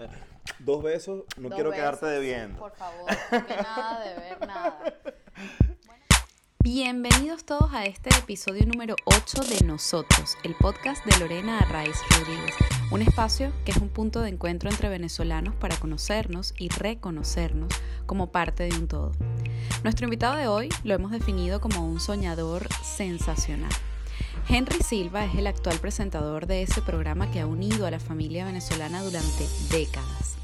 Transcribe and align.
Dos 0.58 0.82
besos, 0.82 1.24
no 1.36 1.48
Dos 1.48 1.54
quiero 1.54 1.70
besos, 1.70 1.82
quedarte 1.82 2.06
sí, 2.06 2.12
debiendo. 2.12 2.58
por 2.58 2.72
favor, 2.72 3.06
que 3.30 3.56
nada 3.56 4.00
de 4.00 4.14
ver 4.14 4.46
nada. 4.46 4.78
Bienvenidos 6.62 7.44
todos 7.44 7.72
a 7.72 7.86
este 7.86 8.10
episodio 8.18 8.66
número 8.66 8.94
8 9.06 9.42
de 9.42 9.66
Nosotros, 9.66 10.36
el 10.42 10.54
podcast 10.56 11.04
de 11.06 11.18
Lorena 11.18 11.58
Arraiz 11.58 11.96
Rodríguez, 12.10 12.54
un 12.90 13.00
espacio 13.00 13.50
que 13.64 13.72
es 13.72 13.78
un 13.78 13.88
punto 13.88 14.20
de 14.20 14.28
encuentro 14.28 14.68
entre 14.68 14.90
venezolanos 14.90 15.54
para 15.54 15.76
conocernos 15.76 16.54
y 16.58 16.68
reconocernos 16.68 17.72
como 18.04 18.30
parte 18.30 18.64
de 18.64 18.76
un 18.76 18.88
todo. 18.88 19.12
Nuestro 19.82 20.04
invitado 20.04 20.36
de 20.36 20.48
hoy 20.48 20.68
lo 20.84 20.94
hemos 20.94 21.12
definido 21.12 21.60
como 21.62 21.86
un 21.86 21.98
soñador 21.98 22.68
sensacional. 22.84 23.72
Henry 24.52 24.80
Silva 24.82 25.24
es 25.24 25.36
el 25.36 25.46
actual 25.46 25.78
presentador 25.78 26.48
de 26.48 26.62
ese 26.62 26.82
programa 26.82 27.30
que 27.30 27.38
ha 27.38 27.46
unido 27.46 27.86
a 27.86 27.90
la 27.92 28.00
familia 28.00 28.44
venezolana 28.44 29.00
durante 29.00 29.46
décadas. 29.70 30.34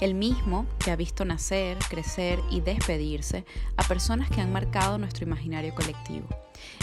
El 0.00 0.14
mismo 0.14 0.64
que 0.82 0.90
ha 0.90 0.96
visto 0.96 1.26
nacer, 1.26 1.76
crecer 1.90 2.40
y 2.50 2.62
despedirse 2.62 3.44
a 3.76 3.82
personas 3.82 4.30
que 4.30 4.40
han 4.40 4.50
marcado 4.50 4.96
nuestro 4.96 5.26
imaginario 5.26 5.74
colectivo. 5.74 6.26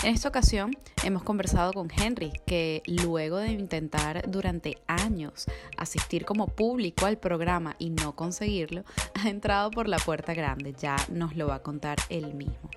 En 0.03 0.13
esta 0.13 0.29
ocasión 0.29 0.69
hemos 1.03 1.23
conversado 1.23 1.73
con 1.73 1.89
Henry, 1.89 2.31
que 2.45 2.83
luego 2.85 3.37
de 3.37 3.53
intentar 3.53 4.29
durante 4.29 4.77
años 4.85 5.47
asistir 5.77 6.25
como 6.25 6.45
público 6.45 7.07
al 7.07 7.17
programa 7.17 7.75
y 7.79 7.89
no 7.89 8.15
conseguirlo, 8.15 8.83
ha 9.15 9.29
entrado 9.29 9.71
por 9.71 9.89
la 9.89 9.97
puerta 9.97 10.35
grande, 10.35 10.75
ya 10.79 10.95
nos 11.09 11.35
lo 11.35 11.47
va 11.47 11.55
a 11.55 11.63
contar 11.63 11.97
él 12.09 12.35
mismo. 12.35 12.69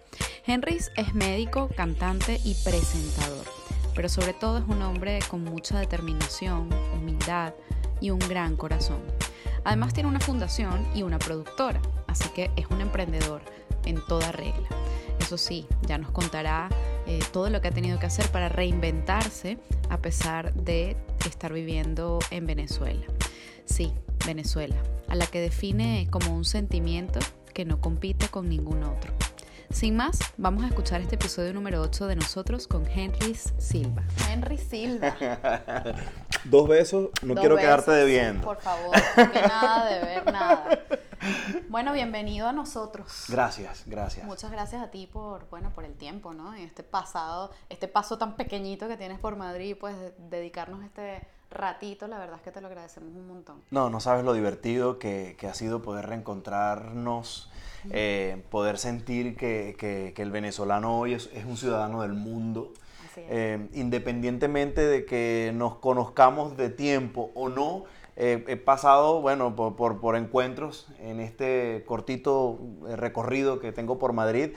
Henry 0.47 0.79
es 0.97 1.15
médico, 1.15 1.69
cantante 1.77 2.41
y 2.45 2.55
presentador, 2.65 3.45
pero 3.95 4.09
sobre 4.09 4.33
todo 4.33 4.59
es 4.59 4.65
un 4.69 4.83
hombre 4.83 5.19
con 5.29 5.45
mucha 5.45 5.79
determinación, 5.79 6.69
humildad 6.95 7.55
y 8.01 8.11
un 8.11 8.19
gran 8.19 8.57
corazón. 8.57 9.01
Además 9.65 9.93
tiene 9.93 10.09
una 10.09 10.21
fundación 10.21 10.87
y 10.95 11.03
una 11.03 11.19
productora, 11.19 11.81
así 12.07 12.29
que 12.31 12.51
es 12.57 12.67
un 12.71 12.81
emprendedor 12.81 13.43
en 13.85 14.05
toda 14.07 14.33
regla. 14.33 14.69
Eso 15.21 15.37
sí, 15.37 15.67
ya 15.87 15.99
nos 15.99 16.11
contará 16.11 16.69
eh, 17.07 17.21
todo 17.33 17.51
lo 17.51 17.61
que 17.61 17.69
ha 17.69 17.73
tenido 17.73 17.99
que 17.99 18.07
hacer 18.07 18.27
para 18.29 18.49
reinventarse 18.49 19.59
a 19.89 19.99
pesar 19.99 20.55
de 20.55 20.97
estar 21.27 21.53
viviendo 21.53 22.19
en 22.31 22.47
Venezuela. 22.47 23.05
Sí, 23.65 23.93
Venezuela, 24.27 24.77
a 25.09 25.15
la 25.15 25.27
que 25.27 25.41
define 25.41 26.09
como 26.11 26.35
un 26.35 26.45
sentimiento 26.45 27.21
que 27.53 27.65
no 27.65 27.81
compite 27.81 28.29
con 28.29 28.49
ningún 28.49 28.83
otro. 28.85 29.13
Sin 29.71 29.97
más, 29.97 30.19
vamos 30.37 30.65
a 30.65 30.67
escuchar 30.67 31.01
este 31.01 31.15
episodio 31.15 31.55
número 31.55 31.81
8 31.81 32.07
de 32.09 32.17
nosotros 32.17 32.67
con 32.67 32.85
Henry 32.87 33.35
Silva. 33.35 34.03
Henry 34.29 34.59
Silva. 34.59 35.15
Dos 36.45 36.69
besos, 36.69 37.11
no 37.23 37.35
Dos 37.35 37.41
quiero 37.41 37.55
besos, 37.55 37.69
quedarte 37.69 37.91
sí, 37.93 37.97
debiendo. 37.99 38.43
por 38.45 38.61
favor, 38.61 38.91
que 39.15 39.43
nada 39.43 39.85
de 39.89 40.01
ver 40.05 40.25
nada. 40.33 40.81
Bueno, 41.69 41.93
bienvenido 41.93 42.49
a 42.49 42.53
nosotros. 42.53 43.27
Gracias, 43.29 43.85
gracias. 43.87 44.27
Muchas 44.27 44.51
gracias 44.51 44.83
a 44.83 44.91
ti 44.91 45.07
por, 45.07 45.49
bueno, 45.51 45.71
por 45.73 45.85
el 45.85 45.95
tiempo, 45.95 46.33
¿no? 46.35 46.57
Y 46.59 46.63
este 46.63 46.83
pasado, 46.83 47.53
este 47.69 47.87
paso 47.89 48.19
tan 48.19 48.35
pequeñito 48.37 48.89
que 48.89 48.97
tienes 48.97 49.21
por 49.21 49.37
Madrid, 49.37 49.77
pues 49.79 49.97
de- 49.99 50.15
dedicarnos 50.19 50.83
este 50.85 51.23
ratito, 51.51 52.07
la 52.07 52.19
verdad 52.19 52.37
es 52.37 52.43
que 52.43 52.51
te 52.53 52.61
lo 52.61 52.69
agradecemos 52.69 53.15
un 53.15 53.27
montón. 53.27 53.57
No, 53.71 53.91
no 53.91 54.01
sabes 54.01 54.25
lo 54.25 54.33
divertido 54.33 54.99
que, 54.99 55.37
que 55.39 55.49
ha 55.49 55.55
sido 55.55 55.83
poder 55.83 56.07
reencontrarnos, 56.07 57.51
eh, 57.91 58.43
poder 58.51 58.79
sentir 58.79 59.37
que, 59.37 59.75
que- 59.79 60.13
que 60.15 60.23
el 60.23 60.31
venezolano 60.31 60.99
hoy 60.99 61.15
es, 61.15 61.31
es 61.35 61.45
un 61.45 61.57
ciudadano 61.57 62.03
del 62.03 62.13
mundo. 62.13 62.73
Eh, 63.17 63.69
independientemente 63.75 64.81
de 64.87 65.05
que 65.05 65.53
nos 65.55 65.75
conozcamos 65.77 66.57
de 66.57 66.71
tiempo 66.71 67.31
o 67.35 67.49
no, 67.49 67.85
eh, 68.17 68.45
he 68.49 68.57
pasado, 68.57 69.21
bueno, 69.21 69.55
por, 69.57 69.77
por- 69.77 70.01
por 70.01 70.17
encuentros 70.17 70.89
en 71.01 71.21
este 71.21 71.85
cortito 71.87 72.59
recorrido 72.97 73.59
que 73.61 73.73
tengo 73.73 73.99
por 73.99 74.13
Madrid 74.13 74.53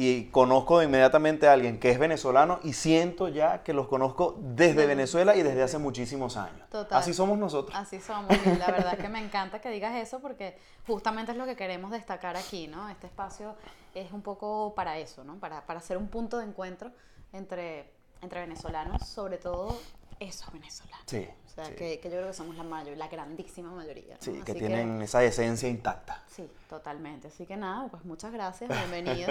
y 0.00 0.26
conozco 0.26 0.80
inmediatamente 0.80 1.48
a 1.48 1.54
alguien 1.54 1.80
que 1.80 1.90
es 1.90 1.98
venezolano 1.98 2.60
y 2.62 2.74
siento 2.74 3.26
ya 3.26 3.64
que 3.64 3.72
los 3.72 3.88
conozco 3.88 4.36
desde 4.38 4.86
Venezuela 4.86 5.34
y 5.34 5.42
desde 5.42 5.60
hace 5.60 5.78
muchísimos 5.78 6.36
años. 6.36 6.70
Total. 6.70 7.00
Así 7.00 7.12
somos 7.12 7.36
nosotros. 7.36 7.76
Así 7.76 8.00
somos, 8.00 8.30
y 8.46 8.58
la 8.58 8.68
verdad 8.68 8.94
es 8.94 9.00
que 9.00 9.08
me 9.08 9.18
encanta 9.18 9.60
que 9.60 9.70
digas 9.70 9.96
eso 9.96 10.20
porque 10.20 10.56
justamente 10.86 11.32
es 11.32 11.38
lo 11.38 11.46
que 11.46 11.56
queremos 11.56 11.90
destacar 11.90 12.36
aquí, 12.36 12.68
¿no? 12.68 12.88
Este 12.88 13.08
espacio 13.08 13.56
es 13.92 14.12
un 14.12 14.22
poco 14.22 14.72
para 14.76 14.98
eso, 14.98 15.24
¿no? 15.24 15.34
Para, 15.40 15.66
para 15.66 15.80
hacer 15.80 15.96
un 15.96 16.06
punto 16.06 16.38
de 16.38 16.44
encuentro 16.44 16.92
entre, 17.32 17.90
entre 18.22 18.38
venezolanos, 18.38 19.04
sobre 19.04 19.38
todo 19.38 19.80
esos 20.20 20.52
venezolanos. 20.52 21.04
Sí. 21.06 21.28
O 21.46 21.50
sea, 21.50 21.64
sí. 21.66 21.74
que, 21.74 22.00
que 22.00 22.08
yo 22.08 22.16
creo 22.16 22.28
que 22.28 22.34
somos 22.34 22.56
la 22.56 22.62
mayor, 22.62 22.96
la 22.96 23.08
grandísima 23.08 23.70
mayoría. 23.70 24.14
¿no? 24.14 24.20
Sí, 24.20 24.40
que 24.44 24.52
Así 24.52 24.60
tienen 24.60 25.02
esa 25.02 25.24
esencia 25.24 25.68
intacta. 25.68 26.22
Sí, 26.28 26.48
totalmente. 26.68 27.28
Así 27.28 27.46
que 27.46 27.56
nada, 27.56 27.88
pues 27.88 28.04
muchas 28.04 28.32
gracias, 28.32 28.70
bienvenido. 28.70 29.30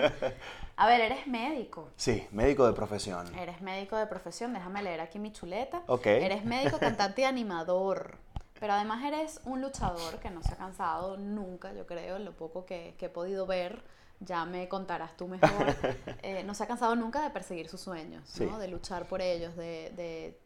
A 0.75 0.87
ver, 0.87 1.01
eres 1.01 1.27
médico. 1.27 1.89
Sí, 1.95 2.27
médico 2.31 2.65
de 2.67 2.73
profesión. 2.73 3.33
Eres 3.35 3.61
médico 3.61 3.95
de 3.95 4.07
profesión, 4.07 4.53
déjame 4.53 4.83
leer 4.83 5.01
aquí 5.01 5.19
mi 5.19 5.31
chuleta. 5.31 5.83
Ok. 5.87 6.07
Eres 6.07 6.43
médico, 6.43 6.77
cantante 6.79 7.21
y 7.21 7.25
animador. 7.25 8.17
Pero 8.59 8.73
además 8.73 9.03
eres 9.05 9.39
un 9.45 9.61
luchador 9.61 10.19
que 10.19 10.29
no 10.29 10.41
se 10.41 10.53
ha 10.53 10.57
cansado 10.57 11.17
nunca, 11.17 11.73
yo 11.73 11.85
creo, 11.85 12.17
lo 12.19 12.35
poco 12.35 12.65
que, 12.65 12.95
que 12.97 13.05
he 13.05 13.09
podido 13.09 13.45
ver. 13.45 13.83
Ya 14.19 14.45
me 14.45 14.67
contarás 14.67 15.15
tú 15.15 15.27
mejor. 15.27 15.49
Eh, 16.23 16.43
no 16.43 16.55
se 16.55 16.63
ha 16.63 16.67
cansado 16.67 16.95
nunca 16.95 17.21
de 17.21 17.29
perseguir 17.29 17.69
sus 17.69 17.79
sueños, 17.79 18.23
¿no? 18.39 18.55
Sí. 18.55 18.59
De 18.59 18.67
luchar 18.67 19.07
por 19.07 19.21
ellos, 19.21 19.55
de, 19.55 19.93
de 19.95 20.37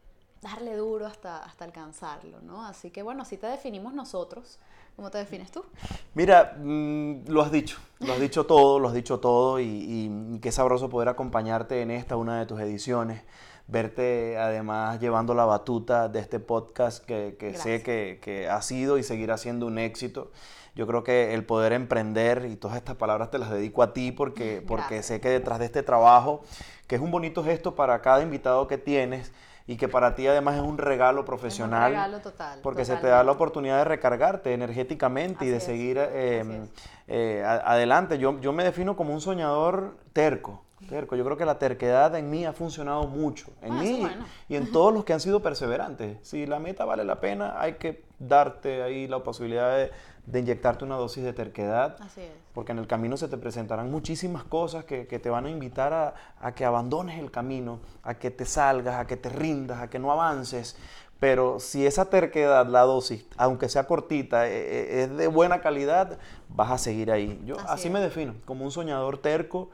darle 0.42 0.76
duro 0.76 1.06
hasta, 1.06 1.38
hasta 1.38 1.64
alcanzarlo, 1.64 2.40
¿no? 2.42 2.66
Así 2.66 2.90
que 2.90 3.02
bueno, 3.02 3.22
así 3.22 3.36
te 3.36 3.46
definimos 3.46 3.94
nosotros. 3.94 4.58
¿Cómo 4.96 5.10
te 5.10 5.16
defines 5.16 5.50
tú? 5.50 5.64
Mira, 6.12 6.54
mm, 6.58 7.28
lo 7.28 7.40
has 7.40 7.50
dicho, 7.50 7.78
lo 8.00 8.12
has 8.12 8.20
dicho 8.20 8.44
todo, 8.44 8.78
lo 8.78 8.88
has 8.88 8.94
dicho 8.94 9.20
todo 9.20 9.58
y, 9.58 9.64
y 9.64 10.38
qué 10.40 10.52
sabroso 10.52 10.90
poder 10.90 11.08
acompañarte 11.08 11.80
en 11.80 11.90
esta, 11.90 12.16
una 12.16 12.38
de 12.38 12.44
tus 12.44 12.60
ediciones, 12.60 13.22
verte 13.68 14.36
además 14.36 15.00
llevando 15.00 15.32
la 15.32 15.46
batuta 15.46 16.08
de 16.08 16.18
este 16.20 16.40
podcast 16.40 17.02
que, 17.06 17.36
que 17.38 17.56
sé 17.56 17.82
que, 17.82 18.18
que 18.20 18.50
ha 18.50 18.60
sido 18.60 18.98
y 18.98 19.02
seguirá 19.02 19.38
siendo 19.38 19.66
un 19.66 19.78
éxito. 19.78 20.30
Yo 20.74 20.86
creo 20.86 21.04
que 21.04 21.34
el 21.34 21.44
poder 21.44 21.72
emprender, 21.72 22.46
y 22.50 22.56
todas 22.56 22.76
estas 22.76 22.96
palabras 22.96 23.30
te 23.30 23.38
las 23.38 23.50
dedico 23.50 23.82
a 23.82 23.92
ti 23.92 24.10
porque, 24.10 24.62
porque 24.66 24.96
Gracias. 24.96 25.06
sé 25.06 25.20
que 25.20 25.28
detrás 25.28 25.58
de 25.58 25.66
este 25.66 25.82
trabajo, 25.82 26.42
que 26.86 26.96
es 26.96 27.00
un 27.00 27.10
bonito 27.10 27.44
gesto 27.44 27.74
para 27.74 28.00
cada 28.02 28.22
invitado 28.22 28.66
que 28.66 28.78
tienes 28.78 29.32
y 29.66 29.76
que 29.76 29.88
para 29.88 30.14
ti 30.14 30.26
además 30.26 30.56
es 30.56 30.62
un 30.62 30.78
regalo 30.78 31.24
profesional. 31.24 31.92
Es 31.92 31.98
un 31.98 32.04
regalo 32.04 32.22
total. 32.22 32.60
Porque 32.62 32.84
se 32.84 32.96
te 32.96 33.06
da 33.06 33.22
la 33.22 33.32
oportunidad 33.32 33.78
de 33.78 33.84
recargarte 33.84 34.52
energéticamente 34.52 35.44
y 35.44 35.48
de 35.48 35.56
es, 35.58 35.64
seguir 35.64 35.98
eh, 35.98 36.66
eh, 37.08 37.44
adelante. 37.44 38.18
Yo, 38.18 38.40
yo 38.40 38.52
me 38.52 38.64
defino 38.64 38.96
como 38.96 39.14
un 39.14 39.20
soñador 39.20 39.96
terco. 40.12 40.62
Terco. 40.88 41.16
Yo 41.16 41.24
creo 41.24 41.36
que 41.36 41.44
la 41.44 41.58
terquedad 41.58 42.14
en 42.16 42.30
mí 42.30 42.44
ha 42.44 42.52
funcionado 42.52 43.06
mucho. 43.06 43.50
En 43.62 43.72
Ah, 43.72 43.80
mí 43.82 43.98
bueno. 44.00 44.24
y 44.48 44.56
en 44.56 44.70
todos 44.72 44.92
los 44.92 45.04
que 45.04 45.12
han 45.12 45.20
sido 45.20 45.40
perseverantes. 45.40 46.18
Si 46.22 46.46
la 46.46 46.58
meta 46.58 46.84
vale 46.84 47.04
la 47.04 47.20
pena, 47.20 47.60
hay 47.60 47.74
que 47.74 48.04
darte 48.18 48.82
ahí 48.82 49.06
la 49.08 49.22
posibilidad 49.22 49.76
de, 49.76 49.90
de 50.26 50.38
inyectarte 50.40 50.84
una 50.84 50.96
dosis 50.96 51.24
de 51.24 51.32
terquedad. 51.32 51.96
Así 52.00 52.20
es. 52.22 52.30
Porque 52.54 52.72
en 52.72 52.78
el 52.78 52.86
camino 52.86 53.16
se 53.16 53.28
te 53.28 53.36
presentarán 53.38 53.90
muchísimas 53.90 54.44
cosas 54.44 54.84
que, 54.84 55.06
que 55.06 55.18
te 55.18 55.30
van 55.30 55.46
a 55.46 55.50
invitar 55.50 55.92
a, 55.92 56.14
a 56.40 56.54
que 56.54 56.64
abandones 56.64 57.18
el 57.18 57.30
camino, 57.30 57.80
a 58.02 58.14
que 58.14 58.30
te 58.30 58.44
salgas, 58.44 58.96
a 58.96 59.06
que 59.06 59.16
te 59.16 59.28
rindas, 59.28 59.80
a 59.80 59.88
que 59.88 59.98
no 59.98 60.12
avances. 60.12 60.76
Pero 61.18 61.60
si 61.60 61.86
esa 61.86 62.06
terquedad, 62.10 62.66
la 62.66 62.80
dosis, 62.80 63.24
aunque 63.36 63.68
sea 63.68 63.86
cortita, 63.86 64.48
eh, 64.48 64.52
eh, 64.54 65.02
es 65.04 65.16
de 65.16 65.28
buena 65.28 65.60
calidad, 65.60 66.18
vas 66.48 66.72
a 66.72 66.78
seguir 66.78 67.12
ahí. 67.12 67.40
Yo 67.46 67.56
Así 67.68 67.88
me 67.90 68.00
defino, 68.00 68.34
como 68.44 68.64
un 68.64 68.72
soñador 68.72 69.18
terco 69.18 69.70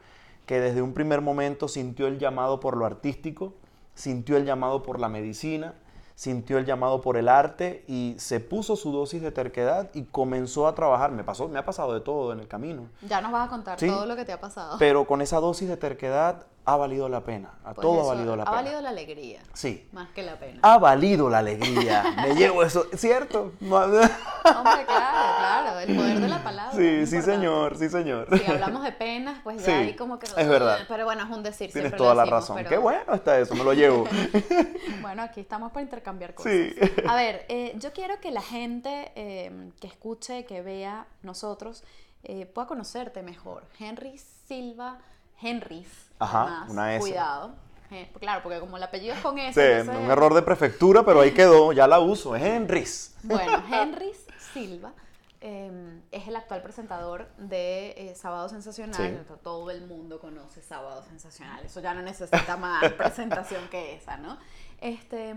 que 0.49 0.59
desde 0.59 0.81
un 0.81 0.93
primer 0.95 1.21
momento 1.21 1.67
sintió 1.67 2.07
el 2.07 2.17
llamado 2.17 2.59
por 2.59 2.75
lo 2.75 2.87
artístico, 2.87 3.53
sintió 3.93 4.35
el 4.35 4.45
llamado 4.45 4.81
por 4.81 4.99
la 4.99 5.07
medicina, 5.07 5.75
sintió 6.15 6.57
el 6.57 6.65
llamado 6.65 7.01
por 7.01 7.17
el 7.17 7.29
arte 7.29 7.83
y 7.87 8.15
se 8.17 8.39
puso 8.39 8.75
su 8.75 8.91
dosis 8.91 9.21
de 9.21 9.31
terquedad 9.31 9.91
y 9.93 10.05
comenzó 10.05 10.67
a 10.67 10.73
trabajar. 10.73 11.11
Me 11.11 11.23
pasó, 11.23 11.47
me 11.49 11.59
ha 11.59 11.65
pasado 11.65 11.93
de 11.93 12.01
todo 12.01 12.33
en 12.33 12.39
el 12.39 12.47
camino. 12.47 12.87
Ya 13.07 13.21
nos 13.21 13.31
vas 13.31 13.45
a 13.45 13.49
contar 13.51 13.79
Sí. 13.79 13.85
todo 13.85 14.07
lo 14.07 14.15
que 14.15 14.25
te 14.25 14.31
ha 14.33 14.41
pasado. 14.41 14.77
Pero 14.79 15.05
con 15.05 15.21
esa 15.21 15.39
dosis 15.39 15.69
de 15.69 15.77
terquedad 15.77 16.47
ha 16.65 16.75
valido 16.75 17.09
la 17.09 17.21
pena. 17.21 17.51
A 17.63 17.73
Pues 17.73 17.81
todo 17.81 18.01
ha 18.01 18.13
valido 18.15 18.35
la 18.35 18.43
ha 18.43 18.45
pena. 18.45 18.55
valido 18.61 18.81
la 18.81 18.89
alegría, 18.89 19.41
Sí. 19.53 19.87
más 19.91 20.09
que 20.09 20.21
la 20.23 20.35
pena. 20.37 20.59
Ha 20.61 20.77
valido 20.77 21.29
la 21.29 21.39
alegría. 21.39 22.03
Me 22.21 22.35
llevo 22.35 22.63
eso, 22.63 22.85
¿cierto? 22.95 23.53
Hombre, 23.61 24.85
claro, 24.85 24.85
claro, 24.85 25.79
el 25.79 25.95
poder 25.95 26.19
de 26.19 26.27
la 26.27 26.43
palabra. 26.43 26.75
Sí, 26.77 27.05
sí, 27.07 27.21
señor, 27.21 27.77
sí, 27.77 27.89
señor. 27.89 28.27
Si 28.37 28.45
hablamos 28.51 28.83
de 28.83 28.91
penas, 28.91 29.39
pues 29.43 29.57
ya 29.57 29.65
Sí, 29.65 29.71
ahí 29.71 29.95
como 29.95 30.19
que... 30.19 30.27
es 30.27 30.47
verdad. 30.47 30.79
Pero 30.87 31.05
bueno, 31.05 31.23
es 31.23 31.29
un 31.29 31.43
decir, 31.43 31.71
Tienes 31.71 31.95
toda 31.95 32.13
la 32.13 32.25
razón. 32.25 32.57
pero- 32.57 32.69
Qué 32.69 32.77
bueno 32.77 33.13
está 33.13 33.39
eso, 33.39 33.55
me 33.55 33.63
lo 33.63 33.73
llevo. 33.73 34.05
Bueno, 35.01 35.23
aquí 35.23 35.39
estamos 35.39 35.71
para 35.71 35.83
intercambiar 35.83 36.33
cosas. 36.35 36.51
Sí. 36.51 36.75
A 37.07 37.15
ver, 37.15 37.45
eh, 37.49 37.73
yo 37.77 37.93
quiero 37.93 38.19
que 38.19 38.31
la 38.31 38.41
gente 38.41 39.11
eh, 39.15 39.71
que 39.79 39.87
escuche, 39.87 40.45
que 40.45 40.61
vea 40.61 41.07
nosotros, 41.23 41.83
eh, 42.23 42.45
pueda 42.45 42.67
conocerte 42.67 43.23
mejor. 43.23 43.63
Henry 43.79 44.17
Silva, 44.47 44.99
Henrys, 45.41 45.87
Ajá, 46.19 46.41
además, 46.43 46.69
una 46.69 46.95
S. 46.95 46.99
cuidado. 47.01 47.51
Eh, 47.91 48.11
claro, 48.19 48.43
porque 48.43 48.59
como 48.59 48.77
el 48.77 48.83
apellido 48.83 49.15
es 49.15 49.21
con 49.21 49.39
S, 49.39 49.53
Sí, 49.59 49.79
entonces- 49.81 50.05
un 50.05 50.11
error 50.11 50.33
de 50.35 50.41
prefectura, 50.43 51.03
pero 51.03 51.21
ahí 51.21 51.31
quedó, 51.33 51.71
ya 51.73 51.87
la 51.87 51.99
uso. 51.99 52.35
Es 52.35 52.43
Henrys. 52.43 53.15
Bueno, 53.23 53.63
Henrys 53.71 54.25
Silva 54.53 54.93
em, 55.41 56.01
es 56.11 56.27
el 56.27 56.35
actual 56.35 56.61
presentador 56.61 57.29
de 57.37 57.95
eh, 57.97 58.15
Sábado 58.15 58.47
Sensacional. 58.49 59.25
Todo 59.41 59.71
el 59.71 59.87
mundo 59.87 60.19
conoce 60.19 60.61
Sábado 60.61 61.01
Sensacional. 61.03 61.65
Eso 61.65 61.79
ya 61.79 61.93
no 61.93 62.01
necesita 62.01 62.57
más 62.57 62.91
presentación 62.97 63.67
que 63.69 63.95
esa, 63.95 64.17
¿no? 64.17 64.37
Este, 64.81 65.35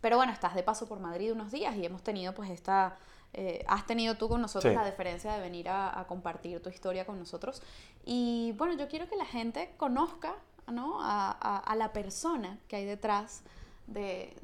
pero 0.00 0.16
bueno, 0.16 0.32
estás 0.32 0.54
de 0.54 0.62
paso 0.62 0.86
por 0.86 1.00
Madrid 1.00 1.32
unos 1.32 1.50
días 1.50 1.74
y 1.76 1.84
hemos 1.86 2.02
tenido 2.02 2.34
pues 2.34 2.50
esta... 2.50 2.96
Eh, 3.36 3.64
has 3.66 3.84
tenido 3.84 4.16
tú 4.16 4.28
con 4.28 4.40
nosotros 4.40 4.72
la 4.74 4.84
deferencia 4.84 5.32
de 5.32 5.40
venir 5.40 5.68
a, 5.68 6.04
compartir 6.08 6.62
tu 6.62 6.70
historia 6.70 7.04
con 7.04 7.18
nosotros. 7.18 7.62
Y 8.04 8.52
bueno, 8.56 8.74
yo 8.74 8.88
quiero 8.88 9.08
que 9.08 9.16
la 9.16 9.26
gente 9.26 9.74
conozca 9.76 10.36
¿no? 10.70 10.98
a, 11.00 11.74
la 11.76 11.92
persona 11.92 12.58
que 12.68 12.76
hay 12.76 12.84
detrás 12.84 13.42
de, 13.88 14.36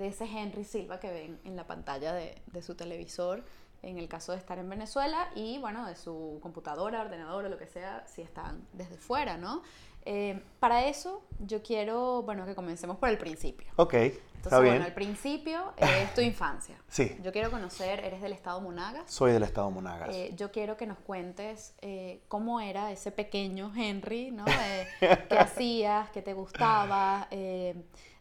ese 0.00 0.24
Henry 0.24 0.64
Silva 0.64 0.98
que 0.98 1.12
ven 1.12 1.40
en 1.44 1.54
la 1.54 1.66
pantalla 1.66 2.12
de, 2.12 2.62
su 2.62 2.74
televisor 2.74 3.44
en 3.82 3.98
el 3.98 4.08
caso 4.08 4.32
de 4.32 4.38
estar 4.38 4.58
en 4.58 4.68
Venezuela 4.68 5.28
y 5.34 5.58
bueno, 5.58 5.86
de 5.86 5.94
su 5.94 6.38
computadora, 6.42 7.02
ordenador 7.02 7.44
o 7.44 7.48
lo 7.48 7.58
que 7.58 7.66
sea, 7.66 8.04
si 8.06 8.22
están 8.22 8.66
desde 8.72 8.96
fuera, 8.96 9.36
¿no? 9.36 9.62
Eh, 10.04 10.40
para 10.60 10.86
eso 10.86 11.22
yo 11.38 11.62
quiero, 11.62 12.22
bueno, 12.22 12.44
que 12.46 12.54
comencemos 12.54 12.98
por 12.98 13.08
el 13.08 13.18
principio. 13.18 13.66
Ok. 13.76 13.94
Entonces, 13.94 14.60
bueno, 14.60 14.84
el 14.84 14.92
principio 14.92 15.72
es 15.78 16.12
tu 16.14 16.20
infancia. 16.20 16.76
Sí. 16.88 17.16
Yo 17.22 17.32
quiero 17.32 17.50
conocer, 17.50 18.04
eres 18.04 18.20
del 18.20 18.32
estado 18.32 18.60
Monagas. 18.60 19.10
Soy 19.10 19.32
del 19.32 19.42
estado 19.42 19.70
Monagas. 19.70 20.14
Eh, 20.14 20.32
yo 20.36 20.52
quiero 20.52 20.76
que 20.76 20.86
nos 20.86 20.98
cuentes 20.98 21.74
eh, 21.80 22.22
cómo 22.28 22.60
era 22.60 22.92
ese 22.92 23.10
pequeño 23.10 23.72
Henry, 23.74 24.30
¿no? 24.30 24.44
¿Qué 25.00 25.38
hacías? 25.38 26.10
¿Qué 26.10 26.22
te 26.22 26.34
gustaba? 26.34 27.28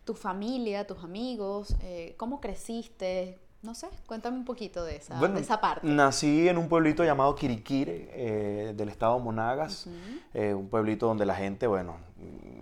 tu 0.06 0.16
familia, 0.16 0.86
tus 0.86 1.02
amigos, 1.02 1.76
cómo 2.18 2.42
creciste, 2.42 3.40
no 3.64 3.74
sé, 3.74 3.88
cuéntame 4.06 4.38
un 4.38 4.46
poquito 4.46 4.84
de 4.84 4.98
esa, 4.98 5.16
de 5.16 5.40
esa 5.40 5.62
parte. 5.62 5.88
Nací 5.88 6.50
en 6.50 6.58
un 6.58 6.68
pueblito 6.68 7.04
llamado 7.04 7.34
Quiriquire, 7.34 8.10
eh, 8.12 8.74
del 8.76 8.90
estado 8.90 9.18
Monagas, 9.20 9.88
eh, 10.34 10.54
un 10.54 10.68
pueblito 10.68 11.08
donde 11.08 11.26
la 11.26 11.36
gente, 11.36 11.66
bueno, 11.66 11.96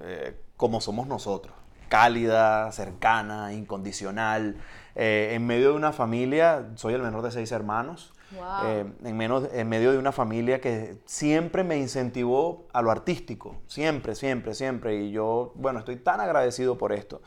eh, 0.04 0.40
como 0.56 0.80
somos 0.80 1.08
nosotros, 1.08 1.56
cálida, 1.90 2.72
cercana, 2.72 3.52
incondicional, 3.54 4.58
en 4.94 5.46
medio 5.46 5.72
de 5.72 5.76
una 5.76 5.92
familia, 5.92 6.70
soy 6.76 6.94
el 6.94 7.02
menor 7.02 7.24
de 7.24 7.32
seis 7.32 7.52
hermanos, 7.52 8.14
en, 9.04 9.18
menos, 9.18 9.50
en 9.52 9.68
medio 9.68 9.92
de 9.92 9.98
una 9.98 10.12
familia 10.12 10.62
que 10.62 11.00
siempre 11.06 11.64
me 11.64 11.78
incentivó 11.78 12.68
a 12.74 12.82
lo 12.82 12.92
artístico, 12.92 13.56
siempre, 13.68 14.16
siempre, 14.16 14.54
siempre, 14.54 15.02
y 15.02 15.12
yo, 15.12 15.52
bueno, 15.56 15.80
estoy 15.80 15.98
tan 15.98 16.22
agradecido 16.22 16.78
por 16.78 16.94
esto 16.94 17.22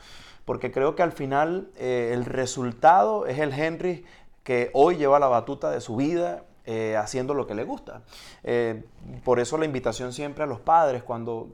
porque 0.45 0.71
creo 0.71 0.95
que 0.95 1.03
al 1.03 1.11
final 1.11 1.69
eh, 1.75 2.11
el 2.13 2.25
resultado 2.25 3.25
es 3.25 3.39
el 3.39 3.51
Henry 3.51 4.05
que 4.43 4.69
hoy 4.73 4.95
lleva 4.95 5.19
la 5.19 5.27
batuta 5.27 5.71
de 5.71 5.81
su 5.81 5.95
vida 5.95 6.43
eh, 6.65 6.95
haciendo 6.97 7.33
lo 7.33 7.47
que 7.47 7.55
le 7.55 7.63
gusta. 7.63 8.01
Eh, 8.43 8.83
por 9.23 9.39
eso 9.39 9.57
la 9.57 9.65
invitación 9.65 10.13
siempre 10.13 10.43
a 10.43 10.47
los 10.47 10.59
padres 10.59 11.03
cuando... 11.03 11.49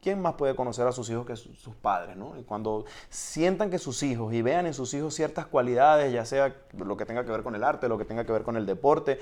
¿Quién 0.00 0.22
más 0.22 0.34
puede 0.34 0.54
conocer 0.54 0.86
a 0.86 0.92
sus 0.92 1.10
hijos 1.10 1.26
que 1.26 1.34
sus 1.34 1.74
padres? 1.82 2.16
¿no? 2.16 2.38
Y 2.38 2.44
cuando 2.44 2.84
sientan 3.08 3.68
que 3.68 3.78
sus 3.78 4.04
hijos 4.04 4.32
y 4.32 4.40
vean 4.40 4.64
en 4.66 4.74
sus 4.74 4.94
hijos 4.94 5.12
ciertas 5.12 5.46
cualidades, 5.46 6.12
ya 6.12 6.24
sea 6.24 6.54
lo 6.78 6.96
que 6.96 7.04
tenga 7.04 7.24
que 7.24 7.32
ver 7.32 7.42
con 7.42 7.56
el 7.56 7.64
arte, 7.64 7.88
lo 7.88 7.98
que 7.98 8.04
tenga 8.04 8.24
que 8.24 8.30
ver 8.30 8.44
con 8.44 8.56
el 8.56 8.64
deporte, 8.64 9.18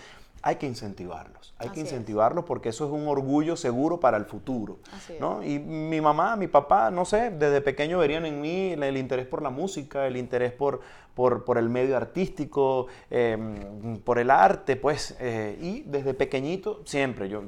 hay 0.47 0.57
que 0.57 0.67
incentivarlos. 0.67 1.55
Hay 1.57 1.71
que 1.71 1.81
incentivarlos 1.81 2.45
porque 2.45 2.69
eso 2.69 2.85
es 2.85 2.93
un 2.93 3.09
orgullo 3.09 3.57
seguro 3.57 3.99
para 3.99 4.19
el 4.19 4.27
futuro. 4.27 4.79
¿no? 5.19 5.43
Y 5.43 5.59
mi 5.59 6.03
mamá, 6.03 6.37
mi 6.37 6.49
papá, 6.49 6.91
no 6.91 7.07
sé, 7.07 7.31
desde 7.31 7.63
pequeño 7.63 7.99
verían 7.99 8.27
en 8.27 8.43
mí 8.43 8.73
el, 8.73 8.97
interés 8.99 9.27
por 9.27 9.41
la 9.41 9.49
música, 9.49 10.07
el 10.07 10.19
interés 10.19 10.53
por, 10.53 10.83
por, 11.15 11.57
el 11.57 11.71
medio 11.71 11.97
artístico, 11.97 12.89
em, 13.09 13.97
por 14.01 14.19
el 14.19 14.31
arte, 14.31 14.77
pues. 14.77 15.17
Eh, 15.19 15.59
y 15.63 15.81
desde 15.87 16.13
pequeñito, 16.13 16.83
siempre. 16.85 17.31
Yo 17.31 17.45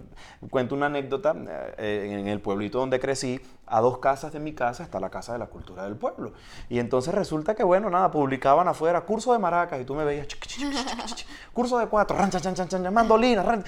cuento 0.49 0.75
una 0.75 0.87
anécdota 0.87 1.37
eh, 1.77 2.17
en 2.19 2.29
el 2.29 2.41
pueblito 2.41 2.79
donde 2.79 2.99
crecí 2.99 3.43
a 3.67 3.81
dos 3.81 3.99
casas 3.99 4.33
de 4.33 4.39
mi 4.39 4.53
casa 4.53 4.85
está 4.85 5.01
la 5.01 5.11
Casa 5.11 5.33
de 5.33 5.39
la 5.41 5.47
Cultura 5.47 5.85
del 5.85 5.97
Pueblo. 5.97 6.33
Y 6.69 6.79
entonces 6.79 7.13
resulta 7.13 7.55
que, 7.55 7.65
bueno, 7.65 7.91
nada, 7.91 8.11
publicaban 8.11 8.69
afuera 8.69 9.01
curso 9.01 9.33
de 9.33 9.39
maracas 9.39 9.81
y 9.81 9.85
tú 9.85 9.95
me 9.95 10.05
veías, 10.05 10.29
curso 11.53 11.79
de 11.79 11.87
cuatro, 11.87 12.17
mandolina, 12.91 13.62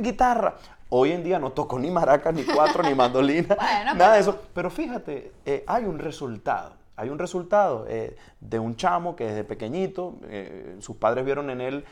guitarra. 0.00 0.56
Hoy 0.90 1.12
en 1.12 1.22
día 1.22 1.38
no 1.38 1.52
toco 1.52 1.78
ni 1.78 1.90
maracas, 1.90 2.34
ni 2.34 2.44
cuatro, 2.44 2.82
ni 2.82 2.94
mandolina, 2.94 3.56
nada 3.94 4.14
de 4.14 4.20
eso. 4.20 4.40
Pero 4.54 4.70
fíjate, 4.70 5.32
eh, 5.44 5.64
hay 5.66 5.84
un 5.84 5.98
resultado. 5.98 6.72
Hay 6.96 7.10
un 7.10 7.18
resultado 7.18 7.86
eh, 7.88 8.16
de 8.40 8.58
un 8.58 8.74
chamo 8.74 9.14
que 9.14 9.26
desde 9.26 9.44
pequeñito, 9.44 10.16
eh, 10.24 10.76
sus 10.80 10.96
padres 10.96 11.24
vieron 11.24 11.50
en 11.50 11.60
él 11.60 11.84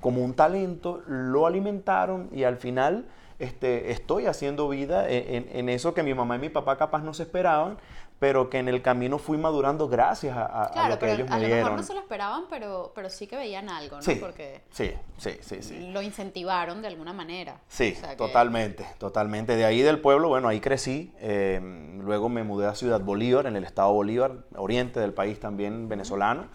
como 0.00 0.24
un 0.24 0.32
talento, 0.32 1.02
lo 1.06 1.46
alimentaron 1.46 2.30
y 2.32 2.44
al 2.44 2.56
final 2.56 3.04
este, 3.38 3.92
estoy 3.92 4.24
haciendo 4.24 4.68
vida 4.68 5.04
en, 5.06 5.68
eso 5.68 5.92
que 5.92 6.02
mi 6.02 6.14
mamá 6.14 6.36
y 6.36 6.38
mi 6.38 6.48
papá 6.48 6.78
capaz 6.78 7.02
no 7.02 7.12
se 7.12 7.24
esperaban, 7.24 7.76
pero 8.18 8.50
que 8.50 8.58
en 8.58 8.68
el 8.68 8.82
camino 8.82 9.18
fui 9.18 9.38
madurando 9.38 9.88
gracias 9.88 10.36
a, 10.36 10.88
lo 10.88 10.98
que 10.98 11.12
ellos 11.12 11.30
me 11.30 11.38
dieron. 11.38 11.58
A 11.58 11.58
lo 11.58 11.64
mejor 11.64 11.72
no 11.76 11.82
se 11.82 11.94
lo 11.94 12.00
esperaban, 12.00 12.44
pero, 12.50 12.92
pero 12.94 13.10
sí 13.10 13.26
que 13.26 13.36
veían 13.36 13.68
algo, 13.68 13.96
¿no? 13.96 14.02
Sí, 14.02 14.16
Porque 14.16 14.62
sí, 14.70 14.92
sí, 15.18 15.38
sí, 15.40 15.90
lo 15.92 16.02
incentivaron 16.02 16.82
de 16.82 16.88
alguna 16.88 17.12
manera. 17.12 17.60
Sí, 17.68 17.96
totalmente, 18.16 18.86
totalmente. 18.98 19.54
De 19.54 19.64
ahí 19.64 19.82
del 19.82 20.00
pueblo, 20.00 20.28
bueno, 20.28 20.48
ahí 20.48 20.60
crecí. 20.60 21.12
Eh, 21.20 21.60
luego 22.02 22.28
me 22.28 22.42
mudé 22.42 22.66
a 22.66 22.74
Ciudad 22.74 23.00
Bolívar, 23.00 23.46
en 23.46 23.54
el 23.54 23.64
estado 23.64 23.92
Bolívar, 23.92 24.32
oriente 24.56 24.98
del 24.98 25.12
país 25.12 25.38
también 25.38 25.88
venezolano, 25.88 26.46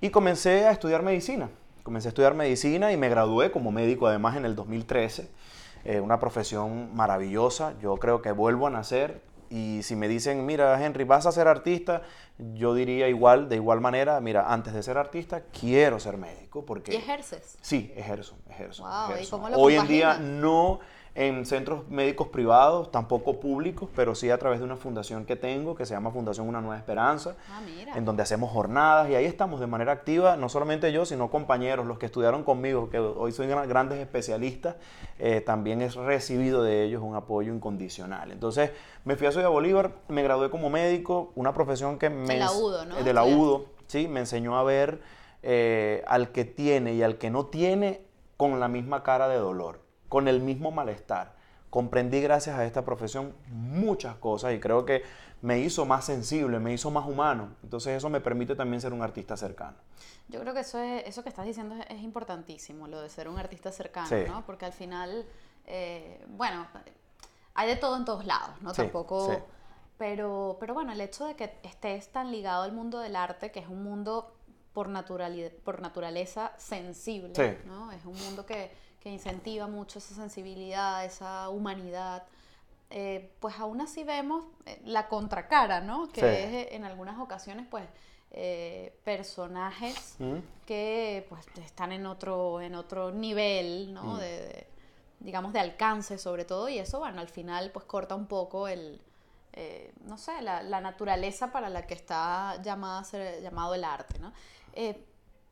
y 0.00 0.10
comencé 0.10 0.66
a 0.66 0.72
estudiar 0.72 1.02
medicina. 1.02 1.48
Comencé 1.82 2.08
a 2.08 2.10
estudiar 2.10 2.34
medicina 2.34 2.92
y 2.92 2.98
me 2.98 3.08
gradué 3.08 3.50
como 3.50 3.72
médico 3.72 4.08
además 4.08 4.36
en 4.36 4.44
el 4.44 4.54
2013. 4.54 5.30
Eh, 5.84 6.00
una 6.00 6.20
profesión 6.20 6.94
maravillosa. 6.94 7.72
Yo 7.80 7.96
creo 7.96 8.20
que 8.20 8.30
vuelvo 8.30 8.66
a 8.66 8.70
nacer 8.70 9.22
y 9.50 9.82
si 9.82 9.96
me 9.96 10.08
dicen, 10.08 10.44
mira, 10.44 10.84
Henry, 10.84 11.04
vas 11.04 11.26
a 11.26 11.32
ser 11.32 11.48
artista, 11.48 12.02
yo 12.54 12.74
diría 12.74 13.08
igual, 13.08 13.48
de 13.48 13.56
igual 13.56 13.80
manera, 13.80 14.20
mira, 14.20 14.52
antes 14.52 14.74
de 14.74 14.82
ser 14.82 14.98
artista, 14.98 15.42
quiero 15.58 15.98
ser 15.98 16.16
médico. 16.16 16.64
Porque, 16.64 16.92
¿Y 16.92 16.96
ejerces? 16.96 17.58
Sí, 17.60 17.92
ejerzo, 17.96 18.36
ejerzo. 18.48 18.84
Wow, 18.84 19.56
Hoy 19.56 19.76
en 19.76 19.86
día 19.86 20.18
no 20.18 20.80
en 21.18 21.44
centros 21.46 21.88
médicos 21.88 22.28
privados, 22.28 22.92
tampoco 22.92 23.40
públicos, 23.40 23.90
pero 23.96 24.14
sí 24.14 24.30
a 24.30 24.38
través 24.38 24.60
de 24.60 24.64
una 24.64 24.76
fundación 24.76 25.24
que 25.24 25.34
tengo, 25.34 25.74
que 25.74 25.84
se 25.84 25.92
llama 25.92 26.12
Fundación 26.12 26.48
Una 26.48 26.60
Nueva 26.60 26.76
Esperanza, 26.76 27.34
ah, 27.50 27.60
en 27.96 28.04
donde 28.04 28.22
hacemos 28.22 28.52
jornadas 28.52 29.10
y 29.10 29.16
ahí 29.16 29.24
estamos 29.24 29.58
de 29.58 29.66
manera 29.66 29.90
activa, 29.90 30.36
no 30.36 30.48
solamente 30.48 30.92
yo, 30.92 31.04
sino 31.04 31.28
compañeros, 31.28 31.88
los 31.88 31.98
que 31.98 32.06
estudiaron 32.06 32.44
conmigo, 32.44 32.88
que 32.88 33.00
hoy 33.00 33.32
son 33.32 33.48
grandes 33.48 33.98
especialistas, 33.98 34.76
eh, 35.18 35.40
también 35.40 35.82
he 35.82 35.88
recibido 35.88 36.62
de 36.62 36.84
ellos 36.84 37.02
un 37.02 37.16
apoyo 37.16 37.52
incondicional. 37.52 38.30
Entonces, 38.30 38.70
me 39.04 39.16
fui 39.16 39.26
a 39.26 39.32
Ciudad 39.32 39.50
Bolívar, 39.50 39.94
me 40.06 40.22
gradué 40.22 40.50
como 40.50 40.70
médico, 40.70 41.32
una 41.34 41.52
profesión 41.52 41.98
que 41.98 42.10
me... 42.10 42.34
De 42.34 42.38
la 42.38 42.52
UDO, 42.52 42.84
¿no? 42.84 42.94
De 42.94 43.12
la 43.12 43.24
UDO, 43.24 43.66
sí, 43.88 44.06
me 44.06 44.20
enseñó 44.20 44.56
a 44.56 44.62
ver 44.62 45.00
eh, 45.42 46.04
al 46.06 46.30
que 46.30 46.44
tiene 46.44 46.94
y 46.94 47.02
al 47.02 47.18
que 47.18 47.28
no 47.28 47.46
tiene 47.46 48.02
con 48.36 48.60
la 48.60 48.68
misma 48.68 49.02
cara 49.02 49.26
de 49.26 49.38
dolor 49.38 49.87
con 50.08 50.28
el 50.28 50.40
mismo 50.40 50.70
malestar. 50.70 51.34
Comprendí 51.70 52.20
gracias 52.20 52.58
a 52.58 52.64
esta 52.64 52.84
profesión 52.84 53.34
muchas 53.48 54.16
cosas 54.16 54.54
y 54.54 54.60
creo 54.60 54.84
que 54.84 55.02
me 55.42 55.60
hizo 55.60 55.84
más 55.84 56.04
sensible, 56.04 56.58
me 56.58 56.72
hizo 56.72 56.90
más 56.90 57.06
humano. 57.06 57.50
Entonces 57.62 57.96
eso 57.96 58.08
me 58.08 58.20
permite 58.20 58.56
también 58.56 58.80
ser 58.80 58.92
un 58.92 59.02
artista 59.02 59.36
cercano. 59.36 59.76
Yo 60.28 60.40
creo 60.40 60.54
que 60.54 60.60
eso, 60.60 60.78
es, 60.78 61.06
eso 61.06 61.22
que 61.22 61.28
estás 61.28 61.44
diciendo 61.44 61.74
es, 61.88 62.02
importantísimo, 62.02 62.88
lo 62.88 63.00
de 63.00 63.08
ser 63.08 63.28
un 63.28 63.38
artista 63.38 63.70
cercano, 63.70 64.08
¿no? 64.26 64.44
Porque 64.46 64.64
al 64.64 64.72
final, 64.72 65.26
eh, 65.66 66.24
bueno, 66.28 66.66
hay 67.54 67.68
de 67.68 67.76
todo 67.76 67.96
en 67.96 68.04
todos 68.04 68.24
lados, 68.24 68.60
¿no? 68.62 68.72
Tampoco... 68.72 69.44
Pero, 69.98 70.58
pero 70.60 70.74
bueno, 70.74 70.92
el 70.92 71.00
hecho 71.00 71.26
de 71.26 71.34
que 71.34 71.58
estés 71.64 72.12
tan 72.12 72.30
ligado 72.30 72.62
al 72.62 72.70
mundo 72.70 73.00
del 73.00 73.16
arte, 73.16 73.50
que 73.50 73.58
es 73.58 73.66
un 73.66 73.82
mundo 73.82 74.32
por, 74.72 74.88
por 75.64 75.82
naturaleza 75.82 76.52
sensible, 76.56 77.32
¿no? 77.66 77.90
Es 77.90 78.04
un 78.04 78.16
mundo 78.16 78.46
que 78.46 78.70
que 79.00 79.10
incentiva 79.10 79.66
mucho 79.66 79.98
esa 79.98 80.14
sensibilidad, 80.14 81.04
esa 81.04 81.48
humanidad, 81.48 82.24
eh, 82.90 83.32
pues 83.40 83.58
aún 83.58 83.80
así 83.80 84.02
vemos 84.02 84.44
eh, 84.64 84.80
la 84.84 85.08
contracara, 85.08 85.80
¿no? 85.80 86.08
Que 86.08 86.20
es 86.20 86.52
eh, 86.52 86.68
en 86.72 86.84
algunas 86.84 87.18
ocasiones, 87.18 87.66
pues, 87.70 87.84
personajes 89.04 90.16
mm. 90.18 90.36
que 90.66 91.26
pues 91.30 91.46
están 91.64 91.92
en 91.92 92.04
otro, 92.04 92.60
en 92.60 92.74
otro 92.74 93.10
nivel, 93.10 93.92
¿no? 93.92 94.14
Mm. 94.14 94.18
De, 94.18 94.66
digamos, 95.20 95.52
de 95.52 95.60
alcance 95.60 96.18
sobre 96.18 96.44
todo, 96.44 96.68
y 96.68 96.78
eso, 96.78 96.98
bueno, 96.98 97.20
al 97.20 97.28
final 97.28 97.70
pues 97.72 97.84
corta 97.86 98.14
un 98.14 98.26
poco 98.26 98.68
el, 98.68 99.00
no 100.04 100.16
sé, 100.18 100.40
la, 100.42 100.80
naturaleza 100.80 101.50
para 101.50 101.68
la 101.68 101.86
que 101.86 101.94
está 101.94 102.60
llamada 102.62 103.02
ser, 103.02 103.42
llamado 103.42 103.74
el 103.74 103.82
arte, 103.82 104.18
¿no? 104.18 104.32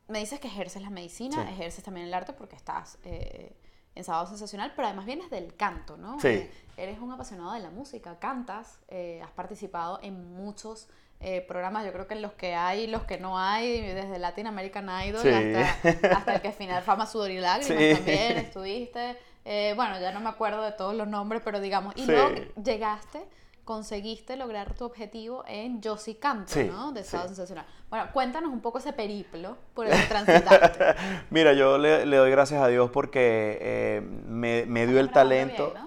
Me 0.09 0.19
dices 0.21 0.39
que 0.41 0.49
ejerces 0.49 0.83
la 0.83 0.91
medicina, 0.91 1.49
ejerces 1.51 1.83
también 1.85 2.07
el 2.07 2.15
arte 2.15 2.33
porque 2.33 2.57
estás 2.57 2.99
eh, 3.05 3.57
en 3.95 4.05
Sábado 4.05 4.27
Sensacional, 4.29 4.73
pero 4.77 4.87
además 4.89 5.07
vienes 5.07 5.31
del 5.31 5.55
canto, 5.57 5.97
¿no? 5.97 6.21
Sí. 6.21 6.29
Eh, 6.29 6.51
eres 6.77 6.99
un 6.99 7.11
apasionado 7.13 7.53
de 7.53 7.61
la 7.61 7.71
música, 7.71 8.19
cantas, 8.19 8.79
eh, 8.89 9.21
has 9.25 9.31
participado 9.31 9.99
en 10.03 10.35
muchos 10.35 10.89
eh, 11.21 11.41
programas, 11.49 11.87
yo 11.87 11.93
creo 11.95 12.07
que 12.07 12.15
los 12.15 12.33
que 12.35 12.55
hay, 12.55 12.87
los 12.87 13.05
que 13.05 13.17
no 13.19 13.39
hay, 13.39 13.81
desde 13.81 14.19
Latin 14.19 14.47
American 14.49 14.87
Idol 15.07 15.23
Sí. 15.23 15.31
hasta, 15.31 15.89
hasta 16.19 16.35
el 16.35 16.41
que 16.43 16.53
final 16.53 16.83
Fama, 16.83 17.07
Sudor 17.07 17.31
y 17.31 17.39
Lágrimas 17.41 17.83
Sí. 17.83 17.95
también 17.95 18.37
estuviste. 18.39 19.17
Bueno, 19.77 19.99
ya 20.01 20.13
no 20.13 20.21
me 20.21 20.29
acuerdo 20.29 20.61
de 20.63 20.73
todos 20.73 20.95
los 20.95 21.07
nombres, 21.09 21.41
pero 21.45 21.61
digamos, 21.61 21.95
y 21.97 22.05
luego 22.05 22.35
llegaste, 22.63 23.25
conseguiste 23.67 24.37
lograr 24.37 24.73
tu 24.75 24.85
objetivo 24.85 25.45
en 25.49 25.83
sí 25.99 26.15
canto, 26.15 26.53
Sí, 26.55 26.65
¿no? 26.65 26.93
De 26.93 27.03
sí. 27.03 27.11
Sábado 27.11 27.29
Sensacional. 27.29 27.67
Bueno, 27.91 28.07
cuéntanos 28.13 28.51
un 28.53 28.61
poco 28.61 28.79
ese 28.79 28.93
periplo 28.93 29.59
por 29.75 29.87
el 29.89 29.93
que 29.93 30.07
transitaste. 30.07 30.85
Mira, 31.31 31.53
yo 31.53 31.77
le, 31.77 32.07
le 32.07 32.17
doy 32.17 32.31
gracias 32.31 32.63
a 32.63 32.69
Dios 32.69 32.91
porque 32.91 33.59
eh, 33.61 34.01
me, 34.27 34.65
me 34.67 34.87
dio 34.87 35.01
el 35.01 35.11
talento. 35.11 35.73
bien, 35.73 35.83
¿no? 35.85 35.86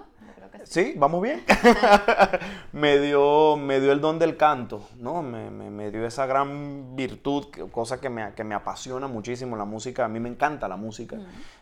Sí. 0.70 0.94
Vamos 0.96 1.20
bien. 1.20 1.42
me, 2.72 2.98
dio, 3.00 3.56
me 3.56 3.80
dio 3.80 3.90
el 3.90 4.00
don 4.00 4.20
del 4.20 4.36
canto, 4.36 4.88
¿no? 4.98 5.20
Me, 5.20 5.50
me- 5.50 5.68
me 5.68 5.90
dio 5.90 6.06
esa 6.06 6.26
gran 6.26 6.94
virtud, 6.94 7.46
cosa 7.72 8.00
que 8.00 8.08
me, 8.08 8.32
que 8.34 8.44
me 8.44 8.54
apasiona 8.54 9.08
muchísimo 9.08 9.56
la 9.56 9.64
música. 9.64 10.04
A 10.04 10.08
mí 10.08 10.20
me 10.20 10.28
encanta 10.28 10.68
la 10.68 10.76
música, 10.76 11.16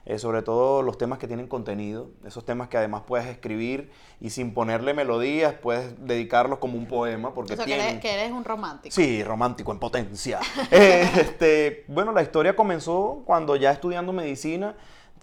eh, 0.05 0.19
sobre 0.19 0.43
todo 0.43 0.83
los 0.83 0.99
temas 0.99 1.19
que 1.19 1.27
tienen 1.27 1.47
contenido, 1.47 2.11
esos 2.27 2.45
temas 2.45 2.69
que 2.69 2.77
además 2.77 3.03
puedes 3.07 3.27
escribir 3.29 3.91
y 4.21 4.29
sin 4.31 4.53
ponerle 4.53 4.93
melodías 4.93 5.55
puedes 5.55 6.05
dedicarlos 6.07 6.59
como 6.59 6.77
un 6.77 6.87
poema 6.87 7.33
porque 7.33 7.55
O 7.55 7.57
sea, 7.57 7.65
que 7.65 7.75
eres, 7.75 8.00
que 8.00 8.12
eres 8.12 8.31
un 8.33 8.45
romántico. 8.45 8.95
Sí, 8.95 9.25
romántico 9.25 9.73
en 9.73 9.79
potencia. 9.79 10.38
Eh, 10.71 11.09
este, 11.17 11.85
bueno, 11.88 12.12
la 12.12 12.21
historia 12.23 12.55
comenzó 12.55 13.23
cuando 13.25 13.57
ya 13.57 13.71
estudiando 13.71 14.12
medicina, 14.12 14.75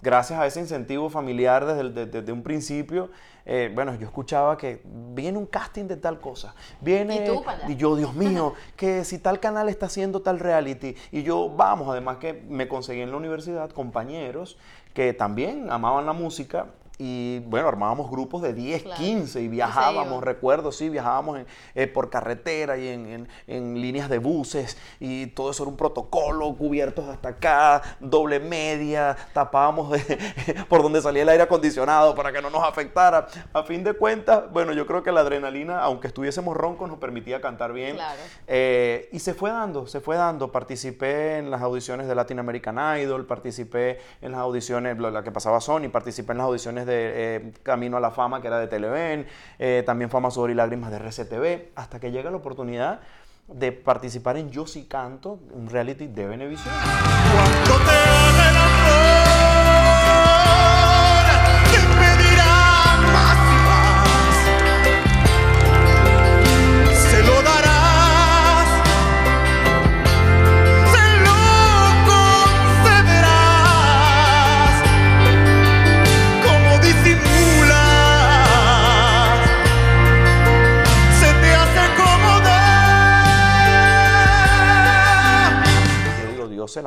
gracias 0.02 0.38
a 0.38 0.46
ese 0.46 0.60
incentivo 0.60 1.08
familiar 1.10 1.64
desde, 1.66 1.80
el- 1.80 1.94
de- 1.94 2.06
desde 2.06 2.32
un 2.32 2.42
principio. 2.42 3.10
eh, 3.48 3.70
bueno, 3.72 3.94
yo 3.94 4.06
escuchaba 4.06 4.56
que 4.58 4.82
viene 5.14 5.38
un 5.38 5.46
casting 5.46 5.84
de 5.84 5.96
tal 5.96 6.18
cosa, 6.20 6.52
viene 6.80 7.14
Y 7.22 7.24
tú 7.26 7.44
y 7.68 7.76
yo, 7.76 7.94
Dios 7.94 8.12
mío, 8.14 8.54
que 8.74 9.04
si 9.04 9.18
tal 9.20 9.38
canal 9.38 9.68
está 9.68 9.86
haciendo 9.86 10.20
tal 10.20 10.40
reality 10.40 10.96
y 11.12 11.22
yo, 11.22 11.48
vamos, 11.48 11.88
además 11.88 12.16
que 12.16 12.32
me 12.48 12.66
conseguí 12.66 13.02
en 13.02 13.12
la 13.12 13.16
universidad 13.16 13.70
compañeros 13.70 14.58
que 14.94 15.12
también 15.12 15.70
amaban 15.70 16.06
la 16.06 16.12
música 16.12 16.66
y 16.98 17.40
bueno, 17.40 17.68
armábamos 17.68 18.10
grupos 18.10 18.42
de 18.42 18.52
10, 18.54 18.82
Claro. 18.84 19.00
15 19.02 19.40
y 19.42 19.48
viajábamos, 19.48 20.22
recuerdo, 20.24 20.72
sí, 20.72 20.88
viajábamos 20.88 21.38
en- 21.40 21.46
eh, 21.74 21.86
por 21.86 22.08
carretera 22.10 22.76
y 22.78 22.88
en, 22.88 23.06
en- 23.06 23.28
en 23.46 23.80
líneas 23.80 24.08
de 24.08 24.18
buses 24.18 24.76
y 25.00 25.26
todo 25.28 25.50
eso 25.50 25.62
era 25.64 25.70
un 25.70 25.76
protocolo, 25.76 26.54
cubiertos 26.56 27.08
hasta 27.08 27.30
acá, 27.30 27.82
doble 28.00 28.40
media, 28.40 29.16
tapábamos 29.32 29.90
de- 29.90 29.96
por 30.68 30.82
donde 30.82 31.02
salía 31.02 31.22
el 31.22 31.28
aire 31.28 31.42
acondicionado 31.42 32.14
para 32.14 32.32
que 32.32 32.40
no 32.40 32.50
nos 32.50 32.62
afectara. 32.64 33.26
A 33.52 33.62
fin 33.62 33.84
de 33.84 33.92
cuentas, 33.92 34.44
bueno, 34.52 34.72
yo 34.72 34.86
creo 34.86 35.02
que 35.02 35.12
la 35.12 35.20
adrenalina, 35.20 35.80
aunque 35.82 36.06
estuviésemos 36.06 36.56
roncos, 36.56 36.88
nos 36.88 36.98
permitía 36.98 37.40
cantar 37.40 37.72
bien. 37.72 37.96
Claro. 37.96 38.18
Eh, 38.46 39.08
y 39.12 39.18
se 39.18 39.34
fue 39.34 39.50
dando, 39.50 39.86
se 39.86 40.00
fue 40.00 40.16
dando. 40.16 40.50
Participé 40.52 41.38
en 41.38 41.50
las 41.50 41.60
audiciones 41.62 42.06
de 42.08 42.14
Latin 42.14 42.38
American 42.38 42.78
Idol, 42.98 43.26
participé 43.26 43.98
en 44.22 44.32
las 44.32 44.40
audiciones, 44.40 44.98
la 44.98 45.22
que 45.22 45.30
pasaba 45.32 45.60
Sony, 45.60 45.88
participé 45.92 46.32
en 46.32 46.38
las 46.38 46.46
audiciones 46.46 46.85
de 46.86 47.36
eh, 47.36 47.52
Camino 47.62 47.96
a 47.96 48.00
la 48.00 48.10
Fama, 48.10 48.40
que 48.40 48.46
era 48.46 48.58
de 48.58 48.68
Televen, 48.68 49.26
eh, 49.58 49.82
también 49.84 50.10
Fama, 50.10 50.30
Sudor 50.30 50.50
y 50.50 50.54
Lágrimas 50.54 50.90
de 50.90 50.98
RCTV, 50.98 51.72
hasta 51.74 52.00
que 52.00 52.10
llega 52.10 52.30
la 52.30 52.36
oportunidad 52.36 53.00
de 53.48 53.72
participar 53.72 54.36
en 54.36 54.50
Yo 54.50 54.66
Sí 54.66 54.84
Canto, 54.84 55.38
un 55.52 55.68
reality 55.68 56.06
de 56.06 56.26
Venevisión. 56.26 56.74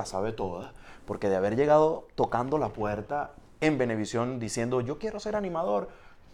Sabe 0.09 0.31
toda, 0.33 0.73
porque 1.05 1.29
de 1.29 1.35
haber 1.37 1.55
llegado 1.55 2.07
tocando 2.15 2.57
la 2.57 2.69
puerta 2.69 3.31
en 3.61 3.77
Venevisión 3.77 4.39
diciendo, 4.39 4.81
yo 4.81 4.99
quiero 4.99 5.19
ser 5.19 5.35
animador, 5.35 5.89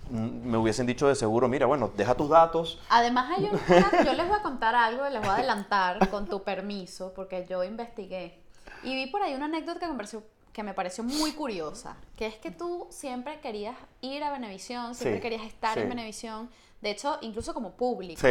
mm, 0.09 0.47
me 0.49 0.57
hubiesen 0.57 0.85
dicho 0.85 1.07
de 1.07 1.15
seguro, 1.15 1.47
mira, 1.47 1.65
bueno, 1.65 1.91
deja 1.95 2.15
tus 2.15 2.29
datos. 2.29 2.79
Además, 2.89 3.31
hay 3.37 3.45
un, 3.51 4.05
yo 4.05 4.13
les 4.13 4.27
voy 4.27 4.37
a 4.37 4.41
contar 4.41 4.75
algo, 4.75 5.07
les 5.09 5.19
voy 5.21 5.29
a 5.29 5.35
adelantar 5.35 6.09
con 6.09 6.27
tu 6.27 6.43
permiso, 6.43 7.13
porque 7.15 7.45
yo 7.49 7.63
investigué 7.63 8.39
y 8.83 8.95
vi 8.95 9.07
por 9.07 9.21
ahí 9.21 9.33
una 9.33 9.45
anécdota 9.45 9.79
que 9.79 9.87
me 9.87 9.95
pareció, 9.95 10.23
que 10.53 10.63
me 10.63 10.73
pareció 10.73 11.03
muy 11.03 11.31
curiosa, 11.33 11.97
que 12.15 12.27
es 12.27 12.35
que 12.35 12.51
tú 12.51 12.87
siempre 12.89 13.39
querías 13.41 13.75
ir 14.01 14.23
a 14.23 14.31
Venevisión, 14.31 14.95
siempre 14.95 15.17
Sí, 15.17 15.21
querías 15.21 15.43
estar 15.43 15.73
sí. 15.73 15.81
en 15.81 15.89
Venevisión, 15.89 16.49
de 16.81 16.91
hecho, 16.91 17.17
incluso 17.21 17.53
como 17.53 17.71
público. 17.71 18.19
Sí, 18.21 18.27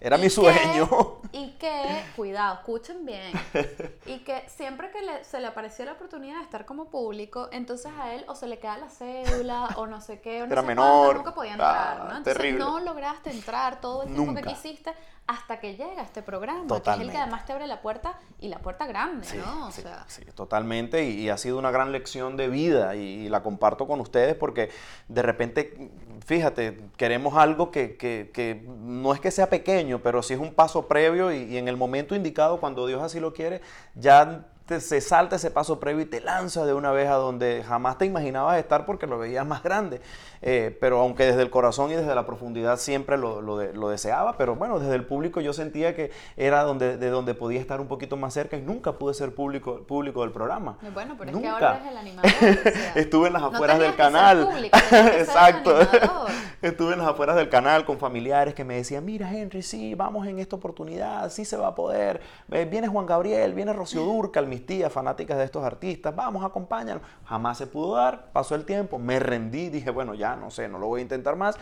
era 0.00 0.16
Y 0.16 0.20
mi 0.20 0.24
que- 0.24 0.30
sueño. 0.30 0.88
y 1.32 1.50
que, 1.52 2.02
cuidado, 2.16 2.54
escuchen 2.54 3.04
bien, 3.06 3.32
y 4.06 4.18
que 4.20 4.44
siempre 4.48 4.90
que 4.90 5.00
le- 5.02 5.22
se 5.24 5.38
le 5.40 5.46
apareció 5.46 5.84
la 5.84 5.92
oportunidad 5.92 6.38
de 6.38 6.44
estar 6.44 6.64
como 6.66 6.86
público, 6.90 7.48
entonces 7.52 7.92
a 8.00 8.14
él 8.14 8.24
o 8.26 8.34
se 8.34 8.46
le 8.48 8.58
queda 8.58 8.78
la 8.78 8.88
cédula 8.88 9.68
o 9.76 9.86
no 9.86 10.00
sé 10.00 10.20
qué, 10.20 10.42
o 10.42 10.46
no 10.46 10.52
Era 10.52 10.62
sé 10.62 10.66
menor. 10.66 10.84
cuánto, 11.04 11.18
nunca 11.18 11.34
podía 11.34 11.52
entrar, 11.52 11.96
Ah, 12.00 12.04
¿no? 12.10 12.16
Entonces 12.16 12.34
terrible. 12.36 12.58
no 12.58 12.80
lograste 12.80 13.30
entrar 13.30 13.80
todo 13.80 14.02
el 14.02 14.12
tiempo 14.12 14.34
que 14.34 14.42
quisiste 14.42 14.92
hasta 15.26 15.58
que 15.58 15.74
llega 15.76 16.02
este 16.02 16.22
programa, 16.22 16.80
que 16.82 16.90
es 16.90 17.00
el 17.00 17.10
que 17.10 17.16
además 17.16 17.46
te 17.46 17.52
abre 17.54 17.66
la 17.66 17.80
puerta 17.80 18.18
y 18.40 18.48
la 18.48 18.58
puerta 18.58 18.86
grande, 18.86 19.26
Sí, 19.26 19.38
¿no? 19.38 19.68
O 19.68 19.70
sí, 19.70 19.80
sea, 19.80 20.04
sí, 20.06 20.22
totalmente. 20.34 21.04
Y, 21.08 21.22
y 21.22 21.28
ha 21.30 21.38
sido 21.38 21.58
una 21.58 21.70
gran 21.70 21.92
lección 21.92 22.36
de 22.36 22.48
vida 22.48 22.94
y, 22.94 23.00
y 23.00 23.28
la 23.30 23.42
comparto 23.42 23.86
con 23.86 24.00
ustedes 24.00 24.34
porque 24.34 24.68
de 25.08 25.22
repente, 25.22 25.90
fíjate, 26.26 26.78
queremos 26.98 27.36
algo 27.36 27.70
que, 27.70 27.96
que- 27.96 28.30
que 28.34 28.64
no 28.68 29.14
es 29.14 29.20
que 29.20 29.30
sea 29.30 29.48
pequeño, 29.48 30.00
pero 30.02 30.22
sí 30.22 30.34
es 30.34 30.40
un 30.40 30.52
paso 30.54 30.88
previo 30.88 31.32
y, 31.32 31.44
y 31.44 31.56
en 31.56 31.68
el 31.68 31.76
momento 31.76 32.14
indicado, 32.14 32.60
cuando 32.60 32.86
Dios 32.86 33.02
así 33.02 33.18
lo 33.18 33.32
quiere, 33.32 33.62
ya 33.94 34.44
te- 34.66 34.80
se 34.80 35.00
salta 35.00 35.36
ese 35.36 35.50
paso 35.50 35.78
previo 35.80 36.02
y 36.02 36.06
te 36.06 36.20
lanza 36.20 36.64
de 36.64 36.72
una 36.74 36.90
vez 36.90 37.08
a 37.08 37.14
donde 37.14 37.62
jamás 37.66 37.98
te 37.98 38.06
imaginabas 38.06 38.58
estar 38.58 38.86
porque 38.86 39.06
lo 39.06 39.18
veías 39.18 39.46
más 39.46 39.62
grande. 39.62 40.00
Eh, 40.46 40.76
pero 40.78 41.00
aunque 41.00 41.24
desde 41.24 41.40
el 41.40 41.48
corazón 41.48 41.90
y 41.90 41.94
desde 41.94 42.14
la 42.14 42.26
profundidad 42.26 42.76
siempre 42.76 43.16
lo, 43.16 43.40
lo 43.40 43.56
de- 43.56 43.72
lo 43.72 43.88
deseaba, 43.88 44.36
pero 44.36 44.54
bueno, 44.56 44.78
desde 44.78 44.94
el 44.94 45.06
público 45.06 45.40
yo 45.40 45.54
sentía 45.54 45.94
que 45.96 46.10
era 46.36 46.64
donde, 46.64 46.98
de 46.98 47.08
donde 47.08 47.32
podía 47.34 47.58
estar 47.60 47.80
un 47.80 47.88
poquito 47.88 48.18
más 48.18 48.34
cerca 48.34 48.58
y 48.58 48.60
nunca 48.60 48.92
pude 48.92 49.14
ser 49.14 49.34
público, 49.34 49.84
público 49.86 50.20
del 50.20 50.32
programa. 50.32 50.76
bueno, 50.92 51.14
pero 51.18 51.32
Nunca. 51.32 51.48
es 51.48 51.54
que 51.56 51.64
ahora 51.64 51.76
eres 51.78 51.90
el 51.92 51.96
animador. 51.96 52.30
o 52.30 52.70
sea, 52.70 52.92
Estuve 52.96 53.26
en 53.28 53.32
las 53.32 53.40
no 53.42 53.48
afueras 53.48 53.78
del 53.78 53.94
canal. 53.96 54.46
público, 54.46 54.78
Exacto. 55.18 55.78
Estuve 56.62 56.92
en 56.94 56.98
las 56.98 57.08
afueras 57.08 57.36
del 57.36 57.48
canal 57.48 57.84
con 57.84 57.98
familiares 57.98 58.54
que 58.54 58.64
me 58.64 58.76
decían, 58.76 59.04
mira 59.04 59.30
Henry, 59.34 59.62
sí, 59.62 59.94
vamos 59.94 60.26
en 60.26 60.38
esta 60.38 60.56
oportunidad, 60.56 61.30
sí 61.30 61.44
se 61.44 61.56
va 61.56 61.68
a 61.68 61.74
poder. 61.74 62.20
Eh, 62.50 62.66
Viene 62.70 62.88
Juan 62.88 63.06
Gabriel, 63.06 63.52
viene 63.54 63.72
Rocío 63.72 64.02
Durcal, 64.02 64.46
mis 64.46 64.64
tías 64.66 64.90
fanáticas 64.92 65.36
de 65.38 65.44
estos 65.44 65.64
artistas, 65.64 66.14
vamos, 66.14 66.44
acompáñanos. 66.44 67.02
Jamás 67.26 67.58
se 67.58 67.66
pudo 67.66 67.96
dar, 67.96 68.26
pasó 68.32 68.54
el 68.54 68.64
tiempo, 68.64 68.98
me 68.98 69.18
rendí, 69.18 69.68
dije, 69.68 69.90
bueno, 69.90 70.14
ya 70.14 70.33
no 70.36 70.50
sé, 70.50 70.68
no 70.68 70.78
lo 70.78 70.86
voy 70.86 71.00
a 71.00 71.02
intentar 71.02 71.36
más. 71.36 71.56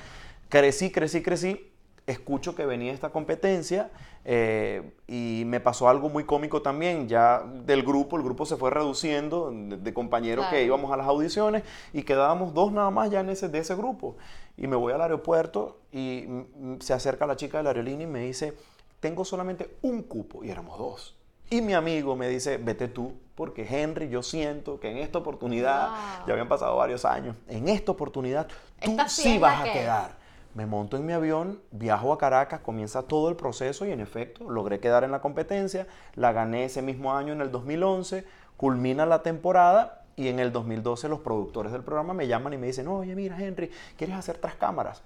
Crecí, 0.49 0.91
crecí, 0.91 1.23
crecí. 1.23 1.69
Escucho 2.05 2.57
que 2.57 2.67
venía 2.67 2.93
esta 2.93 3.11
competencia 3.11 3.91
eh, 4.25 4.93
y 5.07 5.45
me 5.47 5.61
pasó 5.61 5.89
algo 5.89 6.09
muy 6.09 6.25
cómico 6.25 6.61
también, 6.61 7.09
ya 7.09 7.45
del 7.65 7.85
grupo, 7.85 8.17
el 8.17 8.25
grupo 8.25 8.45
se 8.45 8.57
fue 8.57 8.71
reduciendo 8.71 9.53
de, 9.53 9.77
de 9.77 9.95
compañeros 9.95 10.47
que 10.47 10.65
íbamos 10.65 10.91
a 10.91 10.97
las 10.97 11.07
audiciones 11.07 11.63
y 11.93 12.03
quedábamos 12.03 12.55
dos 12.55 12.73
nada 12.73 12.91
más 12.91 13.09
ya 13.11 13.21
en 13.21 13.31
ese, 13.31 13.49
de 13.49 13.61
ese 13.61 13.77
grupo. 13.77 14.17
Y 14.57 14.67
me 14.67 14.75
voy 14.75 14.93
al 14.93 15.01
aeropuerto 15.01 15.79
y 15.93 16.25
mm, 16.27 16.81
se 16.81 16.93
acerca 16.93 17.25
la 17.27 17.37
chica 17.37 17.59
de 17.59 17.65
la 17.65 17.71
aerolínea 17.71 18.07
y 18.07 18.11
me 18.11 18.21
dice, 18.21 18.55
tengo 18.99 19.25
solamente 19.25 19.77
un 19.83 20.03
cupo 20.03 20.45
y 20.45 20.51
éramos 20.51 20.79
dos. 20.79 21.17
Y 21.53 21.61
mi 21.61 21.75
amigo 21.75 22.17
me 22.17 22.29
dice, 22.29 22.57
vete 22.57 22.89
tú, 22.89 23.13
porque 23.35 23.67
Henry, 23.69 24.09
yo 24.09 24.23
siento 24.23 24.81
que 24.81 24.91
en 24.91 24.97
esta 24.97 25.19
oportunidad, 25.19 25.89
Wow. 25.91 26.27
ya 26.27 26.33
habían 26.33 26.49
pasado 26.49 26.77
varios 26.77 27.05
años, 27.05 27.37
en 27.47 27.69
esta 27.69 27.93
oportunidad 27.93 28.47
tú 28.81 28.91
Esta 28.93 29.07
sí 29.09 29.37
vas 29.39 29.61
a 29.61 29.65
que- 29.65 29.73
quedar. 29.73 30.23
Me 30.55 30.65
monto 30.65 30.97
en 30.97 31.05
mi 31.05 31.13
avión, 31.13 31.61
viajo 31.71 32.11
a 32.13 32.17
Caracas, 32.19 32.61
comienza 32.61 33.03
todo 33.03 33.29
el 33.29 33.37
proceso 33.37 33.85
y 33.85 33.91
en 33.91 34.01
efecto 34.01 34.49
logré 34.51 34.81
quedar 34.81 35.05
en 35.05 35.11
la 35.11 35.21
competencia, 35.21 35.87
la 36.15 36.33
gané 36.33 36.65
ese 36.65 36.81
mismo 36.81 37.15
año 37.15 37.35
en 37.35 37.43
el 37.43 37.51
2011, 37.51 38.25
culmina 38.57 39.05
la 39.05 39.23
temporada 39.23 40.05
y 40.17 40.29
en 40.29 40.39
el 40.39 40.53
2012 40.53 41.09
los 41.11 41.21
productores 41.21 41.71
del 41.73 41.83
programa 41.83 42.15
me 42.15 42.27
llaman 42.29 42.55
y 42.55 42.59
me 42.59 42.67
dicen, 42.67 42.89
oye 42.89 43.15
mira 43.15 43.39
Henry, 43.39 43.71
¿quieres 43.99 44.17
hacer 44.17 44.39
tras 44.39 44.55
cámaras? 44.55 45.03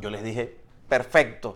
Yo 0.00 0.10
les 0.10 0.22
dije, 0.24 0.56
perfecto. 0.90 1.54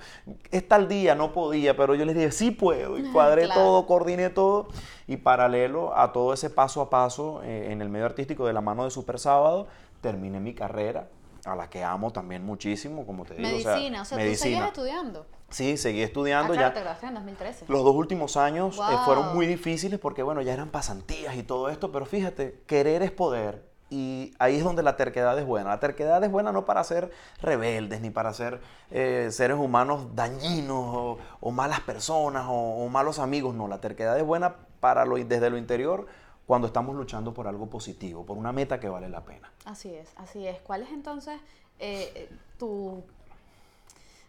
Es 0.51 0.67
tal 0.67 0.89
día, 0.89 1.15
no 1.15 1.35
podía, 1.35 1.77
pero 1.77 1.95
yo 1.95 2.07
les 2.07 2.15
dije, 2.15 2.33
sí 2.33 2.51
puedo. 2.51 2.97
Y 2.97 3.03
cuadré 3.13 3.45
Claro. 3.45 3.61
todo, 3.61 3.87
coordiné 3.87 4.31
todo. 4.31 4.69
Y 5.07 5.19
paralelo 5.19 5.95
a 5.95 6.13
todo 6.15 6.33
ese 6.33 6.49
paso 6.49 6.81
a 6.81 6.89
paso 6.89 7.43
eh, 7.45 7.69
en 7.71 7.83
el 7.83 7.91
medio 7.91 8.07
artístico 8.07 8.47
de 8.47 8.55
la 8.55 8.63
mano 8.63 8.85
de 8.85 8.91
Super 8.91 9.19
Sábado, 9.19 9.67
terminé 10.01 10.41
mi 10.41 10.55
carrera, 10.55 11.09
a 11.45 11.55
la 11.55 11.69
que 11.69 11.85
amo 11.85 12.11
también 12.11 12.43
muchísimo, 12.47 13.05
como 13.05 13.27
te 13.27 13.35
digo. 13.35 13.47
Medicina, 13.47 14.01
o 14.01 14.05
sea, 14.07 14.17
tú 14.17 14.35
seguías 14.35 14.67
estudiando. 14.69 15.27
Sí, 15.51 15.77
seguí 15.77 16.01
Ah, 16.03 16.07
estudiando 16.07 16.55
claro, 16.55 16.75
ya. 16.75 16.97
te 16.99 17.07
en 17.07 17.15
2013. 17.15 17.67
Los 17.69 17.85
dos 17.85 17.95
últimos 17.95 18.37
años 18.39 18.79
eh, 18.79 18.97
fueron 19.05 19.35
muy 19.35 19.47
difíciles 19.47 20.01
porque, 20.01 20.23
bueno, 20.23 20.41
ya 20.41 20.53
eran 20.55 20.71
pasantías 20.71 21.37
y 21.37 21.43
todo 21.43 21.69
esto, 21.69 21.93
pero 21.93 22.07
fíjate, 22.07 22.63
querer 22.67 23.03
es 23.03 23.11
poder. 23.11 23.74
Y 23.95 24.35
ahí 24.41 24.57
es 24.57 24.65
donde 24.65 24.83
la 24.83 24.97
terquedad 24.97 25.39
es 25.39 25.47
buena. 25.47 25.71
La 25.71 25.79
terquedad 25.79 26.23
es 26.25 26.29
buena 26.29 26.51
no 26.51 26.65
para 26.65 26.83
ser 26.83 27.13
rebeldes, 27.41 28.01
ni 28.01 28.11
para 28.11 28.35
ser 28.35 28.61
eh, 28.91 29.29
seres 29.31 29.57
humanos 29.57 30.17
dañinos 30.17 31.17
o, 31.41 31.51
malas 31.53 31.79
personas 31.79 32.45
o, 32.49 32.89
malos 32.89 33.21
amigos. 33.21 33.55
No, 33.55 33.69
la 33.69 33.81
terquedad 33.81 34.19
es 34.19 34.27
buena 34.27 34.57
para 34.81 35.05
lo, 35.05 35.15
desde 35.15 35.49
lo 35.49 35.59
interior 35.59 36.09
cuando 36.45 36.67
estamos 36.67 36.97
luchando 36.97 37.33
por 37.33 37.47
algo 37.47 37.71
positivo, 37.71 38.27
por 38.27 38.37
una 38.37 38.51
meta 38.51 38.81
que 38.81 38.89
vale 38.89 39.09
la 39.09 39.21
pena. 39.21 39.53
Así 39.65 39.95
es, 39.95 40.11
así 40.17 40.45
es. 40.45 40.61
¿Cuál 40.63 40.83
es 40.83 40.91
entonces 40.91 41.41
eh, 41.79 42.29
tu, 42.59 43.01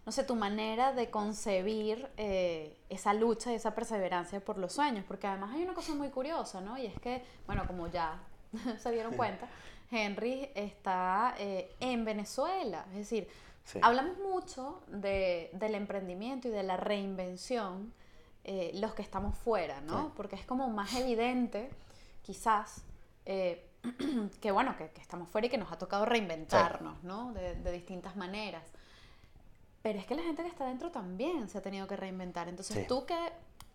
no 0.05 0.11
sé, 0.11 0.25
tu 0.25 0.35
manera 0.35 0.93
de 0.93 1.09
concebir 1.09 2.07
eh, 2.17 2.77
esa 2.89 3.15
lucha 3.15 3.51
y 3.51 3.55
esa 3.55 3.73
perseverancia 3.73 4.41
por 4.41 4.59
los 4.59 4.73
sueños? 4.73 5.05
Porque 5.07 5.25
además 5.25 5.55
hay 5.55 5.63
una 5.63 5.73
cosa 5.73 5.95
muy 5.95 6.09
curiosa, 6.09 6.61
¿no? 6.61 6.77
Y 6.77 6.85
es 6.85 6.99
que, 6.99 7.25
bueno, 7.47 7.65
como 7.65 7.87
ya 7.87 8.19
se 8.79 8.91
dieron 8.91 9.15
cuenta, 9.15 9.47
Henry 9.91 10.49
está 10.55 11.35
eh, 11.37 11.73
en 11.79 12.05
Venezuela. 12.05 12.85
Es 12.91 12.97
decir, 12.97 13.27
Sí. 13.65 13.79
hablamos 13.81 14.17
mucho 14.19 14.83
de- 14.87 15.49
del 15.53 15.73
emprendimiento 15.73 16.47
y 16.47 16.51
de 16.51 16.61
la 16.63 16.77
reinvención 16.77 17.93
eh, 18.43 18.69
los 18.75 18.93
que 18.93 19.01
estamos 19.01 19.35
fuera, 19.35 19.81
¿no? 19.81 20.03
Sí. 20.05 20.11
Porque 20.15 20.35
es 20.35 20.45
como 20.45 20.69
más 20.69 20.93
evidente, 20.93 21.69
quizás, 22.21 22.83
eh, 23.25 23.65
que 24.41 24.51
bueno, 24.51 24.77
que, 24.77 24.89
que 24.91 25.01
estamos 25.01 25.27
fuera 25.29 25.47
y 25.47 25.49
que 25.49 25.57
nos 25.57 25.71
ha 25.71 25.79
tocado 25.79 26.05
reinventarnos, 26.05 27.03
¿no? 27.03 27.33
De, 27.33 27.55
de 27.55 27.71
distintas 27.71 28.15
maneras. 28.15 28.63
Pero 29.81 29.97
es 29.97 30.05
que 30.05 30.13
la 30.15 30.21
gente 30.21 30.43
que 30.43 30.49
está 30.49 30.65
dentro 30.67 30.91
también 30.91 31.49
se 31.49 31.57
ha 31.57 31.61
tenido 31.63 31.87
que 31.87 31.95
reinventar. 31.95 32.47
Entonces, 32.49 32.85
tú 32.87 33.05
que, 33.07 33.17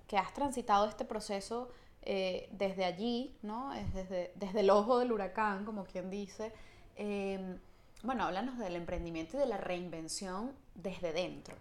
que 0.07 0.19
has 0.19 0.33
transitado 0.35 0.87
este 0.89 1.05
proceso 1.05 1.69
eh, 2.03 2.49
desde 2.53 2.85
allí, 2.85 3.37
¿no? 3.43 3.73
Es 3.73 3.93
desde, 3.95 4.33
desde 4.35 4.61
el 4.61 4.71
ojo 4.71 4.99
del 4.99 5.13
huracán, 5.13 5.65
como 5.65 5.85
quien 5.85 6.11
dice, 6.11 6.53
eh, 6.97 7.57
bueno, 8.03 8.25
háblanos 8.25 8.59
del 8.59 8.77
emprendimiento 8.77 9.37
y 9.37 9.41
de 9.41 9.47
la 9.47 9.59
reinvención 9.59 10.53
desde 10.75 11.13
dentro. 11.13 11.55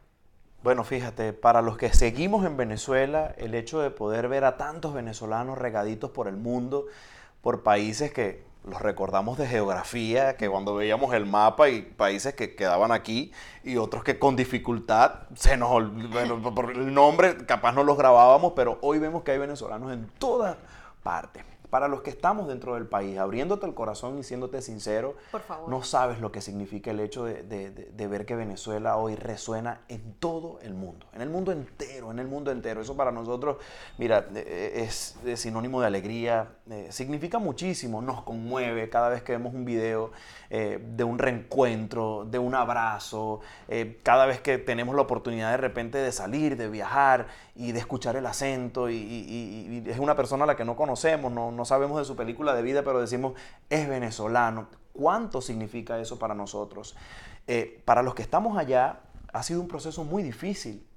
Bueno, 0.63 0.83
fíjate, 0.83 1.31
para 1.33 1.61
los 1.61 1.77
que 1.77 1.93
seguimos 1.93 2.45
en 2.45 2.57
Venezuela, 2.57 3.33
el 3.37 3.55
hecho 3.55 3.79
de 3.79 3.91
poder 3.91 4.27
ver 4.27 4.43
a 4.43 4.57
tantos 4.57 4.93
venezolanos 4.93 5.57
regaditos 5.57 6.11
por 6.11 6.27
el 6.27 6.35
mundo, 6.35 6.85
por 7.41 7.63
países 7.63 8.11
que 8.11 8.43
los 8.65 8.81
recordamos 8.81 9.37
de 9.37 9.47
geografía, 9.47 10.35
que 10.35 10.49
cuando 10.49 10.75
veíamos 10.75 11.13
el 11.13 11.25
mapa 11.25 11.69
y 11.69 11.81
países 11.81 12.33
que 12.33 12.55
quedaban 12.55 12.91
aquí 12.91 13.31
y 13.63 13.77
otros 13.77 14.03
que 14.03 14.19
con 14.19 14.35
dificultad 14.35 15.13
se 15.35 15.57
nos 15.57 15.91
bueno, 16.11 16.53
por 16.53 16.71
el 16.71 16.93
nombre 16.93 17.45
capaz 17.45 17.71
no 17.71 17.83
los 17.83 17.97
grabábamos, 17.97 18.53
pero 18.55 18.77
hoy 18.81 18.99
vemos 18.99 19.23
que 19.23 19.31
hay 19.31 19.37
venezolanos 19.37 19.91
en 19.91 20.09
todas 20.19 20.57
partes. 21.03 21.43
Para 21.69 21.87
los 21.87 22.01
que 22.01 22.09
estamos 22.09 22.47
dentro 22.47 22.73
del 22.73 22.87
país, 22.87 23.17
abriéndote 23.19 23.65
el 23.67 23.73
corazón 23.75 24.17
y 24.17 24.23
siéndote 24.23 24.61
sincero, 24.61 25.15
Por 25.31 25.41
favor. 25.41 25.69
no 25.69 25.83
sabes 25.83 26.19
lo 26.19 26.31
que 26.31 26.41
significa 26.41 26.89
el 26.91 26.99
hecho 26.99 27.25
de, 27.25 27.43
de- 27.43 27.69
de- 27.69 27.85
de 27.91 28.07
ver 28.07 28.25
que 28.25 28.35
Venezuela 28.35 28.97
hoy 28.97 29.15
resuena 29.15 29.81
en 29.87 30.13
todo 30.15 30.59
el 30.63 30.73
mundo, 30.73 31.05
en 31.13 31.21
el 31.21 31.29
mundo 31.29 31.51
entero, 31.51 32.09
en 32.11 32.17
el 32.19 32.27
mundo 32.27 32.51
entero. 32.51 32.81
Eso 32.81 32.97
para 32.97 33.11
nosotros, 33.11 33.57
mira, 33.99 34.25
eh, 34.33 34.83
es, 34.87 35.15
es 35.25 35.39
sinónimo 35.41 35.79
de 35.81 35.87
alegría, 35.87 36.49
eh, 36.71 36.87
significa 36.89 37.37
muchísimo, 37.37 38.01
nos 38.01 38.23
conmueve 38.23 38.89
cada 38.89 39.09
vez 39.09 39.21
que 39.21 39.33
vemos 39.33 39.53
un 39.53 39.63
video 39.65 40.11
eh, 40.49 40.83
de 40.95 41.03
un 41.03 41.19
reencuentro, 41.19 42.25
de 42.25 42.39
un 42.39 42.55
abrazo, 42.55 43.41
eh, 43.67 43.99
cada 44.01 44.25
vez 44.25 44.41
que 44.41 44.57
tenemos 44.57 44.95
la 44.95 45.03
oportunidad 45.03 45.51
de 45.51 45.57
repente 45.57 45.97
de 45.99 46.11
salir, 46.11 46.57
de 46.57 46.67
viajar 46.69 47.27
y 47.55 47.73
de 47.73 47.79
escuchar 47.79 48.15
el 48.15 48.25
acento 48.25 48.89
y, 48.89 48.95
y- 48.95 49.25
y- 49.77 49.83
y 49.87 49.89
es 49.89 49.99
una 49.99 50.15
persona 50.15 50.45
a 50.45 50.47
la 50.47 50.55
que 50.55 50.65
no 50.65 50.75
conocemos, 50.75 51.31
no, 51.31 51.51
no 51.59 51.65
sabemos 51.65 51.99
de 51.99 52.05
su 52.05 52.15
película 52.15 52.55
de 52.55 52.61
vida, 52.61 52.83
pero 52.83 53.01
decimos, 53.01 53.33
es 53.69 53.89
venezolano. 53.89 54.69
¿Cuánto 54.93 55.41
significa 55.41 55.99
eso 55.99 56.17
para 56.17 56.33
nosotros? 56.33 56.95
Eh, 57.47 57.81
para 57.83 58.01
los 58.01 58.15
que 58.15 58.21
estamos 58.21 58.57
allá, 58.57 59.01
ha 59.33 59.43
sido 59.43 59.59
un 59.59 59.67
proceso 59.67 60.05
muy 60.05 60.23
difícil 60.23 60.87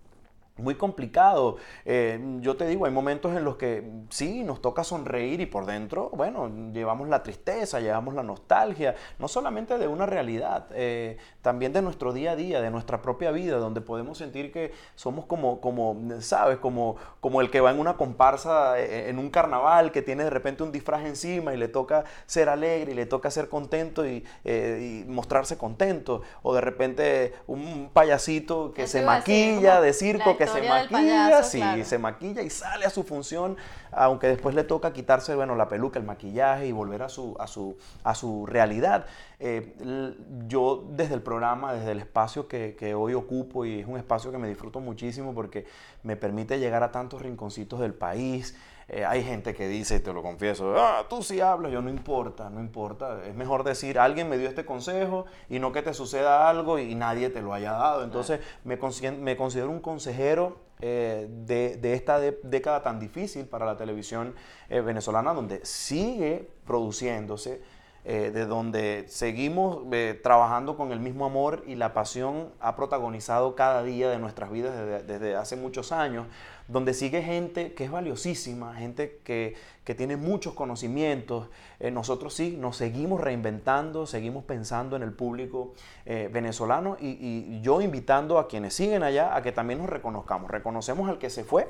muy 0.57 0.75
complicado. 0.75 1.57
Eh, 1.85 2.21
yo 2.41 2.57
te 2.57 2.67
digo, 2.67 2.87
hay 2.87 2.93
momentos 2.93 3.37
en 3.37 3.45
los 3.45 3.57
que 3.57 3.91
sí, 4.11 4.45
nos 4.45 4.61
toca 4.61 4.85
sonreír 4.85 5.41
y 5.41 5.47
por 5.47 5.67
dentro, 5.67 6.11
bueno, 6.11 6.51
llevamos 6.73 7.09
la 7.09 7.23
tristeza, 7.23 7.81
llevamos 7.81 8.15
la 8.15 8.23
nostalgia, 8.23 8.95
no 9.19 9.29
solamente 9.29 9.79
de 9.79 9.89
una 9.89 10.07
realidad, 10.07 10.67
eh, 10.73 11.17
también 11.41 11.73
de 11.73 11.83
nuestro 11.83 12.13
día 12.13 12.33
a 12.33 12.37
día, 12.37 12.61
de 12.61 12.71
nuestra 12.71 13.03
propia 13.03 13.31
vida, 13.31 13.57
donde 13.57 13.81
podemos 13.81 14.19
sentir 14.19 14.53
que 14.53 14.73
somos 14.95 15.25
como, 15.27 15.61
como 15.61 15.97
¿sabes? 16.21 16.59
Como, 16.59 16.97
como 17.21 17.41
el 17.41 17.51
que 17.51 17.61
va 17.61 17.71
en 17.71 17.81
una 17.81 17.97
comparsa, 17.97 18.79
eh, 18.79 19.09
en 19.09 19.19
un 19.19 19.31
carnaval, 19.31 19.91
que 19.93 20.03
tiene 20.03 20.25
de 20.25 20.31
repente 20.31 20.63
un 20.63 20.73
disfraz 20.73 21.05
encima 21.05 21.55
y 21.55 21.57
le 21.57 21.69
toca 21.69 22.05
ser 22.27 22.49
alegre 22.49 22.93
y 22.93 22.95
le 22.95 23.07
toca 23.07 23.31
ser 23.31 23.49
contento 23.49 24.07
y, 24.07 24.25
eh, 24.45 25.05
y 25.07 25.11
mostrarse 25.11 25.57
contento. 25.57 26.23
O 26.43 26.55
de 26.55 26.61
repente 26.61 27.35
un 27.47 27.91
payasito 27.93 28.73
que 28.73 28.83
Eso 28.83 28.99
se 28.99 29.05
maquilla 29.05 29.75
como 29.75 29.83
de 29.83 29.93
circo, 29.93 30.37
que 30.37 30.42
se 30.47 30.59
historia 30.59 30.75
del 30.75 30.91
maquilla, 30.91 31.29
payaso, 31.29 31.51
sí, 31.51 31.59
claro. 31.59 31.85
se 31.85 31.99
maquilla 31.99 32.43
y 32.43 32.51
sale 32.51 32.87
a 32.87 32.91
su 32.91 33.03
función, 33.05 33.57
aunque 33.91 34.29
después 34.29 34.55
le 34.55 34.65
toca 34.65 34.93
quitarse, 34.93 35.35
bueno, 35.35 35.55
la 35.57 35.69
peluca, 35.69 35.99
el 35.99 36.05
maquillaje 36.05 36.67
y 36.67 36.73
volver 36.73 37.03
a 37.03 37.09
su, 37.09 37.37
a 37.39 37.47
su, 37.47 37.77
a 38.05 38.15
su 38.15 38.47
realidad. 38.47 39.07
Eh, 39.45 40.15
yo 40.47 40.85
desde 40.91 41.15
el 41.15 41.21
programa, 41.23 41.73
desde 41.73 41.91
el 41.91 41.99
espacio 41.99 42.47
que, 42.47 42.77
que 42.79 42.95
hoy 42.95 43.15
ocupo, 43.15 43.65
y 43.65 43.81
es 43.81 43.87
un 43.89 43.97
espacio 43.97 44.31
que 44.31 44.39
me 44.39 44.49
disfruto 44.49 44.79
muchísimo 44.79 45.35
porque 45.35 45.67
me 46.05 46.15
permite 46.17 46.61
llegar 46.61 46.85
a 46.85 46.93
tantos 46.93 47.23
rinconcitos 47.23 47.81
del 47.81 47.93
país. 47.93 48.57
Eh, 48.89 49.05
hay 49.05 49.25
gente 49.25 49.53
que 49.55 49.67
dice, 49.67 49.99
te 49.99 50.13
lo 50.13 50.23
confieso, 50.23 50.75
ah, 50.77 51.07
tú 51.09 51.23
sí 51.25 51.41
hablas, 51.41 51.73
yo 51.73 51.83
no 51.83 51.91
importa, 51.91 52.51
no 52.51 52.61
importa. 52.61 53.21
Es 53.27 53.35
mejor 53.35 53.65
decir, 53.65 53.99
alguien 53.99 54.29
me 54.29 54.39
dio 54.39 54.49
este 54.49 54.65
consejo 54.65 55.25
y 55.49 55.59
no 55.59 55.73
que 55.73 55.83
te 55.83 55.93
suceda 55.93 56.49
algo 56.49 56.79
y 56.79 56.95
nadie 56.95 57.29
te 57.29 57.43
lo 57.43 57.53
haya 57.53 57.73
dado. 57.73 58.05
Entonces 58.05 58.39
me, 58.65 58.79
considero 58.79 59.71
un 59.71 59.81
consejero 59.81 60.59
eh, 60.81 61.27
de, 61.31 61.79
de 61.79 61.95
esta 61.95 62.21
de- 62.21 62.39
década 62.45 62.83
tan 62.83 63.01
difícil 63.01 63.47
para 63.47 63.67
la 63.67 63.77
televisión 63.77 64.35
venezolana, 64.69 65.33
donde 65.35 65.65
sigue 65.65 66.49
produciéndose, 66.67 67.61
eh, 68.05 68.33
de 68.35 68.47
donde 68.47 69.05
seguimos 69.07 69.85
eh, 69.93 70.19
trabajando 70.21 70.77
con 70.77 70.91
el 70.91 70.99
mismo 70.99 71.25
amor 71.25 71.63
y 71.69 71.77
la 71.77 71.95
pasión 71.95 72.49
ha 72.59 72.75
protagonizado 72.75 73.55
cada 73.55 73.85
día 73.85 74.11
de 74.11 74.19
nuestras 74.19 74.51
vidas 74.51 74.75
desde, 75.07 75.37
hace 75.37 75.55
muchos 75.55 75.93
años, 75.93 76.27
donde 76.67 76.95
sigue 76.95 77.23
gente 77.23 77.75
que 77.75 77.85
es 77.85 77.93
valiosísima, 77.93 78.75
gente 78.75 79.21
que, 79.23 79.55
que 79.85 79.95
tiene 79.95 80.17
muchos 80.17 80.53
conocimientos. 80.55 81.49
Eh, 81.79 81.93
nosotros 81.93 82.35
sí, 82.35 82.57
nos 82.59 82.77
seguimos 82.77 83.21
reinventando, 83.21 84.05
seguimos 84.07 84.43
pensando 84.43 84.97
en 84.97 85.05
el 85.05 85.13
público 85.13 85.75
venezolano 86.05 86.97
y, 86.99 87.07
y 87.07 87.61
yo 87.63 87.81
invitando 87.81 88.41
a 88.41 88.49
quienes 88.49 88.75
siguen 88.75 89.05
allá 89.05 89.37
a 89.37 89.43
que 89.43 89.53
también 89.53 89.79
nos 89.79 89.89
reconozcamos. 89.89 90.51
Reconocemos 90.51 91.09
al 91.09 91.19
que 91.19 91.31
se 91.31 91.45
fue 91.45 91.69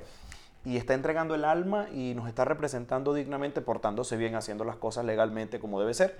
y 0.64 0.76
está 0.76 0.94
entregando 0.94 1.34
el 1.34 1.44
alma 1.44 1.88
y 1.90 2.14
nos 2.14 2.28
está 2.28 2.44
representando 2.44 3.14
dignamente, 3.14 3.60
portándose 3.60 4.16
bien, 4.16 4.34
haciendo 4.34 4.64
las 4.64 4.76
cosas 4.76 5.04
legalmente 5.04 5.60
como 5.60 5.80
debe 5.80 5.94
ser. 5.94 6.16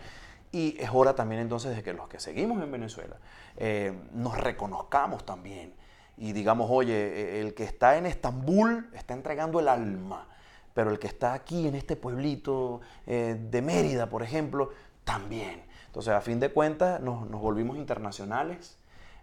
Y 0.50 0.76
es 0.78 0.90
hora 0.92 1.14
también 1.14 1.40
entonces 1.40 1.74
de 1.74 1.82
que 1.82 1.92
los 1.92 2.08
que 2.08 2.20
seguimos 2.20 2.62
en 2.62 2.70
Venezuela 2.70 3.16
eh, 3.56 3.92
nos 4.12 4.36
reconozcamos 4.36 5.24
también 5.24 5.72
y 6.16 6.32
digamos, 6.32 6.68
oye, 6.70 6.94
eh, 6.94 7.40
el 7.40 7.54
que 7.54 7.64
está 7.64 7.96
en 7.96 8.06
Estambul 8.06 8.88
está 8.92 9.14
entregando 9.14 9.60
el 9.60 9.68
alma, 9.68 10.28
pero 10.74 10.90
el 10.90 10.98
que 10.98 11.06
está 11.06 11.32
aquí 11.32 11.66
en 11.66 11.74
este 11.74 11.96
pueblito 11.96 12.80
eh, 13.06 13.36
de 13.50 13.62
Mérida, 13.62 14.08
por 14.08 14.22
ejemplo, 14.22 14.70
también. 15.04 15.62
Entonces, 15.86 16.12
a 16.12 16.20
fin 16.20 16.40
de 16.40 16.50
cuentas, 16.50 17.00
nos, 17.00 17.28
nos 17.28 17.40
volvimos 17.40 17.76
internacionales, 17.76 18.78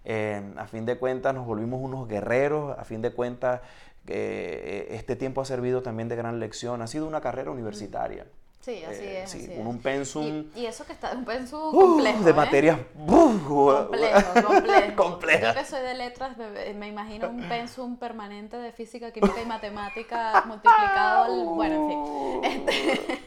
eh, 0.05 0.41
a 0.57 0.65
fin 0.65 0.85
de 0.85 0.97
cuentas, 0.97 1.33
nos 1.33 1.45
volvimos 1.45 1.81
unos 1.81 2.07
guerreros, 2.07 2.77
a 2.77 2.83
fin 2.83 3.01
de 3.01 3.11
cuentas, 3.11 3.61
eh, 4.07 4.87
este 4.91 5.15
tiempo 5.15 5.41
ha 5.41 5.45
servido 5.45 5.81
también 5.81 6.09
de 6.09 6.15
gran 6.15 6.39
lección, 6.39 6.81
ha 6.81 6.87
sido 6.87 7.07
una 7.07 7.21
carrera 7.21 7.51
universitaria. 7.51 8.25
Sí, 8.61 8.83
así 8.83 9.03
Eh, 9.03 9.23
es. 9.23 9.29
sí, 9.31 9.45
así 9.45 9.55
con 9.55 9.67
un 9.67 9.79
pensum 9.79 10.25
Y, 10.53 10.59
y 10.59 10.65
eso 10.65 10.85
que 10.85 10.91
está, 10.91 11.13
un 11.13 11.23
pensum 11.23 11.73
uh, 11.73 11.79
complejo. 11.79 12.23
de 12.25 12.31
¿eh? 12.31 12.33
materias 12.33 12.77
uh, 13.07 13.39
Complejo, 13.47 14.95
complejo. 14.97 15.45
Yo 15.47 15.53
que 15.53 15.65
soy 15.65 15.81
de 15.81 15.93
letras, 15.95 16.35
me, 16.37 16.73
me 16.73 16.87
imagino 16.89 17.29
un 17.29 17.47
pensum 17.47 17.95
permanente 17.97 18.57
de 18.57 18.73
física, 18.73 19.11
química 19.11 19.41
y 19.41 19.45
matemática 19.45 20.43
multiplicado 20.47 21.23
al... 21.23 21.45
Bueno, 21.45 22.41
en 22.43 22.67
fin. 22.67 22.67
Este, 22.67 23.21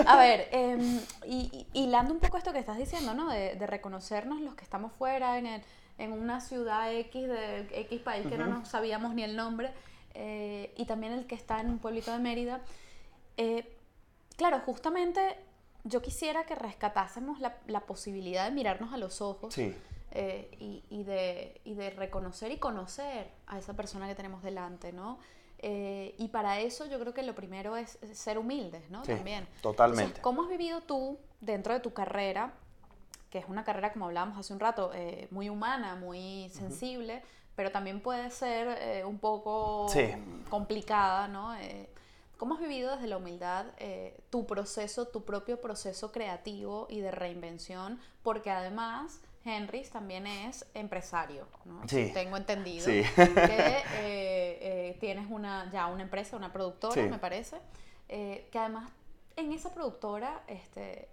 a 0.06 0.16
ver, 0.18 0.48
em, 0.50 0.98
y, 1.26 1.66
y- 1.72 1.80
hilando 1.84 2.12
un 2.12 2.18
poco 2.18 2.36
esto 2.38 2.52
que 2.52 2.58
estás 2.58 2.76
diciendo, 2.76 3.14
¿no? 3.14 3.30
De, 3.30 3.54
de 3.54 3.66
reconocernos 3.68 4.40
los 4.40 4.56
que 4.56 4.64
estamos 4.64 4.90
fuera 4.92 5.38
en 5.38 5.46
el, 5.46 5.62
en 5.98 6.12
una 6.12 6.40
ciudad 6.40 6.92
X 6.92 7.28
de 7.28 7.68
X 7.82 8.00
país 8.00 8.26
que 8.26 8.36
no 8.36 8.46
nos 8.46 8.66
sabíamos 8.68 9.14
ni 9.14 9.22
el 9.22 9.36
nombre, 9.36 9.70
eh, 10.14 10.72
y 10.76 10.84
también 10.86 11.12
el 11.12 11.26
que 11.26 11.34
está 11.34 11.60
en 11.60 11.68
un 11.70 11.78
pueblito 11.78 12.12
de 12.12 12.18
Mérida. 12.18 12.60
Eh, 13.36 13.76
claro, 14.36 14.60
justamente 14.60 15.36
yo 15.84 16.00
quisiera 16.02 16.44
que 16.44 16.54
rescatásemos 16.54 17.40
la, 17.40 17.56
la 17.66 17.80
posibilidad 17.80 18.44
de 18.44 18.52
mirarnos 18.52 18.92
a 18.92 18.96
los 18.98 19.20
ojos 19.20 19.52
Sí. 19.54 19.74
eh, 20.12 20.48
y, 20.60 20.84
y 20.90 21.02
de, 21.04 21.60
y 21.64 21.74
de 21.74 21.90
reconocer 21.90 22.52
y 22.52 22.58
conocer 22.58 23.30
a 23.46 23.58
esa 23.58 23.74
persona 23.74 24.06
que 24.06 24.14
tenemos 24.14 24.42
delante, 24.42 24.92
¿no? 24.92 25.18
Eh, 25.64 26.14
y 26.18 26.28
para 26.28 26.58
eso 26.60 26.86
yo 26.86 26.98
creo 26.98 27.14
que 27.14 27.22
lo 27.22 27.34
primero 27.36 27.76
es 27.76 27.96
ser 28.12 28.36
humildes, 28.38 28.90
¿no? 28.90 29.04
Sí, 29.04 29.12
También. 29.14 29.46
totalmente. 29.60 30.02
Entonces, 30.02 30.22
¿cómo 30.22 30.42
has 30.42 30.48
vivido 30.48 30.80
tú 30.82 31.18
dentro 31.40 31.72
de 31.72 31.80
tu 31.80 31.92
carrera, 31.92 32.52
que 33.30 33.38
es 33.38 33.44
una 33.48 33.64
carrera, 33.64 33.92
como 33.92 34.06
hablábamos 34.06 34.36
hace 34.38 34.52
un 34.52 34.58
rato, 34.60 34.90
eh, 34.92 35.28
muy 35.30 35.48
humana, 35.48 35.94
muy 35.94 36.48
sensible, 36.50 37.22
pero 37.56 37.70
también 37.70 38.00
puede 38.00 38.30
ser 38.30 38.68
eh, 38.80 39.04
un 39.04 39.18
poco 39.18 39.88
Sí. 39.88 40.08
complicada, 40.48 41.28
¿no? 41.28 41.54
Eh, 41.56 41.88
¿Cómo 42.38 42.54
has 42.54 42.60
vivido 42.60 42.92
desde 42.94 43.06
la 43.06 43.18
humildad 43.18 43.66
eh, 43.78 44.18
tu 44.30 44.46
proceso, 44.46 45.06
tu 45.06 45.24
propio 45.24 45.60
proceso 45.60 46.10
creativo 46.10 46.86
y 46.90 47.00
de 47.00 47.10
reinvención? 47.12 48.00
Porque 48.22 48.50
además 48.50 49.20
Henry 49.44 49.82
también 49.84 50.26
es 50.26 50.64
empresario, 50.74 51.46
¿no? 51.64 51.86
Sí. 51.88 52.10
Tengo 52.14 52.36
entendido 52.36 52.84
Sí. 52.84 53.02
que 53.14 54.96
tienes 55.00 55.26
una, 55.30 55.70
ya 55.72 55.86
una 55.86 56.02
empresa, 56.02 56.36
una 56.36 56.52
productora, 56.52 56.94
Sí. 56.94 57.08
me 57.08 57.18
parece, 57.18 57.58
que 58.08 58.50
además 58.58 58.90
en 59.36 59.52
esa 59.52 59.72
productora 59.72 60.42
este, 60.46 61.08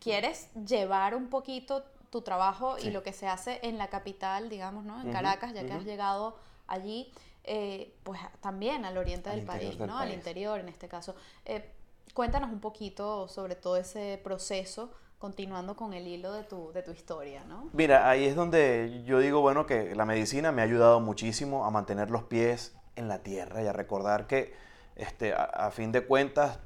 quieres 0.00 0.48
llevar 0.54 1.14
un 1.14 1.28
poquito 1.28 1.84
tu 2.14 2.22
trabajo 2.22 2.76
Sí. 2.78 2.86
y 2.88 2.90
lo 2.92 3.02
que 3.02 3.12
se 3.12 3.26
hace 3.26 3.58
en 3.64 3.76
la 3.76 3.88
capital, 3.88 4.48
digamos, 4.48 4.84
¿no? 4.84 5.00
En 5.02 5.10
Caracas, 5.10 5.52
ya 5.52 5.66
que 5.66 5.72
has 5.72 5.84
llegado 5.84 6.36
allí, 6.68 7.12
eh, 7.42 7.92
pues 8.04 8.20
también 8.40 8.84
al 8.84 8.96
oriente 8.96 9.30
Al 9.30 9.36
del 9.38 9.44
país, 9.46 9.76
del 9.76 9.88
¿no? 9.88 9.98
Al 9.98 10.12
interior, 10.12 10.60
en 10.60 10.68
este 10.68 10.86
caso. 10.86 11.16
Eh, 11.44 11.68
cuéntanos 12.14 12.50
un 12.52 12.60
poquito 12.60 13.26
sobre 13.26 13.56
todo 13.56 13.76
ese 13.76 14.20
proceso, 14.22 14.92
continuando 15.18 15.74
con 15.74 15.92
el 15.92 16.06
hilo 16.06 16.32
de 16.32 16.44
tu, 16.44 16.70
de 16.72 16.82
tu 16.84 16.92
historia, 16.92 17.42
¿no? 17.48 17.68
Mira, 17.72 18.08
ahí 18.08 18.24
es 18.26 18.36
donde 18.36 19.02
yo 19.04 19.18
digo, 19.18 19.40
bueno, 19.40 19.66
que 19.66 19.94
la 19.96 20.04
medicina 20.04 20.52
me 20.52 20.62
ha 20.62 20.64
ayudado 20.66 21.00
muchísimo 21.00 21.64
a 21.64 21.70
mantener 21.70 22.10
los 22.10 22.22
pies 22.22 22.76
en 22.94 23.08
la 23.08 23.24
tierra 23.24 23.60
y 23.60 23.66
a 23.66 23.72
recordar 23.72 24.28
que, 24.28 24.54
este, 24.94 25.32
a, 25.32 25.42
a 25.42 25.70
fin 25.72 25.90
de 25.90 26.06
cuentas, 26.06 26.60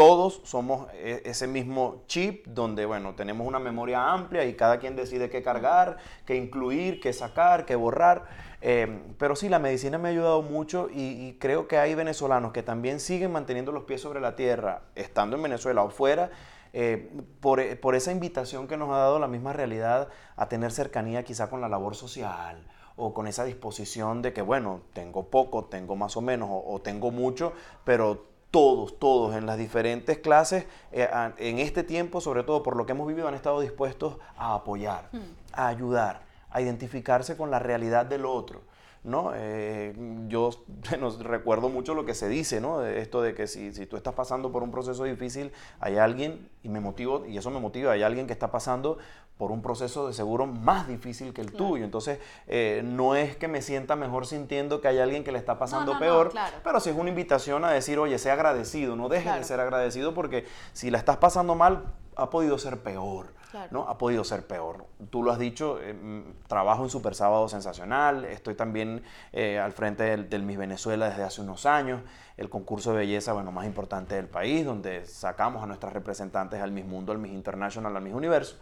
todos 0.00 0.40
somos 0.44 0.88
e- 0.94 1.20
ese 1.26 1.46
mismo 1.46 2.04
chip 2.06 2.46
donde, 2.46 2.86
bueno, 2.86 3.14
tenemos 3.14 3.46
una 3.46 3.58
memoria 3.58 4.10
amplia 4.10 4.46
y 4.46 4.54
cada 4.54 4.78
quien 4.78 4.96
decide 4.96 5.28
qué 5.28 5.42
cargar, 5.42 5.98
qué 6.24 6.36
incluir, 6.36 7.02
qué 7.02 7.12
sacar, 7.12 7.66
qué 7.66 7.76
borrar. 7.76 8.24
Eh, 8.62 8.98
pero 9.18 9.36
sí, 9.36 9.50
la 9.50 9.58
medicina 9.58 9.98
me 9.98 10.08
ha 10.08 10.12
ayudado 10.12 10.40
mucho 10.40 10.88
y, 10.90 11.36
creo 11.38 11.68
que 11.68 11.76
hay 11.76 11.94
venezolanos 11.94 12.52
que 12.52 12.62
también 12.62 12.98
siguen 12.98 13.30
manteniendo 13.30 13.72
los 13.72 13.84
pies 13.84 14.00
sobre 14.00 14.22
la 14.22 14.36
tierra, 14.36 14.84
estando 14.94 15.36
en 15.36 15.42
Venezuela 15.42 15.82
o 15.82 15.90
fuera, 15.90 16.30
eh, 16.72 17.10
por, 17.40 17.60
eh, 17.60 17.76
por 17.76 17.94
esa 17.94 18.10
invitación 18.10 18.68
que 18.68 18.78
nos 18.78 18.88
ha 18.88 18.96
dado 18.96 19.18
la 19.18 19.28
misma 19.28 19.52
realidad 19.52 20.08
a 20.34 20.48
tener 20.48 20.72
cercanía 20.72 21.24
quizá 21.24 21.50
con 21.50 21.60
la 21.60 21.68
labor 21.68 21.94
social 21.94 22.66
o 22.96 23.12
con 23.12 23.26
esa 23.26 23.44
disposición 23.44 24.22
de 24.22 24.32
que, 24.32 24.40
bueno, 24.40 24.80
tengo 24.94 25.26
poco, 25.26 25.66
tengo 25.66 25.94
más 25.94 26.16
o 26.16 26.22
menos 26.22 26.48
o, 26.50 26.72
o 26.72 26.80
tengo 26.80 27.10
mucho, 27.10 27.52
pero 27.84 28.29
todos, 28.50 28.98
todos 28.98 29.34
en 29.36 29.46
las 29.46 29.58
diferentes 29.58 30.18
clases, 30.18 30.66
eh, 30.92 31.08
en 31.38 31.58
este 31.58 31.84
tiempo, 31.84 32.20
sobre 32.20 32.42
todo 32.42 32.62
por 32.62 32.76
lo 32.76 32.86
que 32.86 32.92
hemos 32.92 33.06
vivido, 33.06 33.28
han 33.28 33.34
estado 33.34 33.60
dispuestos 33.60 34.16
a 34.36 34.54
apoyar, 34.54 35.08
a 35.52 35.68
ayudar, 35.68 36.22
a 36.50 36.60
identificarse 36.60 37.36
con 37.36 37.50
la 37.50 37.58
realidad 37.58 38.06
del 38.06 38.26
otro. 38.26 38.62
¿no? 39.02 39.32
Eh, 39.34 39.94
yo 40.28 40.50
bueno, 40.90 41.10
recuerdo 41.20 41.68
mucho 41.68 41.94
lo 41.94 42.04
que 42.04 42.14
se 42.14 42.28
dice, 42.28 42.60
¿no? 42.60 42.84
Esto 42.84 43.22
de 43.22 43.34
que 43.34 43.46
si, 43.46 43.72
si 43.72 43.86
tú 43.86 43.96
estás 43.96 44.14
pasando 44.14 44.52
por 44.52 44.62
un 44.62 44.70
proceso 44.70 45.04
difícil, 45.04 45.52
hay 45.78 45.96
alguien, 45.96 46.50
y 46.62 46.68
me 46.68 46.80
motivo, 46.80 47.24
y 47.26 47.38
eso 47.38 47.50
me 47.50 47.60
motiva, 47.60 47.92
hay 47.92 48.02
alguien 48.02 48.26
que 48.26 48.32
está 48.32 48.50
pasando 48.50 48.98
por 49.40 49.52
un 49.52 49.62
proceso 49.62 50.06
de 50.06 50.12
seguro 50.12 50.46
más 50.46 50.86
difícil 50.86 51.32
que 51.32 51.40
el 51.40 51.50
Claro. 51.50 51.66
tuyo. 51.66 51.84
Entonces, 51.86 52.18
eh, 52.46 52.82
no 52.84 53.14
es 53.16 53.36
que 53.36 53.48
me 53.48 53.62
sienta 53.62 53.96
mejor 53.96 54.26
sintiendo 54.26 54.82
que 54.82 54.88
hay 54.88 54.98
alguien 54.98 55.24
que 55.24 55.32
le 55.32 55.38
está 55.38 55.58
pasando 55.58 55.86
no, 55.86 55.94
no, 55.94 55.98
peor, 55.98 56.28
claro. 56.30 56.56
pero 56.62 56.78
sí 56.78 56.90
es 56.90 56.96
una 56.96 57.08
invitación 57.08 57.64
a 57.64 57.70
decir, 57.70 57.98
oye, 57.98 58.18
sé 58.18 58.30
agradecido, 58.30 58.96
no 58.96 59.08
dejes 59.08 59.24
Claro. 59.24 59.38
de 59.38 59.44
ser 59.44 59.58
agradecido 59.60 60.12
porque 60.12 60.46
si 60.74 60.90
la 60.90 60.98
estás 60.98 61.16
pasando 61.16 61.54
mal, 61.54 61.84
ha 62.16 62.28
podido 62.28 62.58
ser 62.58 62.76
peor. 62.80 63.28
¿no? 63.72 63.88
Ha 63.88 63.98
podido 63.98 64.22
ser 64.22 64.46
peor. 64.46 64.84
Tú 65.10 65.24
lo 65.24 65.32
has 65.32 65.38
dicho, 65.40 65.78
eh, 65.82 66.22
trabajo 66.46 66.84
en 66.84 66.88
Super 66.90 67.16
Sábado 67.16 67.48
Sensacional, 67.48 68.24
estoy 68.26 68.54
también 68.54 69.02
eh, 69.32 69.58
al 69.58 69.72
frente 69.72 70.04
del, 70.04 70.30
del 70.30 70.44
Miss 70.44 70.56
Venezuela 70.56 71.08
desde 71.08 71.24
hace 71.24 71.40
unos 71.40 71.66
años, 71.66 72.00
el 72.36 72.48
concurso 72.48 72.92
de 72.92 72.98
belleza 72.98 73.32
bueno, 73.32 73.50
más 73.50 73.66
importante 73.66 74.14
del 74.14 74.28
país, 74.28 74.64
donde 74.64 75.04
sacamos 75.04 75.64
a 75.64 75.66
nuestras 75.66 75.92
representantes 75.92 76.60
al 76.60 76.70
Miss 76.70 76.84
Mundo, 76.84 77.10
al 77.10 77.18
Miss 77.18 77.32
International, 77.32 77.96
al 77.96 78.02
Miss 78.04 78.14
Universo. 78.14 78.56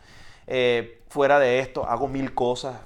Eh, 0.50 1.02
fuera 1.08 1.38
de 1.38 1.58
esto, 1.58 1.86
hago 1.86 2.08
mil 2.08 2.34
cosas. 2.34 2.80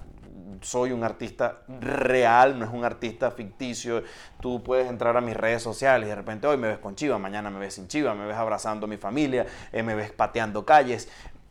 Soy 0.62 0.92
un 0.92 1.02
artista 1.02 1.62
real, 1.80 2.58
no 2.58 2.64
es 2.64 2.72
un 2.72 2.84
artista 2.84 3.30
ficticio. 3.30 4.02
Tú 4.40 4.62
puedes 4.62 4.88
entrar 4.88 5.16
a 5.16 5.20
mis 5.20 5.36
redes 5.36 5.62
sociales 5.62 6.06
y 6.06 6.10
de 6.10 6.16
repente 6.16 6.46
hoy 6.46 6.56
me 6.56 6.68
ves 6.68 6.78
con 6.78 6.94
Chiva, 6.94 7.18
mañana 7.18 7.50
me 7.50 7.58
ves 7.58 7.74
sin 7.74 7.88
Chiva, 7.88 8.14
me 8.14 8.26
ves 8.26 8.36
abrazando 8.36 8.86
a 8.86 8.88
mi 8.88 8.96
familia, 8.96 9.46
eh, 9.72 9.82
me 9.82 9.94
ves 9.94 10.10
pateando 10.12 10.64
calles. 10.64 11.08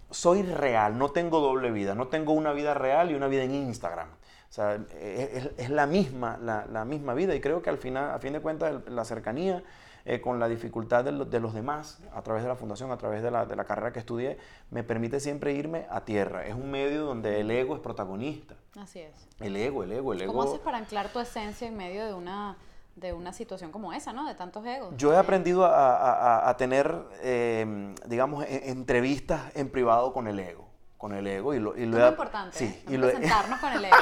Soy 0.09 0.43
real, 0.43 0.97
no 0.97 1.11
tengo 1.11 1.39
doble 1.39 1.71
vida, 1.71 1.95
no 1.95 2.07
tengo 2.07 2.33
una 2.33 2.51
vida 2.51 2.73
real 2.73 3.11
y 3.11 3.15
una 3.15 3.27
vida 3.27 3.43
en 3.43 3.55
Instagram. 3.55 4.09
O 4.09 4.53
sea, 4.53 4.77
es, 4.99 5.49
es 5.57 5.69
la, 5.69 5.85
misma, 5.85 6.37
la, 6.37 6.83
misma 6.83 7.13
vida 7.13 7.33
y 7.33 7.39
creo 7.39 7.61
que 7.61 7.69
al 7.69 7.77
final, 7.77 8.11
a 8.11 8.19
fin 8.19 8.33
de 8.33 8.41
cuentas, 8.41 8.81
la 8.89 9.05
cercanía 9.05 9.63
eh, 10.05 10.21
con 10.21 10.39
la 10.39 10.47
dificultad 10.47 11.03
de, 11.03 11.11
lo- 11.11 11.25
de 11.25 11.39
los 11.39 11.53
demás, 11.53 11.99
a 12.13 12.21
través 12.21 12.43
de 12.43 12.49
la 12.49 12.55
fundación, 12.55 12.91
a 12.91 12.97
través 12.97 13.21
de 13.23 13.31
la, 13.31 13.45
de 13.45 13.55
la 13.55 13.63
carrera 13.65 13.91
que 13.93 13.99
estudié, 13.99 14.37
me 14.69 14.83
permite 14.83 15.19
siempre 15.19 15.53
irme 15.53 15.85
a 15.89 16.01
tierra. 16.05 16.45
Es 16.45 16.53
un 16.55 16.69
medio 16.71 17.05
donde 17.05 17.39
el 17.39 17.51
ego 17.51 17.75
es 17.75 17.81
protagonista. 17.81 18.55
Así 18.79 18.99
es. 18.99 19.13
El 19.39 19.55
ego, 19.55 19.83
el 19.83 19.91
ego, 19.91 20.13
el 20.13 20.21
ego. 20.21 20.33
¿Cómo 20.33 20.43
haces 20.43 20.59
para 20.59 20.77
anclar 20.77 21.09
tu 21.09 21.19
esencia 21.19 21.67
en 21.67 21.75
medio 21.77 22.05
de 22.05 22.13
una, 22.13 22.55
de 22.95 23.13
una 23.13 23.33
situación 23.33 23.71
como 23.71 23.93
esa, 23.93 24.13
¿no? 24.13 24.25
De 24.27 24.35
tantos 24.35 24.65
egos. 24.65 24.93
Yo 24.97 25.13
he 25.13 25.17
aprendido 25.17 25.65
a, 25.65 25.95
a- 25.97 26.49
a- 26.49 26.57
tener, 26.57 26.95
eh, 27.21 27.93
digamos, 28.05 28.43
e- 28.45 28.69
entrevistas 28.69 29.41
en 29.55 29.69
privado 29.69 30.13
con 30.13 30.27
el 30.27 30.39
ego. 30.39 30.67
Con 30.97 31.13
el 31.13 31.25
ego 31.25 31.53
y 31.55 31.59
lo, 31.59 31.75
y 31.77 31.81
Es 31.83 31.87
lo 31.89 31.97
muy 31.97 32.05
he, 32.05 32.09
importante. 32.09 32.57
sí, 32.57 32.65
¿eh? 32.65 32.83
y 32.89 32.97
lo 32.97 33.09
he- 33.09 33.13
con 33.13 33.73
el 33.73 33.85
ego. 33.85 33.95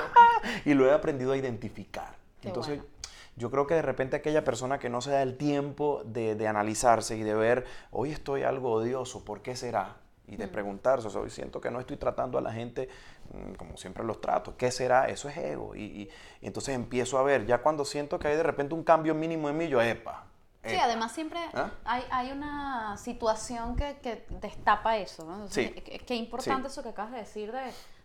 y 0.66 0.74
lo 0.74 0.86
he 0.86 0.92
aprendido 0.94 1.32
a 1.32 1.38
identificar. 1.38 2.14
Qué 2.42 2.50
Entonces, 2.50 2.78
bueno. 2.80 2.94
Yo 3.39 3.49
creo 3.49 3.65
que 3.65 3.73
de 3.73 3.82
repente 3.82 4.17
aquella 4.17 4.43
persona 4.43 4.78
que 4.78 4.89
no 4.89 5.02
se 5.02 5.12
da 5.12 5.21
el 5.23 5.38
tiempo 5.38 6.02
de, 6.06 6.36
de 6.36 6.47
analizarse 6.47 7.15
y 7.17 7.23
de 7.23 7.34
ver, 7.34 7.65
hoy 7.91 8.12
estoy 8.12 8.43
algo 8.43 8.71
odioso, 8.73 9.23
¿por 9.25 9.41
qué 9.41 9.56
será? 9.56 9.95
Y 10.28 10.34
Mm. 10.36 10.38
de 10.38 10.47
preguntarse, 10.49 11.08
o 11.08 11.10
sea, 11.10 11.28
siento 11.30 11.60
que 11.62 11.71
no 11.71 11.80
estoy 11.80 11.97
tratando 11.97 12.38
a 12.38 12.41
la 12.41 12.52
gente 12.52 12.88
mm, 13.34 13.54
como 13.54 13.78
siempre 13.78 14.04
los 14.04 14.19
trato, 14.21 14.56
¿qué 14.58 14.69
será? 14.71 15.08
Eso 15.08 15.30
es 15.30 15.38
ego. 15.38 15.73
Y, 15.75 15.84
y- 15.84 16.10
y 16.41 16.47
entonces 16.47 16.75
empiezo 16.75 17.17
a 17.17 17.23
ver, 17.23 17.45
ya 17.45 17.60
cuando 17.63 17.86
siento 17.86 18.19
que 18.19 18.28
hay 18.28 18.36
de 18.36 18.43
repente 18.43 18.73
un 18.75 18.84
cambio 18.84 19.15
mínimo 19.15 19.49
en 19.49 19.58
mí, 19.58 19.67
yo, 19.69 19.82
epa. 19.82 20.25
Sí, 20.65 20.73
epa". 20.75 20.84
además 20.84 21.12
siempre 21.13 21.39
¿Ah? 21.54 21.71
hay, 21.86 22.04
hay 22.12 22.32
una 22.34 22.97
situación 22.97 23.75
que, 23.75 23.97
que 24.04 24.25
destapa 24.41 24.97
eso, 24.97 25.23
¿no? 25.25 25.34
Entonces, 25.36 25.71
Sí. 25.75 25.82
qué- 25.82 25.99
Qué 25.99 26.15
importante 26.15 26.67
Sí. 26.69 26.73
eso 26.73 26.84
que 26.84 26.89
acabas 26.89 27.12
de 27.13 27.19
decir 27.19 27.52
de, 27.52 27.62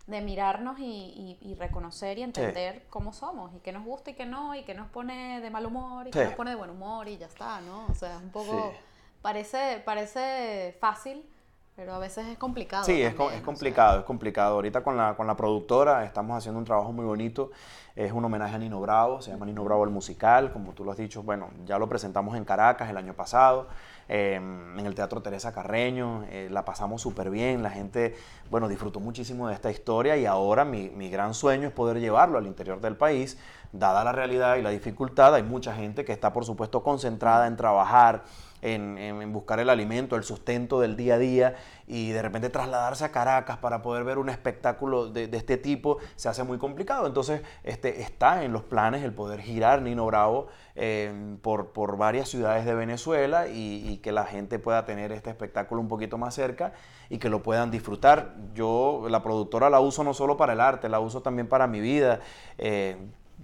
de 0.07 0.21
mirarnos 0.21 0.79
y, 0.79 0.85
y- 0.85 1.39
y 1.41 1.55
reconocer 1.55 2.19
y 2.19 2.23
entender 2.23 2.85
cómo 2.91 3.13
somos 3.13 3.55
y 3.55 3.61
qué 3.61 3.73
nos 3.73 3.85
gusta 3.85 4.11
y 4.11 4.15
qué 4.15 4.27
no, 4.27 4.55
y 4.55 4.63
qué 4.65 4.75
nos 4.75 4.89
pone 4.91 5.41
de 5.41 5.51
mal 5.51 5.65
humor 5.65 6.07
y 6.07 6.11
qué 6.11 6.19
Sí. 6.21 6.25
nos 6.27 6.35
pone 6.35 6.51
de 6.51 6.57
buen 6.57 6.71
humor 6.71 7.09
y 7.09 7.17
ya 7.17 7.27
está, 7.27 7.61
¿no? 7.63 7.87
O 7.91 7.95
sea, 7.95 8.17
es 8.17 8.23
un 8.23 8.31
poco... 8.31 8.73
Sí. 8.73 8.79
Parece, 9.23 9.83
parece 9.87 10.77
fácil, 10.81 11.25
pero 11.77 11.93
a 11.93 11.99
veces 11.99 12.27
es 12.29 12.39
complicado. 12.39 12.85
Sí, 12.85 13.03
es, 13.03 13.15
es 13.15 13.21
o 13.21 13.31
sea. 13.31 13.43
complicado, 13.43 13.99
es 13.99 14.05
complicado. 14.05 14.55
Ahorita 14.55 14.83
con 14.83 14.97
la, 14.97 15.17
con 15.17 15.27
la 15.27 15.37
productora 15.37 16.05
estamos 16.05 16.37
haciendo 16.37 16.59
un 16.59 16.65
trabajo 16.65 16.93
muy 16.93 17.05
bonito. 17.05 17.51
Es 17.97 18.13
un 18.13 18.25
homenaje 18.25 18.57
a 18.57 18.59
Nino 18.59 18.81
Bravo, 18.81 19.23
se 19.23 19.31
llama 19.31 19.47
Nino 19.47 19.63
Bravo 19.63 19.85
el 19.85 19.91
musical, 19.91 20.53
como 20.53 20.73
tú 20.73 20.85
lo 20.85 20.91
has 20.91 20.97
dicho, 20.97 21.23
bueno, 21.23 21.51
ya 21.65 21.79
lo 21.79 21.89
presentamos 21.89 22.37
en 22.37 22.45
Caracas 22.45 22.91
el 22.91 22.97
año 22.97 23.15
pasado, 23.15 23.69
eh, 24.09 24.35
en 24.35 24.85
el 24.85 24.97
Teatro 24.97 25.23
Teresa 25.23 25.53
Carreño, 25.53 26.25
eh, 26.29 26.49
la 26.51 26.65
pasamos 26.65 27.03
súper 27.03 27.31
bien, 27.31 27.63
la 27.63 27.71
gente, 27.71 28.17
bueno, 28.51 28.67
disfrutó 28.67 28.99
muchísimo 28.99 29.47
de 29.47 29.55
esta 29.55 29.71
historia 29.71 30.17
y 30.17 30.27
ahora 30.27 30.65
mi, 30.65 30.91
mi 30.91 31.09
gran 31.09 31.35
sueño 31.35 31.69
es 31.69 31.73
poder 31.73 32.01
llevarlo 32.01 32.37
al 32.37 32.49
interior 32.49 32.81
del 32.81 32.97
país, 32.97 33.39
dada 33.71 34.03
la 34.03 34.11
realidad 34.11 34.57
y 34.57 34.63
la 34.63 34.71
dificultad, 34.71 35.33
hay 35.33 35.45
mucha 35.45 35.73
gente 35.73 36.05
que 36.05 36.13
está 36.13 36.33
por 36.33 36.45
supuesto 36.45 36.83
concentrada 36.83 37.47
en 37.47 37.57
trabajar 37.57 38.25
en- 38.65 38.99
en 39.23 39.33
buscar 39.33 39.61
el 39.61 39.69
alimento, 39.71 40.17
el 40.17 40.25
sustento 40.25 40.81
del 40.81 40.97
día 40.97 41.15
a 41.15 41.19
día 41.19 41.55
y 41.87 42.11
de 42.13 42.23
repente 42.23 42.49
trasladarse 42.49 43.05
a 43.05 43.13
Caracas 43.13 43.59
para 43.59 43.83
poder 43.83 44.05
ver 44.05 44.19
un 44.19 44.29
espectáculo 44.31 45.11
de, 45.11 45.29
de 45.29 45.37
este 45.37 45.57
tipo 45.59 45.99
se 46.17 46.29
hace 46.29 46.43
muy 46.45 46.59
complicado. 46.59 47.07
Entonces 47.07 47.43
este, 47.63 48.01
está 48.01 48.43
en 48.45 48.53
los 48.53 48.63
planes 48.63 49.05
el 49.05 49.13
poder 49.13 49.41
girar 49.41 49.83
Nino 49.83 50.07
Bravo 50.07 50.49
eh, 50.77 51.37
por, 51.43 51.73
por 51.73 51.97
varias 51.99 52.29
ciudades 52.29 52.65
de 52.65 52.75
Venezuela 52.75 53.49
y, 53.49 53.87
y 53.89 53.99
que 53.99 54.13
la 54.13 54.25
gente 54.25 54.59
pueda 54.59 54.85
tener 54.87 55.13
este 55.13 55.31
espectáculo 55.31 55.81
un 55.81 55.89
poquito 55.89 56.17
más 56.19 56.35
cerca 56.35 56.73
y 57.11 57.19
que 57.19 57.29
lo 57.29 57.43
puedan 57.43 57.71
disfrutar. 57.71 58.35
Yo 58.55 59.07
la 59.11 59.23
productora 59.23 59.69
la 59.69 59.81
uso 59.81 60.05
no 60.05 60.15
solo 60.15 60.37
para 60.37 60.55
el 60.55 60.61
arte, 60.61 60.89
la 60.89 61.01
uso 61.01 61.21
también 61.21 61.49
para 61.49 61.67
mi 61.67 61.81
vida. 61.81 62.21
Eh, 62.59 62.97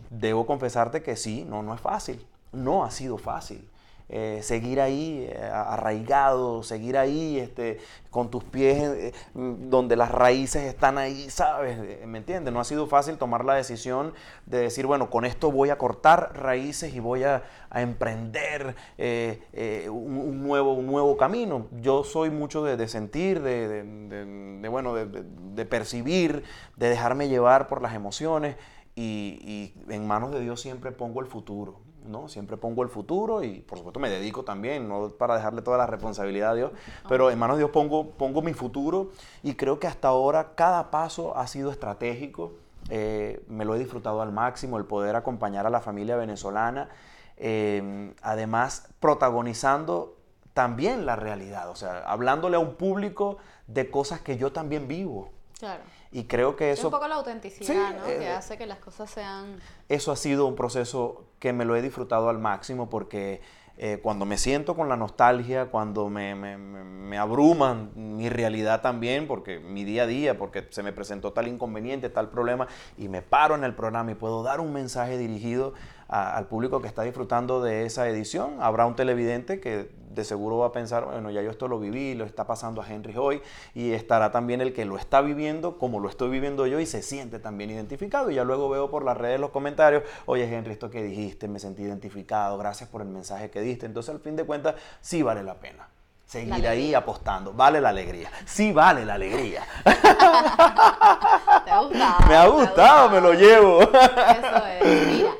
debo 0.08 0.46
confesarte 0.46 1.02
que 1.02 1.14
sí, 1.16 1.44
no, 1.46 1.62
no 1.62 1.74
es 1.74 1.80
fácil, 1.80 2.24
no 2.52 2.84
ha 2.84 2.90
sido 2.90 3.18
fácil. 3.18 3.68
Eh, 4.12 4.40
seguir 4.42 4.80
ahí 4.80 5.28
eh, 5.30 5.40
arraigado, 5.40 6.64
seguir 6.64 6.98
ahí 6.98 7.38
este, 7.38 7.78
con 8.10 8.28
tus 8.28 8.42
pies 8.42 8.82
eh, 8.82 9.12
donde 9.34 9.94
las 9.94 10.10
raíces 10.10 10.64
están 10.64 10.98
ahí, 10.98 11.30
¿sabes? 11.30 11.78
¿Me 12.08 12.18
entiendes? 12.18 12.52
No 12.52 12.58
ha 12.58 12.64
sido 12.64 12.88
fácil 12.88 13.18
tomar 13.18 13.44
la 13.44 13.54
decisión 13.54 14.12
de 14.46 14.58
decir, 14.58 14.84
bueno, 14.86 15.10
con 15.10 15.24
esto 15.24 15.52
voy 15.52 15.70
a 15.70 15.78
cortar 15.78 16.32
raíces 16.34 16.92
y 16.92 16.98
voy 16.98 17.22
a, 17.22 17.44
emprender 17.72 18.74
un, 18.98 20.42
nuevo, 20.42 20.72
un 20.72 20.88
nuevo 20.88 21.16
camino. 21.16 21.68
Yo 21.80 22.02
soy 22.02 22.30
mucho 22.30 22.64
de, 22.64 22.88
sentir, 22.88 23.40
de, 23.42 24.68
bueno, 24.68 24.92
de, 24.96 25.66
percibir, 25.66 26.42
de 26.76 26.88
dejarme 26.88 27.28
llevar 27.28 27.68
por 27.68 27.80
las 27.80 27.94
emociones 27.94 28.56
y 28.96 29.72
en 29.88 30.04
manos 30.08 30.32
de 30.32 30.40
Dios 30.40 30.60
siempre 30.60 30.90
pongo 30.90 31.20
el 31.20 31.26
futuro. 31.26 31.89
¿No? 32.10 32.28
Siempre 32.28 32.56
pongo 32.56 32.82
el 32.82 32.88
futuro 32.88 33.42
y 33.42 33.60
por 33.60 33.78
supuesto 33.78 34.00
me 34.00 34.10
dedico 34.10 34.42
también, 34.42 34.88
no 34.88 35.10
para 35.10 35.36
dejarle 35.36 35.62
toda 35.62 35.78
la 35.78 35.86
responsabilidad 35.86 36.50
a 36.50 36.54
Dios, 36.54 36.72
pero 37.08 37.30
en 37.30 37.38
manos 37.38 37.56
de 37.56 37.62
Dios 37.62 37.70
pongo, 37.70 38.10
pongo 38.10 38.42
mi 38.42 38.52
futuro 38.52 39.10
y 39.42 39.54
creo 39.54 39.78
que 39.78 39.86
hasta 39.86 40.08
ahora 40.08 40.54
cada 40.54 40.90
paso 40.90 41.36
ha 41.36 41.46
sido 41.46 41.70
estratégico, 41.70 42.52
eh, 42.88 43.42
me 43.48 43.64
lo 43.64 43.74
he 43.74 43.78
disfrutado 43.78 44.22
al 44.22 44.32
máximo, 44.32 44.78
el 44.78 44.84
poder 44.84 45.16
acompañar 45.16 45.66
a 45.66 45.70
la 45.70 45.80
familia 45.80 46.16
venezolana, 46.16 46.88
eh, 47.36 48.12
además 48.22 48.88
protagonizando 49.00 50.16
también 50.54 51.06
la 51.06 51.16
realidad, 51.16 51.70
o 51.70 51.76
sea, 51.76 52.00
hablándole 52.00 52.56
a 52.56 52.60
un 52.60 52.74
público 52.74 53.38
de 53.66 53.90
cosas 53.90 54.20
que 54.20 54.36
yo 54.36 54.52
también 54.52 54.88
vivo. 54.88 55.30
Claro. 55.58 55.82
Y 56.12 56.24
creo 56.24 56.56
que 56.56 56.72
Es 56.72 56.78
eso... 56.80 56.88
un 56.88 56.92
poco 56.92 57.06
la 57.08 57.14
autenticidad, 57.16 57.66
Sí, 57.66 57.96
¿no? 57.96 58.06
eh, 58.06 58.18
que 58.18 58.28
hace 58.28 58.58
que 58.58 58.66
las 58.66 58.78
cosas 58.78 59.10
sean... 59.10 59.56
eso 59.88 60.10
ha 60.12 60.16
sido 60.16 60.46
un 60.46 60.56
proceso 60.56 61.24
que 61.38 61.52
me 61.52 61.64
lo 61.64 61.76
he 61.76 61.82
disfrutado 61.82 62.28
al 62.28 62.38
máximo 62.38 62.90
porque 62.90 63.40
eh, 63.82 63.98
cuando 64.02 64.26
me 64.26 64.36
siento 64.36 64.74
con 64.76 64.88
la 64.88 64.96
nostalgia, 64.96 65.66
cuando 65.70 66.08
me, 66.10 66.34
me, 66.34 66.58
me- 66.58 66.84
me 66.84 67.16
abruman 67.16 67.92
mi 67.94 68.28
realidad 68.28 68.82
también, 68.82 69.26
porque 69.26 69.58
mi 69.58 69.84
día 69.84 70.02
a 70.02 70.06
día, 70.06 70.36
porque 70.36 70.66
se 70.70 70.82
me 70.82 70.92
presentó 70.92 71.32
tal 71.32 71.48
inconveniente, 71.48 72.10
tal 72.10 72.28
problema, 72.28 72.66
y 72.98 73.08
me 73.08 73.22
paro 73.22 73.54
en 73.54 73.64
el 73.64 73.74
programa 73.74 74.10
y 74.12 74.16
puedo 74.16 74.42
dar 74.42 74.60
un 74.60 74.72
mensaje 74.72 75.16
dirigido 75.16 75.72
a- 76.12 76.36
al 76.36 76.46
público 76.46 76.82
que 76.82 76.88
está 76.88 77.02
disfrutando 77.04 77.62
de 77.62 77.86
esa 77.86 78.08
edición, 78.08 78.56
habrá 78.60 78.84
un 78.84 78.96
televidente 78.96 79.60
que 79.60 79.88
de 80.10 80.24
seguro 80.24 80.58
va 80.58 80.66
a 80.66 80.72
pensar, 80.72 81.04
bueno, 81.04 81.30
ya 81.30 81.40
yo 81.40 81.50
esto 81.52 81.68
lo 81.68 81.78
viví, 81.78 82.14
lo 82.14 82.24
está 82.24 82.44
pasando 82.44 82.82
a 82.82 82.88
Henry 82.88 83.14
hoy, 83.16 83.40
y 83.76 83.92
estará 83.92 84.32
también 84.32 84.60
el 84.60 84.72
que 84.72 84.84
lo 84.84 84.96
está 84.96 85.20
viviendo 85.20 85.78
como 85.78 86.00
lo 86.00 86.08
estoy 86.08 86.28
viviendo 86.30 86.66
yo 86.66 86.80
y 86.80 86.86
se 86.86 87.00
siente 87.02 87.38
también 87.38 87.70
identificado. 87.70 88.28
Y 88.28 88.34
ya 88.34 88.42
luego 88.42 88.68
veo 88.68 88.90
por 88.90 89.04
las 89.04 89.16
redes 89.16 89.38
los 89.38 89.50
comentarios, 89.50 90.02
oye 90.26 90.52
Henry, 90.52 90.72
esto 90.72 90.90
que 90.90 91.00
dijiste, 91.04 91.46
me 91.46 91.60
sentí 91.60 91.82
identificado, 91.82 92.58
gracias 92.58 92.88
por 92.88 93.02
el 93.02 93.08
mensaje 93.08 93.50
que 93.50 93.60
diste. 93.60 93.86
Entonces 93.86 94.12
al 94.12 94.20
fin 94.20 94.34
de 94.34 94.42
cuentas 94.44 94.74
sí 95.00 95.22
vale 95.22 95.44
la 95.44 95.54
pena. 95.54 95.86
Seguir 96.26 96.66
ahí 96.68 96.92
apostando, 96.94 97.52
vale 97.52 97.80
la 97.80 97.88
alegría, 97.88 98.30
sí 98.46 98.72
vale 98.72 99.04
la 99.04 99.14
alegría. 99.14 99.62
¿Te 99.84 101.70
ha 101.70 101.80
gustado? 101.80 102.28
me 102.28 102.36
ha 102.36 102.46
gustado, 102.46 103.10
me 103.10 103.20
lo 103.20 103.32
llevo. 103.32 103.82
Eso 103.82 104.66
es. 104.80 105.06
Mira, 105.08 105.30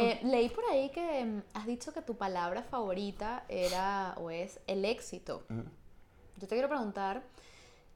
eh, 0.00 0.20
leí 0.24 0.48
por 0.48 0.64
ahí 0.66 0.90
que 0.90 1.24
mm, 1.24 1.42
has 1.54 1.66
dicho 1.66 1.92
que 1.92 2.02
tu 2.02 2.16
palabra 2.16 2.62
favorita 2.62 3.44
era 3.48 4.14
o 4.18 4.30
es 4.30 4.60
el 4.66 4.84
éxito. 4.84 5.44
Yo 5.48 6.48
te 6.48 6.54
quiero 6.54 6.68
preguntar, 6.68 7.22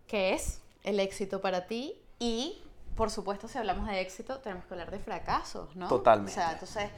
¿qué 0.06 0.34
es 0.34 0.60
el 0.82 1.00
éxito 1.00 1.40
para 1.40 1.66
ti? 1.66 1.94
Y, 2.18 2.62
por 2.94 3.10
supuesto, 3.10 3.48
si 3.48 3.58
hablamos 3.58 3.88
de 3.88 4.00
éxito, 4.00 4.38
tenemos 4.40 4.64
que 4.66 4.74
hablar 4.74 4.90
de 4.90 4.98
fracasos, 4.98 5.74
¿no? 5.76 5.88
Totalmente. 5.88 6.32
O 6.32 6.34
sea, 6.34 6.52
entonces, 6.52 6.90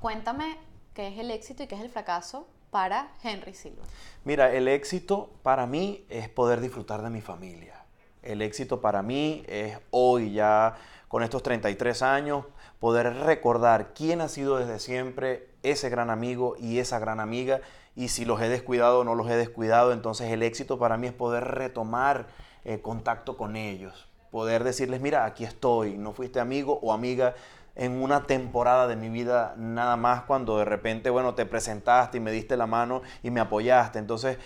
cuéntame 0.00 0.58
qué 0.94 1.08
es 1.08 1.18
el 1.18 1.30
éxito 1.30 1.62
y 1.62 1.66
qué 1.66 1.74
es 1.74 1.80
el 1.80 1.90
fracaso 1.90 2.46
para 2.70 3.12
Henry 3.22 3.54
Silva. 3.54 3.82
Mira, 4.24 4.52
el 4.52 4.66
éxito 4.68 5.30
para 5.42 5.66
mí 5.66 6.06
es 6.08 6.28
poder 6.28 6.60
disfrutar 6.60 7.02
de 7.02 7.10
mi 7.10 7.20
familia. 7.20 7.84
El 8.22 8.40
éxito 8.40 8.80
para 8.80 9.02
mí 9.02 9.44
es 9.46 9.78
hoy 9.90 10.32
ya, 10.32 10.76
con 11.08 11.22
estos 11.22 11.42
33 11.42 12.02
años, 12.02 12.46
poder 12.82 13.14
recordar 13.14 13.94
quién 13.94 14.20
ha 14.20 14.26
sido 14.26 14.56
desde 14.56 14.80
siempre 14.80 15.46
ese 15.62 15.88
gran 15.88 16.10
amigo 16.10 16.56
y 16.58 16.80
esa 16.80 16.98
gran 16.98 17.20
amiga. 17.20 17.60
Y 17.94 18.08
si 18.08 18.24
los 18.24 18.42
he 18.42 18.48
descuidado 18.48 18.98
o 18.98 19.04
no 19.04 19.14
los 19.14 19.30
he 19.30 19.36
descuidado, 19.36 19.92
entonces 19.92 20.32
el 20.32 20.42
éxito 20.42 20.80
para 20.80 20.96
mí 20.96 21.06
es 21.06 21.12
poder 21.12 21.44
retomar 21.44 22.26
eh, 22.64 22.80
contacto 22.80 23.36
con 23.36 23.54
ellos. 23.54 24.08
Poder 24.32 24.64
decirles, 24.64 25.00
mira, 25.00 25.26
aquí 25.26 25.44
estoy, 25.44 25.96
no 25.96 26.12
fuiste 26.12 26.40
amigo 26.40 26.80
o 26.82 26.92
amiga 26.92 27.36
en 27.76 28.02
una 28.02 28.24
temporada 28.24 28.88
de 28.88 28.96
mi 28.96 29.08
vida 29.10 29.54
nada 29.56 29.96
más 29.96 30.22
cuando 30.22 30.58
de 30.58 30.64
repente, 30.64 31.08
bueno, 31.08 31.36
te 31.36 31.46
presentaste 31.46 32.18
y 32.18 32.20
me 32.20 32.32
diste 32.32 32.56
la 32.56 32.66
mano 32.66 33.02
y 33.22 33.30
me 33.30 33.38
apoyaste. 33.38 34.00
Entonces, 34.00 34.38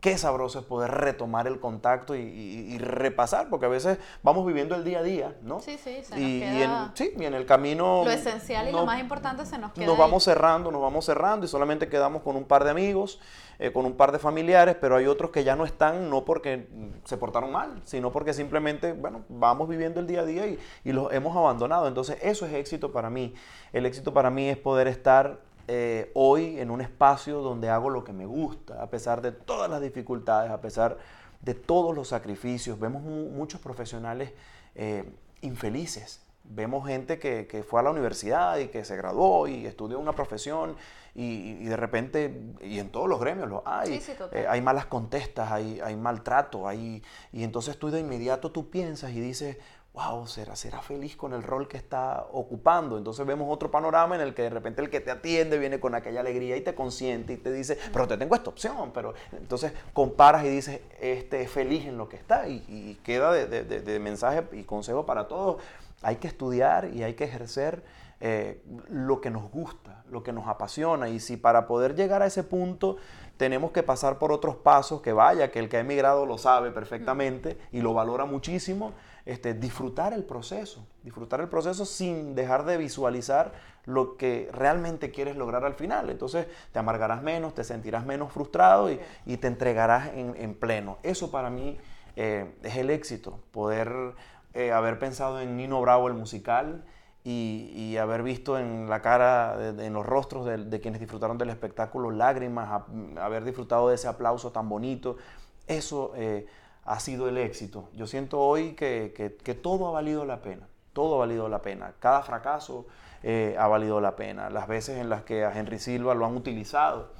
qué 0.00 0.16
sabroso 0.16 0.60
es 0.60 0.64
poder 0.64 0.92
retomar 0.92 1.48
el 1.48 1.58
contacto 1.58 2.14
y, 2.14 2.20
y- 2.20 2.74
y 2.74 2.78
repasar, 2.78 3.48
porque 3.50 3.66
a 3.66 3.68
veces 3.68 3.98
vamos 4.22 4.46
viviendo 4.46 4.76
el 4.76 4.84
día 4.84 5.00
a 5.00 5.02
día, 5.02 5.36
¿no? 5.42 5.58
Sí, 5.60 5.76
sí, 5.76 6.02
se 6.04 6.10
nos 6.14 6.20
y, 6.20 6.36
y 6.36 6.40
queda- 6.40 6.84
en, 6.86 6.96
sí, 6.96 7.12
y 7.18 7.24
en 7.24 7.34
el 7.34 7.46
camino... 7.46 8.02
Lo 8.04 8.10
esencial 8.12 8.68
y 8.68 8.72
lo 8.72 8.86
más 8.86 9.00
importante 9.00 9.44
se 9.44 9.58
nos 9.58 9.72
queda 9.72 9.86
nos 9.86 9.94
ahí. 9.96 10.00
vamos 10.00 10.22
cerrando, 10.22 10.70
nos 10.70 10.80
vamos 10.82 11.04
cerrando 11.04 11.46
y 11.46 11.48
solamente 11.48 11.88
quedamos 11.88 12.22
con 12.22 12.36
un 12.36 12.44
par 12.44 12.62
de 12.62 12.70
amigos, 12.70 13.20
eh, 13.58 13.72
con 13.72 13.86
un 13.86 13.94
par 13.96 14.12
de 14.12 14.20
familiares, 14.20 14.76
pero 14.80 14.94
hay 14.94 15.06
otros 15.06 15.32
que 15.32 15.42
ya 15.42 15.56
no 15.56 15.64
están 15.64 16.08
no 16.10 16.24
porque 16.24 16.68
se 17.04 17.16
portaron 17.16 17.50
mal, 17.50 17.80
sino 17.84 18.12
porque 18.12 18.32
simplemente, 18.32 18.92
bueno, 18.92 19.22
vamos 19.28 19.68
viviendo 19.68 19.98
el 19.98 20.06
día 20.06 20.20
a 20.20 20.24
día 20.24 20.46
y, 20.46 20.60
y 20.84 20.92
los 20.92 21.12
hemos 21.12 21.36
abandonado. 21.36 21.88
Entonces 21.88 22.18
eso 22.22 22.46
es 22.46 22.54
éxito 22.54 22.92
para 22.92 23.10
mí. 23.10 23.34
El 23.72 23.84
éxito 23.84 24.14
para 24.14 24.30
mí 24.30 24.48
es 24.48 24.56
poder 24.58 24.86
estar 24.86 25.40
eh, 25.68 26.10
hoy 26.14 26.58
en 26.58 26.70
un 26.70 26.80
espacio 26.80 27.40
donde 27.40 27.68
hago 27.70 27.90
lo 27.90 28.02
que 28.02 28.12
me 28.12 28.26
gusta, 28.26 28.82
a 28.82 28.88
pesar 28.90 29.22
de 29.22 29.32
todas 29.32 29.70
las 29.70 29.80
dificultades, 29.80 30.50
a 30.50 30.60
pesar 30.60 30.98
de 31.42 31.54
todos 31.54 31.94
los 31.94 32.08
sacrificios. 32.08 32.80
Vemos 32.80 33.02
mu- 33.02 33.28
muchos 33.30 33.60
profesionales 33.60 34.32
eh, 34.74 35.04
infelices. 35.42 36.20
Vemos 36.50 36.86
gente 36.88 37.18
que, 37.18 37.46
que 37.46 37.62
fue 37.62 37.80
a 37.80 37.82
la 37.82 37.90
universidad 37.90 38.56
y 38.58 38.68
que 38.68 38.82
se 38.84 38.96
graduó 38.96 39.46
y 39.48 39.66
estudió 39.66 39.98
una 40.00 40.12
profesión 40.14 40.76
y, 41.14 41.58
y 41.60 41.64
de 41.64 41.76
repente, 41.76 42.40
y 42.62 42.78
en 42.78 42.88
todos 42.90 43.06
los 43.06 43.20
gremios 43.20 43.48
lo 43.48 43.62
hay, 43.66 44.00
Sí, 44.00 44.00
sí, 44.00 44.12
eh, 44.32 44.46
hay 44.48 44.62
malas 44.62 44.86
contestas, 44.86 45.52
hay, 45.52 45.78
hay 45.80 45.96
maltrato, 45.96 46.66
hay, 46.66 47.02
y 47.32 47.44
entonces 47.44 47.78
tú 47.78 47.90
de 47.90 48.00
inmediato 48.00 48.50
tú 48.50 48.70
piensas 48.70 49.10
y 49.10 49.20
dices, 49.20 49.58
wow, 49.98 50.26
será, 50.28 50.54
será 50.54 50.80
feliz 50.80 51.16
con 51.16 51.32
el 51.32 51.42
rol 51.42 51.66
que 51.66 51.76
está 51.76 52.26
ocupando. 52.32 52.96
Entonces 52.98 53.26
vemos 53.26 53.48
otro 53.50 53.68
panorama 53.70 54.14
en 54.14 54.20
el 54.20 54.32
que 54.32 54.42
de 54.42 54.50
repente 54.50 54.80
el 54.80 54.90
que 54.90 55.00
te 55.00 55.10
atiende 55.10 55.58
viene 55.58 55.80
con 55.80 55.94
aquella 55.96 56.20
alegría 56.20 56.56
y 56.56 56.60
te 56.60 56.74
consiente 56.74 57.32
y 57.32 57.36
te 57.36 57.50
dice, 57.50 57.76
pero 57.92 58.06
te 58.06 58.16
tengo 58.16 58.36
esta 58.36 58.48
opción, 58.50 58.92
pero 58.94 59.14
entonces 59.32 59.72
comparas 59.92 60.44
y 60.44 60.48
dices, 60.50 60.80
este 61.00 61.42
es 61.42 61.50
feliz 61.50 61.84
en 61.86 61.98
lo 61.98 62.08
que 62.08 62.16
está 62.16 62.46
y, 62.48 62.98
queda 63.02 63.32
de- 63.32 63.64
de 63.64 63.98
mensaje 63.98 64.44
y 64.52 64.62
consejo 64.62 65.04
para 65.04 65.26
todos. 65.26 65.60
Hay 66.02 66.16
que 66.16 66.28
estudiar 66.28 66.90
y 66.94 67.02
hay 67.02 67.14
que 67.14 67.24
ejercer 67.24 67.82
eh, 68.20 68.60
lo 68.88 69.20
que 69.20 69.30
nos 69.30 69.50
gusta, 69.50 70.02
lo 70.10 70.22
que 70.22 70.32
nos 70.32 70.46
apasiona. 70.48 71.08
Y 71.08 71.18
si 71.20 71.36
para 71.36 71.66
poder 71.66 71.94
llegar 71.94 72.22
a 72.22 72.26
ese 72.26 72.42
punto 72.44 72.96
tenemos 73.36 73.70
que 73.70 73.82
pasar 73.84 74.18
por 74.18 74.32
otros 74.32 74.56
pasos, 74.56 75.00
que 75.00 75.12
vaya, 75.12 75.50
que 75.52 75.60
el 75.60 75.68
que 75.68 75.76
ha 75.76 75.80
emigrado 75.80 76.26
lo 76.26 76.38
sabe 76.38 76.70
perfectamente 76.72 77.56
y 77.72 77.80
lo 77.80 77.94
valora 77.94 78.24
muchísimo, 78.24 78.92
este, 79.28 79.52
disfrutar 79.52 80.14
el 80.14 80.24
proceso, 80.24 80.86
disfrutar 81.02 81.40
el 81.40 81.48
proceso 81.48 81.84
sin 81.84 82.34
dejar 82.34 82.64
de 82.64 82.78
visualizar 82.78 83.52
lo 83.84 84.16
que 84.16 84.48
realmente 84.52 85.10
quieres 85.10 85.36
lograr 85.36 85.66
al 85.66 85.74
final. 85.74 86.08
Entonces 86.08 86.46
te 86.72 86.78
amargarás 86.78 87.22
menos, 87.22 87.54
te 87.54 87.62
sentirás 87.62 88.06
menos 88.06 88.32
frustrado 88.32 88.90
y, 88.90 88.98
y 89.26 89.36
te 89.36 89.46
entregarás 89.46 90.08
en, 90.14 90.34
en 90.36 90.54
pleno. 90.54 90.96
Eso 91.02 91.30
para 91.30 91.50
mí 91.50 91.76
eh, 92.16 92.54
es 92.62 92.76
el 92.76 92.88
éxito, 92.88 93.38
poder 93.52 94.14
eh, 94.54 94.72
haber 94.72 94.98
pensado 94.98 95.40
en 95.40 95.58
Nino 95.58 95.80
Bravo, 95.82 96.08
el 96.08 96.14
musical, 96.14 96.86
y, 97.22 97.70
y 97.74 97.98
haber 97.98 98.22
visto 98.22 98.58
en 98.58 98.88
la 98.88 99.02
cara, 99.02 99.74
en 99.78 99.92
los 99.92 100.06
rostros 100.06 100.46
de, 100.46 100.80
quienes 100.80 101.00
disfrutaron 101.00 101.36
del 101.36 101.50
espectáculo 101.50 102.10
lágrimas, 102.10 102.84
haber 103.20 103.44
disfrutado 103.44 103.90
de 103.90 103.96
ese 103.96 104.08
aplauso 104.08 104.52
tan 104.52 104.70
bonito, 104.70 105.18
eso 105.66 106.12
eh, 106.16 106.46
ha 106.88 107.00
sido 107.00 107.28
el 107.28 107.36
éxito. 107.36 107.90
Yo 107.94 108.06
siento 108.06 108.40
hoy 108.40 108.72
que, 108.72 109.12
que- 109.44 109.54
todo 109.54 109.88
ha 109.88 109.90
valido 109.90 110.24
la 110.24 110.40
pena, 110.40 110.66
todo 110.94 111.16
ha 111.16 111.18
valido 111.18 111.48
la 111.48 111.60
pena, 111.60 111.92
cada 112.00 112.22
fracaso 112.22 112.86
eh, 113.22 113.56
ha 113.58 113.66
valido 113.66 114.00
la 114.00 114.16
pena, 114.16 114.48
las 114.48 114.66
veces 114.66 114.98
en 114.98 115.10
las 115.10 115.22
que 115.22 115.44
a 115.44 115.56
Henry 115.56 115.78
Silva 115.78 116.14
lo 116.14 116.24
han 116.24 116.34
utilizado, 116.34 117.10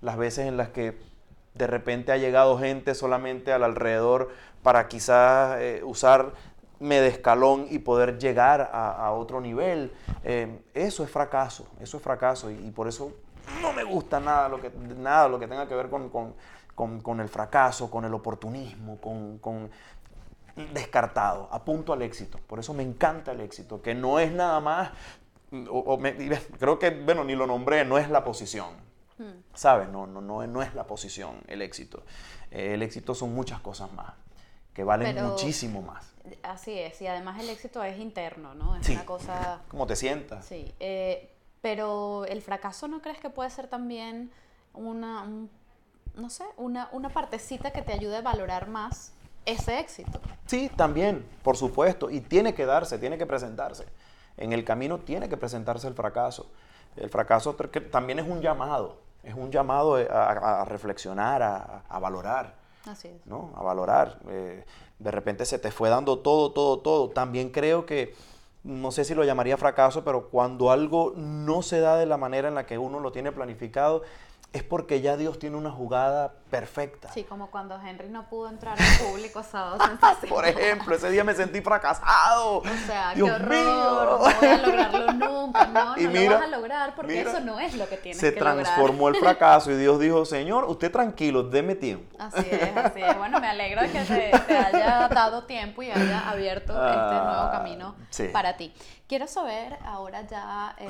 las 0.00 0.16
veces 0.16 0.46
en 0.46 0.56
las 0.56 0.68
que 0.68 0.96
de 1.54 1.66
repente 1.66 2.12
ha 2.12 2.16
llegado 2.16 2.58
gente 2.58 2.94
solamente 2.94 3.52
al 3.52 3.64
alrededor 3.64 4.30
para 4.62 4.86
quizás 4.86 5.58
eh, 5.58 5.82
usarme 5.84 6.30
de 6.78 7.08
escalón 7.08 7.66
y 7.70 7.80
poder 7.80 8.18
llegar 8.18 8.70
a, 8.72 9.10
otro 9.10 9.40
nivel. 9.40 9.90
Eh, 10.22 10.60
eso 10.74 11.02
es 11.02 11.10
fracaso, 11.10 11.66
eso 11.80 11.96
es 11.96 12.02
fracaso 12.02 12.52
y, 12.52 12.70
por 12.70 12.86
eso 12.86 13.12
no 13.60 13.72
me 13.72 13.82
gusta 13.82 14.20
nada 14.20 14.48
lo 14.48 14.60
que, 14.60 14.70
nada 14.96 15.28
lo 15.28 15.40
que 15.40 15.48
tenga 15.48 15.66
que 15.66 15.74
ver 15.74 15.88
con- 15.88 16.08
con- 16.78 17.00
con 17.00 17.18
el 17.18 17.28
fracaso, 17.28 17.90
con 17.90 18.04
el 18.04 18.14
oportunismo, 18.14 19.00
con, 19.00 19.38
con 19.38 19.68
descartado, 20.72 21.48
apunto 21.50 21.92
al 21.92 22.02
éxito. 22.02 22.38
Por 22.46 22.60
eso 22.60 22.72
me 22.72 22.84
encanta 22.84 23.32
el 23.32 23.40
éxito, 23.40 23.82
que 23.82 23.94
no 23.96 24.20
es 24.20 24.30
nada 24.32 24.60
más, 24.60 24.90
o- 25.52 25.80
o 25.80 25.98
me- 25.98 26.10
y 26.10 26.28
ves, 26.28 26.46
creo 26.58 26.78
que, 26.78 26.90
bueno, 26.90 27.24
ni 27.24 27.34
lo 27.34 27.48
nombré, 27.48 27.84
no 27.84 27.98
es 27.98 28.08
la 28.08 28.22
posición. 28.22 28.86
¿Sabes? 29.52 29.88
No, 29.88 30.06
no, 30.06 30.20
no, 30.20 30.46
no 30.46 30.62
es 30.62 30.72
la 30.76 30.84
posición 30.86 31.40
el 31.48 31.60
éxito. 31.62 32.04
Eh, 32.52 32.74
el 32.74 32.82
éxito 32.82 33.16
son 33.16 33.34
muchas 33.34 33.58
cosas 33.60 33.92
más, 33.92 34.12
que 34.72 34.84
valen 34.84 35.16
Pero- 35.16 35.30
muchísimo 35.30 35.82
más. 35.82 36.14
Así 36.44 36.78
es, 36.78 37.02
y 37.02 37.08
además 37.08 37.40
el 37.40 37.50
éxito 37.50 37.82
es 37.82 37.98
interno, 37.98 38.54
¿no? 38.54 38.76
Es 38.76 38.86
Sí. 38.86 38.92
una 38.92 39.04
cosa... 39.04 39.62
¿Cómo 39.66 39.88
te 39.88 39.96
sientas? 39.96 40.44
Sí, 40.44 40.72
eh, 40.78 41.34
pero 41.60 42.24
el 42.26 42.40
fracaso 42.42 42.86
no 42.86 43.02
crees 43.02 43.18
que 43.18 43.30
puede 43.30 43.50
ser 43.50 43.66
también 43.66 44.30
una, 44.74 45.22
un- 45.22 45.50
no 46.18 46.30
sé, 46.30 46.44
una, 46.56 46.88
una 46.92 47.08
partecita 47.08 47.70
que 47.70 47.82
te 47.82 47.92
ayude 47.92 48.16
a 48.16 48.22
valorar 48.22 48.68
más 48.68 49.12
ese 49.46 49.78
éxito. 49.78 50.20
Sí, 50.46 50.70
también, 50.76 51.24
por 51.42 51.56
supuesto, 51.56 52.10
y 52.10 52.20
tiene 52.20 52.54
que 52.54 52.66
darse, 52.66 52.98
tiene 52.98 53.16
que 53.16 53.26
presentarse. 53.26 53.86
En 54.36 54.52
el 54.52 54.64
camino 54.64 54.98
tiene 54.98 55.28
que 55.28 55.36
presentarse 55.36 55.88
el 55.88 55.94
fracaso. 55.94 56.46
El 56.96 57.08
fracaso 57.10 57.54
también 57.90 58.18
es 58.18 58.26
un 58.28 58.40
llamado, 58.40 58.96
es 59.22 59.34
un 59.34 59.50
llamado 59.50 59.98
eh, 59.98 60.08
a, 60.10 60.32
a- 60.32 60.62
a 60.62 60.64
reflexionar, 60.64 61.42
a, 61.42 61.82
a 61.88 61.98
valorar, 61.98 62.54
Así 62.86 63.08
es. 63.08 63.26
¿no? 63.26 63.52
A 63.56 63.62
valorar. 63.62 64.18
Eh, 64.28 64.64
de 64.98 65.10
repente 65.10 65.44
se 65.44 65.58
te 65.58 65.70
fue 65.70 65.88
dando 65.88 66.18
todo, 66.18 66.50
todo, 66.52 66.80
todo. 66.80 67.10
También 67.10 67.50
creo 67.50 67.86
que, 67.86 68.14
no 68.64 68.90
sé 68.90 69.04
si 69.04 69.14
lo 69.14 69.22
llamaría 69.24 69.56
fracaso, 69.56 70.04
pero 70.04 70.28
cuando 70.28 70.70
algo 70.72 71.12
no 71.16 71.62
se 71.62 71.80
da 71.80 71.96
de 71.96 72.06
la 72.06 72.16
manera 72.16 72.48
en 72.48 72.54
la 72.54 72.66
que 72.66 72.78
uno 72.78 72.98
lo 73.00 73.12
tiene 73.12 73.30
planificado, 73.32 74.02
es 74.50 74.62
porque 74.62 75.02
ya 75.02 75.16
Dios 75.18 75.38
tiene 75.38 75.56
una 75.58 75.70
jugada 75.70 76.32
perfecta. 76.50 77.12
Sí, 77.12 77.22
como 77.24 77.50
cuando 77.50 77.78
Henry 77.80 78.08
no 78.08 78.28
pudo 78.30 78.48
entrar 78.48 78.78
al 78.80 79.06
público 79.06 79.42
sábado. 79.42 79.78
Por 80.28 80.46
ejemplo, 80.46 80.94
ese 80.96 81.10
día 81.10 81.22
me 81.22 81.34
sentí 81.34 81.60
fracasado. 81.60 82.58
O 82.58 82.64
sea, 82.86 83.12
Dios 83.14 83.28
qué 83.28 83.34
horror, 83.34 83.50
mío. 83.50 84.04
no 84.06 84.18
voy 84.18 84.48
a 84.48 84.56
lograrlo 84.56 85.12
nunca, 85.12 85.66
no, 85.66 85.96
no 85.96 86.10
lo 86.10 86.30
vas 86.30 86.42
a 86.42 86.46
lograr 86.46 86.94
porque 86.96 87.12
mira, 87.18 87.30
eso 87.30 87.40
no 87.40 87.60
es 87.60 87.74
lo 87.74 87.86
que 87.90 87.98
tienes 87.98 88.18
Se 88.18 88.32
que 88.32 88.40
lograr. 88.40 88.56
transformó 88.64 89.08
el 89.10 89.16
fracaso 89.16 89.70
y 89.70 89.76
Dios 89.76 90.00
dijo, 90.00 90.24
Señor, 90.24 90.64
usted 90.64 90.90
tranquilo, 90.90 91.42
deme 91.42 91.74
tiempo. 91.74 92.16
Así 92.18 92.46
es, 92.50 92.74
así 92.76 93.02
es. 93.02 93.18
Bueno, 93.18 93.40
me 93.40 93.48
alegro 93.48 93.82
de 93.82 93.90
que 93.90 94.00
te, 94.00 94.30
te 94.46 94.56
haya 94.56 95.08
dado 95.08 95.44
tiempo 95.44 95.82
y 95.82 95.90
haya 95.90 96.28
abierto 96.28 96.72
este 96.72 96.96
nuevo 96.96 97.28
Ah, 97.28 97.50
camino 97.52 97.94
sí. 98.08 98.28
para 98.32 98.56
ti. 98.56 98.72
Quiero 99.06 99.26
saber, 99.26 99.76
ahora 99.84 100.22
ya, 100.22 100.74
eh, 100.78 100.88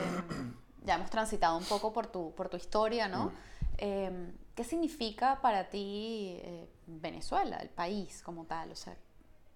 ya 0.88 0.94
hemos 0.94 1.10
transitado 1.10 1.56
un 1.58 1.64
poco 1.64 1.92
por 1.92 2.06
tu, 2.06 2.32
por 2.34 2.48
tu 2.48 2.56
historia, 2.56 3.08
Mm. 3.08 3.12
¿no? 3.12 3.32
Eh, 3.76 4.32
¿Qué 4.54 4.64
significa 4.64 5.38
para 5.40 5.68
ti 5.68 6.40
eh, 6.42 6.66
Venezuela, 6.86 7.58
el 7.58 7.68
país 7.68 8.22
como 8.24 8.44
tal? 8.46 8.72
O 8.72 8.74
sea, 8.74 8.96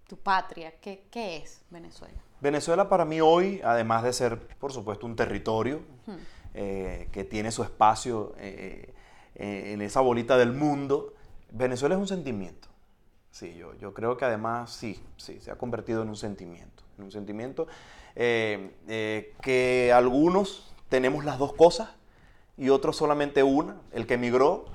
tu 0.07 0.15
patria, 0.15 0.75
¿qué, 0.79 1.07
qué 1.11 1.37
es 1.37 1.61
Venezuela? 1.71 2.21
Venezuela 2.39 2.87
para 2.87 3.03
mí 3.03 3.19
hoy, 3.19 3.59
además 3.63 4.03
de 4.03 4.13
ser, 4.13 4.39
por 4.59 4.71
supuesto, 4.71 5.05
un 5.07 5.15
territorio 5.15 5.81
eh, 6.53 7.09
que 7.11 7.23
tiene 7.23 7.51
su 7.51 7.63
espacio 7.63 8.33
eh, 8.37 8.93
eh, 9.35 9.71
en 9.73 9.81
esa 9.81 10.01
bolita 10.01 10.37
del 10.37 10.53
mundo, 10.53 11.13
Venezuela 11.51 11.95
es 11.95 12.01
un 12.01 12.07
sentimiento. 12.07 12.67
Sí, 13.31 13.55
yo, 13.55 13.73
yo 13.79 13.93
creo 13.93 14.15
que 14.15 14.25
además 14.25 14.71
sí, 14.71 15.01
sí, 15.17 15.41
se 15.41 15.49
ha 15.51 15.55
convertido 15.57 16.03
en 16.03 16.09
un 16.09 16.15
sentimiento. 16.15 16.83
En 16.97 17.05
un 17.05 17.11
sentimiento 17.11 17.67
eh, 18.15 18.75
eh, 18.87 19.33
que 19.41 19.91
algunos 19.91 20.72
tenemos 20.93 21.25
las 21.25 21.39
dos 21.39 21.53
cosas 21.53 21.89
y 22.55 22.69
otros 22.69 22.95
solamente 22.97 23.41
una. 23.41 23.77
El 23.93 24.05
que 24.05 24.13
emigró 24.13 24.65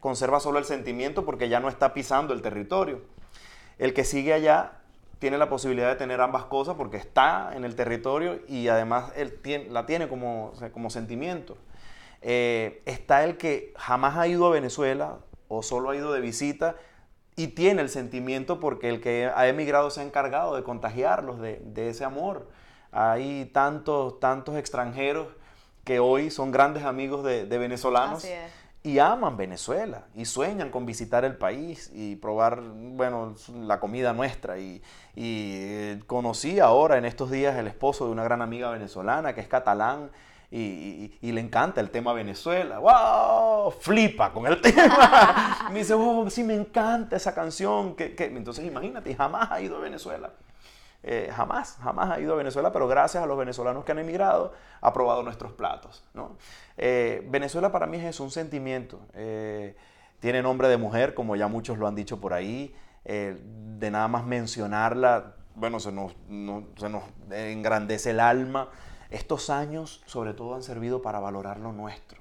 conserva 0.00 0.40
solo 0.40 0.58
el 0.58 0.64
sentimiento 0.64 1.24
porque 1.24 1.48
ya 1.48 1.60
no 1.60 1.68
está 1.68 1.94
pisando 1.94 2.34
el 2.34 2.42
territorio. 2.42 3.02
El 3.78 3.94
que 3.94 4.02
sigue 4.02 4.32
allá 4.32 4.72
tiene 5.20 5.38
la 5.38 5.48
posibilidad 5.48 5.90
de 5.90 5.94
tener 5.94 6.20
ambas 6.20 6.46
cosas 6.46 6.74
porque 6.74 6.96
está 6.96 7.52
en 7.54 7.64
el 7.64 7.76
territorio 7.76 8.40
y 8.48 8.66
además 8.66 9.12
él 9.14 9.38
la 9.70 9.86
tiene 9.86 10.08
como, 10.08 10.54
como 10.72 10.90
sentimiento. 10.90 11.56
Eh, 12.20 12.82
está 12.84 13.22
el 13.22 13.36
que 13.36 13.72
jamás 13.76 14.16
ha 14.16 14.26
ido 14.26 14.44
a 14.44 14.50
Venezuela 14.50 15.18
o 15.46 15.62
solo 15.62 15.90
ha 15.90 15.96
ido 15.96 16.12
de 16.12 16.20
visita 16.20 16.74
y 17.36 17.46
tiene 17.46 17.82
el 17.82 17.90
sentimiento 17.90 18.58
porque 18.58 18.88
el 18.88 19.00
que 19.00 19.30
ha 19.32 19.46
emigrado 19.46 19.90
se 19.90 20.00
ha 20.00 20.02
encargado 20.02 20.56
de 20.56 20.64
contagiarlos 20.64 21.40
de 21.40 21.88
ese 21.88 22.04
amor. 22.04 22.48
Hay 22.92 23.46
tantos, 23.52 24.18
tantos 24.20 24.56
extranjeros 24.56 25.28
que 25.84 26.00
hoy 26.00 26.30
son 26.30 26.50
grandes 26.50 26.84
amigos 26.84 27.24
de, 27.24 27.46
de 27.46 27.58
venezolanos 27.58 28.22
y 28.82 28.98
aman 28.98 29.36
Venezuela 29.36 30.04
y 30.14 30.24
sueñan 30.24 30.70
con 30.70 30.86
visitar 30.86 31.24
el 31.24 31.36
país 31.36 31.90
y 31.94 32.16
probar, 32.16 32.60
bueno, 32.62 33.34
la 33.54 33.80
comida 33.80 34.12
nuestra. 34.12 34.58
Y, 34.58 34.82
y, 35.14 35.52
eh, 35.56 36.00
conocí 36.06 36.60
ahora 36.60 36.96
en 36.98 37.04
estos 37.04 37.30
días 37.30 37.56
el 37.56 37.66
esposo 37.66 38.06
de 38.06 38.12
una 38.12 38.24
gran 38.24 38.40
amiga 38.42 38.70
venezolana 38.70 39.34
que 39.34 39.40
es 39.40 39.48
catalán 39.48 40.10
y, 40.50 40.60
y- 40.60 41.18
y 41.20 41.32
le 41.32 41.40
encanta 41.42 41.80
el 41.82 41.90
tema 41.90 42.12
Venezuela. 42.14 42.78
¡Wow! 42.78 43.70
Flipa 43.72 44.32
con 44.32 44.46
el 44.46 44.60
tema. 44.62 45.68
me 45.70 45.80
dice, 45.80 45.92
oh, 45.94 46.28
sí, 46.30 46.42
me 46.44 46.54
encanta 46.54 47.16
esa 47.16 47.34
canción. 47.34 47.94
que 47.96 48.14
que-". 48.14 48.24
Entonces 48.26 48.64
imagínate, 48.64 49.14
jamás 49.14 49.50
ha 49.50 49.60
ido 49.60 49.76
a 49.76 49.80
Venezuela. 49.80 50.30
Eh, 51.02 51.30
jamás, 51.34 51.78
jamás 51.82 52.10
ha 52.10 52.20
ido 52.20 52.32
a 52.34 52.36
Venezuela, 52.36 52.72
pero 52.72 52.88
gracias 52.88 53.22
a 53.22 53.26
los 53.26 53.38
venezolanos 53.38 53.84
que 53.84 53.92
han 53.92 53.98
emigrado, 54.00 54.52
ha 54.80 54.92
probado 54.92 55.22
nuestros 55.22 55.52
platos. 55.52 56.04
¿no? 56.14 56.36
Eh, 56.76 57.26
Venezuela 57.30 57.70
para 57.72 57.86
mí 57.86 57.98
es 57.98 58.18
un 58.20 58.30
sentimiento. 58.30 59.00
Eh, 59.14 59.76
tiene 60.20 60.42
nombre 60.42 60.68
de 60.68 60.76
mujer, 60.76 61.14
como 61.14 61.36
ya 61.36 61.46
muchos 61.48 61.78
lo 61.78 61.86
han 61.86 61.94
dicho 61.94 62.20
por 62.20 62.32
ahí. 62.34 62.74
De 63.04 63.90
nada 63.90 64.06
más 64.08 64.26
mencionarla, 64.26 65.34
bueno, 65.54 65.80
se 65.80 65.92
nos, 65.92 66.14
no- 66.28 66.64
se 66.76 66.88
nos 66.90 67.04
engrandece 67.30 68.10
el 68.10 68.20
alma. 68.20 68.68
Estos 69.10 69.48
años, 69.48 70.02
sobre 70.04 70.34
todo, 70.34 70.54
han 70.54 70.62
servido 70.62 71.00
para 71.00 71.18
valorar 71.20 71.58
lo 71.58 71.72
nuestro. 71.72 72.18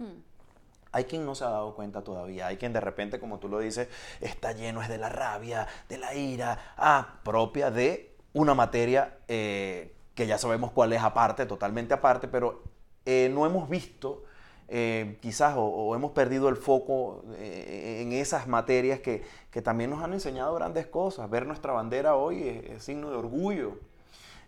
Hay 0.93 1.03
quien 1.03 1.25
no 1.25 1.35
se 1.35 1.43
ha 1.43 1.49
dado 1.49 1.75
cuenta 1.75 2.03
todavía, 2.03 2.47
hay 2.47 2.55
quien 2.57 2.71
de 2.71 2.79
repente, 2.79 3.19
como 3.19 3.39
tú 3.39 3.49
lo 3.49 3.59
dices, 3.59 3.89
está 4.21 4.53
lleno 4.53 4.81
es 4.81 4.87
de 4.87 4.97
la 4.97 5.09
rabia, 5.09 5.67
de 5.89 5.97
la 5.97 6.13
ira, 6.15 6.57
ah, 6.77 7.15
propia 7.23 7.69
de 7.69 8.15
una 8.33 8.53
materia 8.53 9.17
eh, 9.27 9.93
que 10.15 10.27
ya 10.27 10.37
sabemos 10.37 10.71
cuál 10.71 10.93
es 10.93 11.01
aparte, 11.01 11.45
totalmente 11.45 11.93
aparte, 11.93 12.27
pero 12.27 12.63
eh, 13.05 13.29
no 13.33 13.45
hemos 13.45 13.69
visto 13.69 14.23
eh, 14.67 15.17
quizás 15.21 15.55
o, 15.55 15.63
o 15.63 15.95
hemos 15.95 16.11
perdido 16.11 16.49
el 16.49 16.57
foco 16.57 17.23
eh, 17.37 17.99
en 18.01 18.11
esas 18.11 18.47
materias 18.47 18.99
que, 18.99 19.23
que 19.51 19.61
también 19.61 19.89
nos 19.89 20.03
han 20.03 20.13
enseñado 20.13 20.53
grandes 20.55 20.87
cosas. 20.87 21.29
Ver 21.29 21.45
nuestra 21.45 21.71
bandera 21.73 22.15
hoy 22.15 22.47
es, 22.47 22.71
es 22.71 22.83
signo 22.83 23.09
de 23.09 23.15
orgullo. 23.15 23.79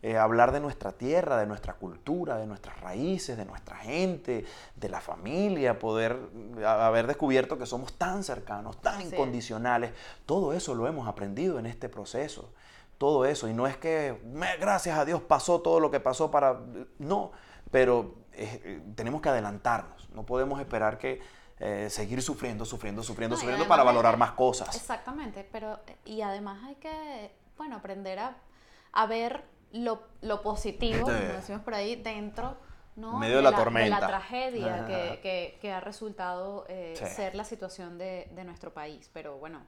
Eh, 0.01 0.17
hablar 0.17 0.53
de 0.53 0.61
nuestra 0.61 0.93
tierra, 0.93 1.37
de 1.37 1.45
nuestra 1.45 1.73
cultura, 1.73 2.37
de 2.37 2.47
nuestras 2.47 2.79
raíces, 2.79 3.37
de 3.37 3.43
nuestra 3.43 3.75
gente, 3.75 4.45
de 4.77 4.89
la 4.89 5.01
familia, 5.01 5.77
poder 5.77 6.17
haber 6.65 7.05
descubierto 7.05 7.57
que 7.57 7.65
somos 7.65 7.91
tan 7.97 8.23
cercanos, 8.23 8.81
tan 8.81 9.01
incondicionales. 9.01 9.91
Todo 10.25 10.53
eso 10.53 10.73
lo 10.73 10.87
hemos 10.87 11.05
aprendido 11.05 11.59
en 11.59 11.65
este 11.65 11.89
proceso. 11.89 12.53
Todo 12.99 13.25
eso. 13.25 13.47
Y 13.47 13.53
no 13.53 13.65
es 13.65 13.75
que, 13.77 14.21
"Me- 14.25 14.57
gracias 14.57 14.95
a 14.99 15.05
Dios, 15.05 15.21
pasó 15.23 15.62
todo 15.62 15.79
lo 15.79 15.89
que 15.89 15.99
pasó 15.99 16.29
para... 16.29 16.59
No, 16.99 17.31
pero 17.71 18.15
eh, 18.33 18.81
tenemos 18.95 19.21
que 19.21 19.29
adelantarnos. 19.29 20.09
No 20.12 20.25
podemos 20.25 20.59
esperar 20.59 20.97
que 20.99 21.19
eh, 21.59 21.89
seguir 21.89 22.21
sufriendo, 22.21 22.65
sufriendo, 22.65 23.01
sufriendo, 23.01 23.35
No, 23.35 23.39
sufriendo 23.39 23.67
para 23.67 23.83
valorar 23.83 24.17
más 24.17 24.31
cosas. 24.33 24.75
Exactamente, 24.75 25.47
pero 25.51 25.79
y 26.05 26.21
además 26.21 26.62
hay 26.65 26.75
que, 26.75 27.33
bueno, 27.57 27.77
aprender 27.77 28.19
a, 28.19 28.38
a 28.93 29.05
ver 29.07 29.43
lo, 29.71 30.03
lo 30.21 30.41
positivo, 30.41 30.97
Sí. 31.07 31.13
como 31.13 31.33
decimos 31.33 31.62
por 31.62 31.73
ahí, 31.75 31.95
dentro, 31.97 32.57
¿no? 32.95 33.17
Medio 33.17 33.38
de 33.38 33.41
la 33.43 33.55
tormenta. 33.55 33.99
la 33.99 34.07
tragedia 34.07 34.85
que, 34.88 35.19
que- 35.21 35.57
que 35.62 35.71
ha 35.71 35.79
resultado 35.79 36.65
eh, 36.69 36.95
Sí. 36.97 37.05
ser 37.07 37.35
la 37.35 37.43
situación 37.45 37.97
de, 37.97 38.29
de 38.35 38.43
nuestro 38.45 38.73
país. 38.73 39.09
Pero 39.13 39.38
bueno, 39.38 39.62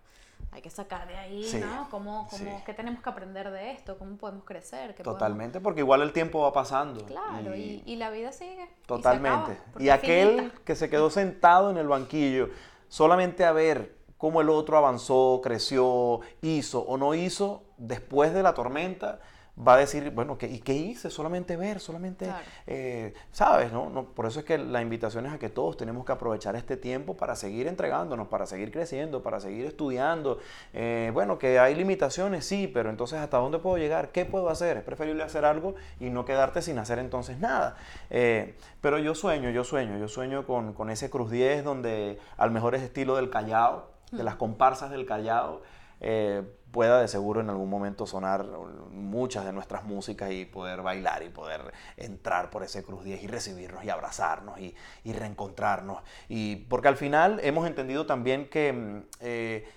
hay 0.51 0.62
que 0.62 0.69
sacar 0.69 1.08
de 1.08 1.15
ahí, 1.17 1.43
Sí, 1.43 1.58
¿no? 1.60 1.88
¿Cómo, 1.89 2.27
cómo, 2.30 2.43
sí. 2.43 2.49
¿Qué 2.65 2.73
tenemos 2.73 3.01
que 3.04 3.10
aprender 3.10 3.51
de 3.51 3.71
esto? 3.71 3.97
¿Cómo 3.97 4.17
podemos 4.17 4.43
crecer? 4.43 4.95
¿Qué 4.95 5.04
podemos- 5.04 5.19
Totalmente, 5.19 5.60
porque 5.60 5.82
igual 5.82 6.01
el 6.01 6.12
tiempo 6.13 6.41
va 6.41 6.51
pasando. 6.54 7.06
Claro, 7.06 7.56
y, 7.56 7.84
y 7.86 7.95
la 7.95 8.10
vida 8.10 8.32
sigue. 8.32 8.54
y 8.54 8.58
se 8.58 8.63
acaba, 8.63 8.86
Totalmente. 8.88 9.58
Y, 9.80 9.89
aquel 9.89 10.30
finita. 10.38 10.56
que 10.65 10.75
se 10.75 10.89
quedó 10.89 11.10
sentado 11.10 11.69
en 11.71 11.77
el 11.77 11.88
banquillo, 11.88 12.49
solamente 12.89 13.45
a 13.45 13.51
ver 13.51 13.95
cómo 14.17 14.41
el 14.41 14.49
otro 14.49 14.77
avanzó, 14.77 15.39
creció, 15.43 16.19
hizo 16.41 16.82
o 16.82 16.97
no 16.97 17.13
hizo, 17.15 17.63
después 17.77 18.34
de 18.34 18.43
la 18.43 18.54
tormenta, 18.54 19.19
va 19.58 19.74
a 19.76 19.78
decir, 19.78 20.12
bueno, 20.12 20.38
¿qué, 20.38 20.48
¿y 20.48 20.60
qué 20.60 20.74
hice? 20.74 21.10
Solamente 21.10 21.56
ver, 21.58 21.80
solamente, 21.80 22.26
Claro. 22.26 22.44
eh, 22.68 23.14
¿sabes? 23.32 23.72
No? 23.72 23.90
No, 23.90 24.06
por 24.06 24.26
eso 24.26 24.40
es 24.40 24.46
que 24.46 24.58
la 24.58 24.82
invitación 24.82 25.26
es 25.26 25.34
a 25.34 25.40
que 25.40 25.50
todos 25.50 25.78
tenemos 25.78 26.06
que 26.06 26.13
aprovechar 26.13 26.56
este 26.56 26.78
tiempo 26.78 27.15
para 27.17 27.36
seguir 27.36 27.67
entregándonos, 27.67 28.28
para 28.30 28.46
seguir 28.46 28.71
creciendo, 28.71 29.21
para 29.21 29.40
seguir 29.40 29.65
estudiando. 29.65 30.40
Eh, 30.73 31.12
bueno, 31.13 31.38
que 31.38 31.60
hay 31.60 31.75
limitaciones, 31.75 32.46
sí, 32.46 32.67
pero 32.67 32.90
entonces 32.90 33.19
¿hasta 33.19 33.38
dónde 33.38 33.60
puedo 33.60 33.78
llegar? 33.78 34.12
¿Qué 34.12 34.25
puedo 34.25 34.50
hacer? 34.50 34.78
Es 34.78 34.84
preferible 34.84 35.21
hacer 35.23 35.46
algo 35.46 35.75
y 36.00 36.10
no 36.10 36.25
quedarte 36.25 36.62
sin 36.62 36.80
hacer 36.80 36.98
entonces 37.00 37.38
nada. 37.40 37.75
Eh, 38.10 38.56
pero 38.80 38.98
yo 39.00 39.13
sueño, 39.15 39.50
yo 39.50 39.63
sueño, 39.63 39.98
yo 40.00 40.08
sueño 40.08 40.46
con, 40.48 40.73
con 40.73 40.90
ese 40.90 41.10
Cruz 41.10 41.30
10 41.30 41.63
donde 41.63 42.19
al 42.38 42.52
mejor 42.52 42.73
estilo 42.75 43.15
del 43.15 43.30
Callao, 43.30 43.92
de 44.12 44.23
las 44.23 44.36
comparsas 44.36 44.92
del 44.92 45.06
Callao, 45.06 45.62
eh, 46.00 46.42
pueda 46.72 47.02
de 47.02 47.08
seguro 47.08 47.42
en 47.42 47.50
algún 47.50 47.69
momento 47.69 48.06
sonar 48.06 48.46
muchas 48.92 49.46
de 49.46 49.54
nuestras 49.54 49.84
músicas 49.84 50.32
y 50.32 50.46
poder 50.46 50.82
bailar 50.82 51.24
y 51.24 51.30
poder 51.30 51.74
entrar 51.98 52.50
por 52.50 52.63
ese 52.63 52.84
Cruz 52.84 53.04
10 53.04 53.24
y 53.24 53.28
recibirnos 53.28 53.84
y 53.84 53.90
abrazarnos 53.90 54.60
y, 54.60 54.76
y 55.04 55.13
reencontrarnos. 55.13 56.02
Y 56.30 56.56
porque 56.56 56.88
al 56.88 56.98
final 56.98 57.40
hemos 57.44 57.67
entendido 57.67 58.06
también 58.06 58.50
que 58.50 58.74
mm, 58.74 59.04
eh, 59.19 59.69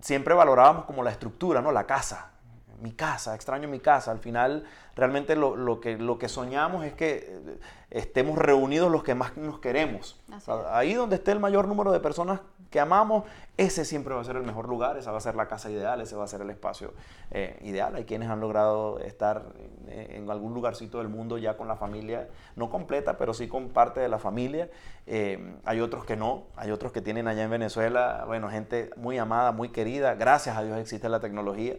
siempre 0.00 0.34
valorábamos 0.34 0.84
como 0.84 1.02
la 1.02 1.10
estructura, 1.10 1.62
¿no? 1.62 1.72
La 1.72 1.86
casa. 1.86 2.29
Mi 2.80 2.92
casa, 2.92 3.34
extraño 3.34 3.68
mi 3.68 3.80
casa. 3.80 4.10
Al 4.10 4.18
final, 4.18 4.64
realmente 4.96 5.36
lo, 5.36 5.56
lo 5.56 5.80
que, 5.80 5.98
lo 5.98 6.18
que 6.18 6.28
soñamos 6.28 6.84
es 6.84 6.94
que 6.94 7.26
eh, 7.28 7.58
estemos 7.90 8.38
reunidos 8.38 8.90
los 8.90 9.02
que 9.02 9.14
más 9.14 9.36
nos 9.36 9.58
queremos. 9.58 10.20
Sea, 10.38 10.76
ahí 10.76 10.94
donde 10.94 11.16
esté 11.16 11.32
el 11.32 11.40
mayor 11.40 11.68
número 11.68 11.92
de 11.92 12.00
personas 12.00 12.40
que 12.70 12.78
amamos, 12.78 13.24
ese 13.56 13.84
siempre 13.84 14.14
va 14.14 14.20
a 14.20 14.24
ser 14.24 14.36
el 14.36 14.44
mejor 14.44 14.68
lugar, 14.68 14.96
esa 14.96 15.10
va 15.10 15.18
a 15.18 15.20
ser 15.20 15.34
la 15.34 15.48
casa 15.48 15.70
ideal, 15.70 16.00
ese 16.00 16.14
va 16.14 16.24
a 16.24 16.28
ser 16.28 16.40
el 16.40 16.50
espacio 16.50 16.94
eh, 17.32 17.58
ideal. 17.62 17.96
Hay 17.96 18.04
quienes 18.04 18.28
han 18.28 18.40
logrado 18.40 19.00
estar 19.00 19.42
en, 19.88 20.16
en 20.22 20.30
algún 20.30 20.54
lugarcito 20.54 20.98
del 20.98 21.08
mundo 21.08 21.36
ya 21.36 21.56
con 21.56 21.66
la 21.66 21.74
familia, 21.74 22.28
no 22.54 22.70
completa, 22.70 23.18
pero 23.18 23.34
sí 23.34 23.48
con 23.48 23.70
parte 23.70 23.98
de 23.98 24.08
la 24.08 24.20
familia. 24.20 24.70
Eh, 25.06 25.56
hay 25.64 25.80
otros 25.80 26.04
que 26.04 26.16
no, 26.16 26.44
hay 26.54 26.70
otros 26.70 26.92
que 26.92 27.00
tienen 27.00 27.26
allá 27.26 27.42
en 27.42 27.50
Venezuela, 27.50 28.22
bueno, 28.26 28.48
gente 28.50 28.90
muy 28.96 29.18
amada, 29.18 29.50
muy 29.50 29.70
querida. 29.70 30.14
Gracias 30.14 30.56
a 30.56 30.62
Dios 30.62 30.78
existe 30.78 31.08
la 31.08 31.18
tecnología. 31.18 31.74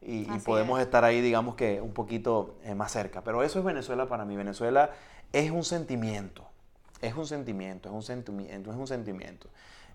Y, 0.00 0.24
podemos 0.40 0.78
es. 0.78 0.86
estar 0.86 1.04
ahí, 1.04 1.20
digamos 1.20 1.54
que 1.56 1.80
un 1.80 1.92
poquito 1.92 2.56
eh, 2.62 2.74
más 2.74 2.92
cerca. 2.92 3.22
Pero 3.22 3.42
eso 3.42 3.58
es 3.58 3.64
Venezuela 3.64 4.06
para 4.08 4.24
mí. 4.24 4.36
Venezuela 4.36 4.90
es 5.32 5.50
un 5.50 5.64
sentimiento, 5.64 6.46
es 7.00 7.14
un 7.14 7.26
sentimiento, 7.26 7.88
es 7.88 7.94
un 7.94 8.02
sentimiento, 8.02 8.70
es 8.70 8.76
un 8.76 8.86
sentimiento 8.86 9.48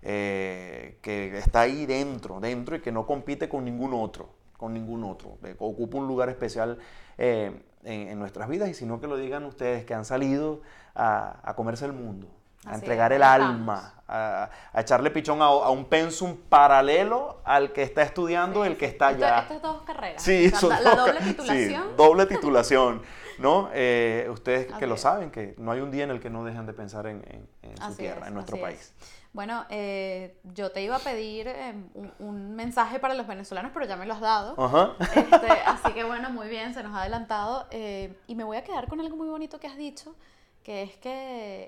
eh, 0.06 0.98
que 1.00 1.36
está 1.38 1.62
ahí 1.62 1.86
dentro, 1.86 2.38
dentro 2.38 2.76
y 2.76 2.80
que 2.80 2.92
no 2.92 3.06
compite 3.06 3.48
con 3.48 3.64
ningún 3.64 3.94
otro, 3.94 4.28
con 4.58 4.74
ningún 4.74 5.02
otro. 5.02 5.38
Eh, 5.44 5.56
Ocupa 5.58 5.96
un 5.96 6.06
lugar 6.06 6.28
especial 6.28 6.78
eh, 7.16 7.58
en, 7.84 8.08
en 8.08 8.18
nuestras 8.18 8.48
vidas 8.48 8.68
y 8.68 8.74
sino 8.74 9.00
que 9.00 9.06
lo 9.06 9.16
digan 9.16 9.44
ustedes 9.44 9.86
que 9.86 9.94
han 9.94 10.04
salido 10.04 10.60
a, 10.94 11.40
a 11.42 11.56
comerse 11.56 11.86
el 11.86 11.94
mundo, 11.94 12.28
a 12.66 12.74
entregar 12.74 13.12
el 13.12 13.22
alma, 13.22 13.94
a, 14.08 14.50
a 14.72 14.80
echarle 14.80 15.10
pichón 15.10 15.40
a, 15.42 15.46
a 15.46 15.70
un 15.70 15.84
pensum 15.86 16.36
paralelo 16.48 17.40
al 17.44 17.72
que 17.72 17.82
está 17.82 18.02
estudiando 18.02 18.64
el 18.64 18.76
que 18.76 18.86
está 18.86 19.08
allá. 19.08 19.40
Estas 19.40 19.62
dos 19.62 19.82
carreras. 19.82 20.22
Sí, 20.22 20.46
O 20.46 20.50
sea, 20.50 20.58
son 20.60 20.70
la, 20.84 20.94
doble 20.94 21.14
ca- 21.14 21.20
sí, 21.24 21.30
titulación. 21.30 21.96
doble 21.96 22.26
titulación, 22.26 23.02
¿no? 23.38 23.68
Eh, 23.72 24.28
ustedes 24.30 24.70
Así 24.70 24.78
que 24.78 24.86
lo 24.86 24.96
saben, 24.96 25.30
que 25.30 25.54
no 25.58 25.72
hay 25.72 25.80
un 25.80 25.90
día 25.90 26.04
en 26.04 26.10
el 26.10 26.20
que 26.20 26.30
no 26.30 26.44
dejan 26.44 26.66
de 26.66 26.72
pensar 26.74 27.06
en, 27.06 27.22
en- 27.28 27.48
en 27.62 27.76
su 27.82 27.96
tierra, 27.96 28.22
es, 28.22 28.28
en 28.28 28.34
nuestro 28.34 28.60
país. 28.60 28.78
es. 28.80 28.94
Bueno, 29.32 29.64
eh, 29.68 30.38
yo 30.44 30.70
te 30.70 30.80
iba 30.82 30.94
a 30.94 31.00
pedir 31.00 31.48
eh, 31.48 31.74
un, 31.94 32.12
un 32.20 32.54
mensaje 32.54 33.00
para 33.00 33.14
los 33.14 33.26
venezolanos, 33.26 33.72
pero 33.74 33.84
ya 33.84 33.96
me 33.96 34.06
lo 34.06 34.14
has 34.14 34.20
dado. 34.20 34.54
Ajá. 34.56 34.92
Este, 35.00 35.50
así 35.66 35.92
que 35.92 36.04
bueno, 36.04 36.30
muy 36.30 36.46
bien, 36.48 36.72
se 36.72 36.84
nos 36.84 36.94
ha 36.94 37.00
adelantado. 37.00 37.66
eh, 37.72 38.16
y 38.28 38.36
me 38.36 38.44
voy 38.44 38.58
a 38.58 38.62
quedar 38.62 38.86
con 38.86 39.00
algo 39.00 39.16
muy 39.16 39.26
bonito 39.28 39.58
que 39.58 39.66
has 39.66 39.76
dicho, 39.76 40.14
que 40.62 40.84
es 40.84 40.96
que 40.98 41.10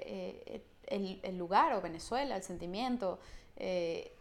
eh, 0.06 0.64
el, 0.86 1.20
el 1.22 1.36
lugar 1.38 1.72
o 1.74 1.80
Venezuela, 1.80 2.36
el 2.36 2.42
sentimiento, 2.42 3.18
eh, 3.56 4.12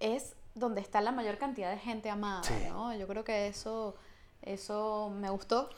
es 0.00 0.34
donde 0.54 0.80
está 0.80 1.00
la 1.00 1.12
mayor 1.12 1.38
cantidad 1.38 1.70
de 1.70 1.78
gente 1.78 2.10
amada, 2.10 2.42
Sí. 2.42 2.54
¿no? 2.68 2.94
Yo 2.94 3.06
creo 3.06 3.22
que 3.24 3.46
eso, 3.48 3.94
eso 4.42 5.10
me 5.14 5.30
gustó, 5.30 5.68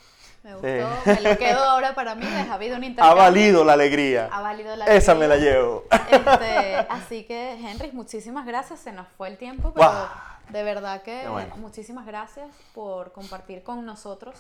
me 0.43 0.51
Sí. 0.51 0.57
gustó, 0.57 1.11
me 1.11 1.21
lo 1.21 1.39
quedo 1.39 1.63
ahora 1.65 1.95
para 1.95 2.15
mí, 2.15 2.25
les 2.25 2.49
ha 2.49 2.55
habido 2.55 2.77
un 2.77 2.83
Ha 2.83 2.87
intercambio. 2.87 3.23
valido 3.23 3.65
la 3.65 3.73
alegría. 3.75 4.29
Ha 4.33 4.41
valido 4.41 4.75
la 4.77 4.87
Esa 4.87 5.15
me 5.15 5.27
la 5.29 5.35
alegría. 5.35 5.55
llevo. 5.59 5.85
Este, 6.11 6.77
así 6.89 7.25
que, 7.25 7.53
Henry, 7.55 7.93
muchísimas 7.93 8.47
gracias. 8.47 8.81
Se 8.81 8.93
nos 8.93 9.09
fue 9.09 9.29
el 9.29 9.37
tiempo, 9.37 9.73
pero 9.75 9.87
Guau. 9.89 10.07
de 10.51 10.63
verdad 10.63 11.03
que 11.03 11.29
bueno. 11.29 11.57
muchísimas 11.57 12.07
gracias 12.07 12.49
por 12.75 13.13
compartir 13.13 13.63
con 13.63 13.85
nosotros 13.85 14.37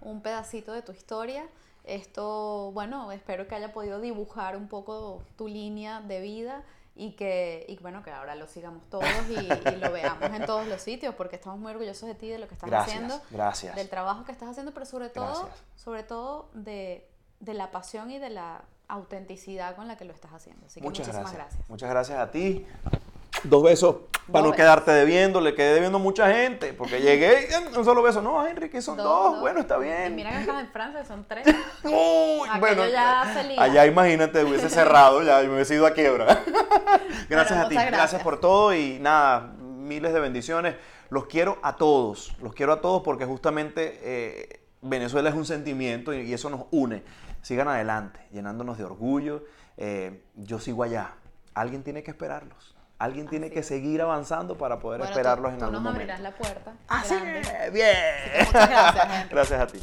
un 0.00 0.20
pedacito 0.22 0.72
de 0.72 0.82
tu 0.82 0.92
historia. 0.92 1.44
Esto, 1.84 2.70
bueno, 2.72 3.10
espero 3.12 3.48
que 3.48 3.54
haya 3.54 3.72
podido 3.72 4.00
dibujar 4.00 4.56
un 4.56 4.68
poco 4.68 5.22
tu 5.36 5.48
línea 5.48 6.00
de 6.00 6.20
vida 6.20 6.62
y 6.94 7.12
que, 7.12 7.64
y 7.68 7.76
bueno, 7.78 8.02
que 8.02 8.10
ahora 8.10 8.34
lo 8.36 8.46
sigamos 8.46 8.84
todos 8.90 9.04
y, 9.30 9.34
y 9.34 9.76
lo 9.76 9.90
veamos 9.92 10.30
en 10.30 10.44
todos 10.46 10.66
los 10.66 10.80
sitios, 10.82 11.14
porque 11.14 11.36
estamos 11.36 11.58
muy 11.58 11.72
orgullosos 11.72 12.06
de 12.08 12.14
ti, 12.14 12.28
de 12.28 12.38
lo 12.38 12.46
que 12.48 12.54
estás 12.54 12.68
Gracias, 12.68 12.94
haciendo, 12.96 13.20
gracias. 13.30 13.74
del 13.74 13.88
trabajo 13.88 14.24
que 14.24 14.32
estás 14.32 14.48
haciendo, 14.50 14.72
pero 14.72 14.86
sobre 14.86 15.08
todo, 15.08 15.46
Gracias. 15.46 15.62
sobre 15.76 16.02
todo 16.02 16.48
de, 16.52 17.08
de 17.40 17.54
la 17.54 17.70
pasión 17.70 18.10
y 18.10 18.18
de 18.18 18.30
la 18.30 18.62
autenticidad 18.88 19.74
con 19.74 19.88
la 19.88 19.96
que 19.96 20.04
lo 20.04 20.12
estás 20.12 20.32
haciendo. 20.34 20.66
Así 20.66 20.80
que 20.80 20.86
Muchas 20.86 21.06
muchísimas 21.08 21.32
gracias. 21.32 21.52
gracias. 21.54 21.70
Muchas 21.70 21.90
gracias 21.90 22.18
a 22.18 22.30
ti. 22.30 22.66
Dos 23.44 23.62
besos 23.62 23.96
para 24.32 24.46
no 24.46 24.52
quedarte 24.52 24.90
debiendo. 24.90 25.40
Le 25.40 25.54
quedé 25.54 25.74
debiendo 25.74 25.98
mucha 25.98 26.32
gente 26.32 26.72
porque 26.72 27.00
llegué 27.00 27.48
y 27.50 27.76
un 27.78 27.84
solo 27.84 28.02
beso. 28.02 28.22
No, 28.22 28.46
Henry, 28.46 28.68
que 28.70 28.80
son 28.82 28.96
dos. 28.96 29.06
Dos, 29.06 29.32
dos. 29.32 29.40
Bueno, 29.40 29.60
está 29.60 29.76
Y 29.78 29.82
bien. 29.82 30.16
mira 30.16 30.30
que 30.30 30.40
estás 30.40 30.60
en 30.60 30.68
Francia, 30.70 31.04
son 31.04 31.24
tres. 31.28 31.46
Uy, 31.84 32.48
bueno, 32.58 32.86
ya 32.88 33.30
se 33.34 33.44
liga. 33.44 33.62
allá 33.62 33.86
imagínate, 33.86 34.42
hubiese 34.44 34.68
cerrado, 34.68 35.22
ya 35.22 35.40
me 35.42 35.54
hubiese 35.54 35.74
ido 35.74 35.86
a 35.86 35.92
quiebra. 35.92 36.42
gracias 37.28 37.58
a 37.58 37.68
ti, 37.68 37.74
gracias. 37.74 37.92
gracias. 37.92 38.22
por 38.22 38.40
todo 38.40 38.74
y 38.74 38.98
nada, 38.98 39.52
miles 39.60 40.12
de 40.12 40.20
bendiciones. 40.20 40.74
Los 41.10 41.26
quiero 41.26 41.58
a 41.62 41.76
todos, 41.76 42.34
los 42.40 42.54
quiero 42.54 42.72
a 42.72 42.80
todos 42.80 43.02
porque 43.02 43.26
justamente 43.26 43.98
eh, 44.02 44.60
Venezuela 44.80 45.28
es 45.28 45.34
un 45.34 45.44
sentimiento 45.44 46.14
y, 46.14 46.22
y 46.22 46.32
eso 46.32 46.48
nos 46.48 46.64
une. 46.70 47.02
Sigan 47.42 47.68
adelante, 47.68 48.20
llenándonos 48.32 48.78
de 48.78 48.84
orgullo. 48.84 49.44
Eh, 49.76 50.22
yo 50.36 50.58
sigo 50.60 50.84
allá. 50.84 51.14
Alguien 51.54 51.82
tiene 51.82 52.02
que 52.02 52.10
esperarlos. 52.12 52.71
Alguien 53.02 53.26
tiene 53.28 53.46
Así 53.46 53.54
que 53.54 53.60
es. 53.60 53.66
seguir 53.66 54.00
avanzando 54.02 54.56
para 54.56 54.78
poder 54.78 55.00
Bueno, 55.00 55.10
esperarlos 55.12 55.50
tú, 55.50 55.54
en 55.54 55.58
tú 55.58 55.64
algún 55.66 55.82
nos 55.82 55.82
momento. 55.92 56.12
abrirás 56.12 56.20
la 56.20 56.36
puerta. 56.36 56.72
Así 56.88 57.14
grande. 57.14 57.40
es, 57.40 57.72
bien. 57.72 57.96
muchas 58.46 58.68
gracias, 58.70 59.04
Henry. 59.14 59.28
gracias 59.30 59.60
a 59.60 59.66
ti. 59.66 59.80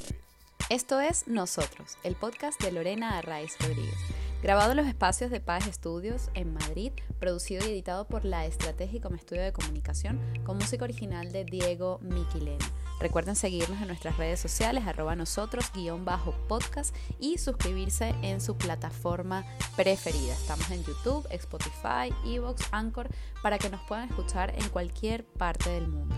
Esto 0.70 1.00
es 1.00 1.28
Nosotros, 1.28 1.98
el 2.04 2.16
podcast 2.16 2.62
de 2.62 2.72
Lorena 2.72 3.18
Arraiz 3.18 3.58
Rodríguez. 3.60 3.98
Grabado 4.42 4.72
en 4.72 4.78
los 4.78 4.88
espacios 4.88 5.32
de 5.32 5.42
Paz 5.42 5.68
Estudios 5.68 6.30
en 6.34 6.54
Madrid, 6.54 6.94
producido 7.20 7.66
y 7.68 7.72
editado 7.72 8.08
por 8.08 8.24
La 8.24 8.46
Estrategia 8.46 9.02
como 9.02 9.18
estudio 9.18 9.42
de 9.42 9.52
comunicación, 9.52 10.18
con 10.46 10.58
música 10.58 10.86
original 10.86 11.34
de 11.34 11.44
Diego 11.44 12.00
Miquilena. 12.02 12.66
Recuerden 13.02 13.36
seguirnos 13.36 13.82
en 13.82 13.88
nuestras 13.88 14.16
redes 14.16 14.40
sociales, 14.40 14.88
arroba 14.88 15.18
nosotros, 15.18 15.70
guion 15.74 16.06
bajo 16.06 16.32
podcast 16.48 16.96
y 17.20 17.38
suscribirse 17.38 18.16
en 18.22 18.40
su 18.40 18.58
plataforma 18.58 19.46
preferida. 19.76 20.34
Estamos 20.34 20.72
en 20.72 20.86
YouTube, 20.86 21.28
Spotify, 21.32 22.14
Evox, 22.26 22.64
Anchor, 22.72 23.10
para 23.44 23.58
que 23.58 23.70
nos 23.70 23.82
puedan 23.90 24.08
escuchar 24.08 24.54
en 24.58 24.70
cualquier 24.70 25.26
parte 25.26 25.70
del 25.70 25.90
mundo. 25.90 26.16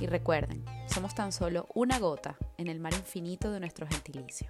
Y 0.00 0.06
recuerden, 0.06 0.64
somos 0.88 1.14
tan 1.14 1.30
solo 1.30 1.68
una 1.74 2.00
gota 2.00 2.36
en 2.58 2.66
el 2.66 2.80
mar 2.80 2.94
infinito 2.94 3.52
de 3.52 3.60
nuestro 3.60 3.86
gentilicio. 3.86 4.48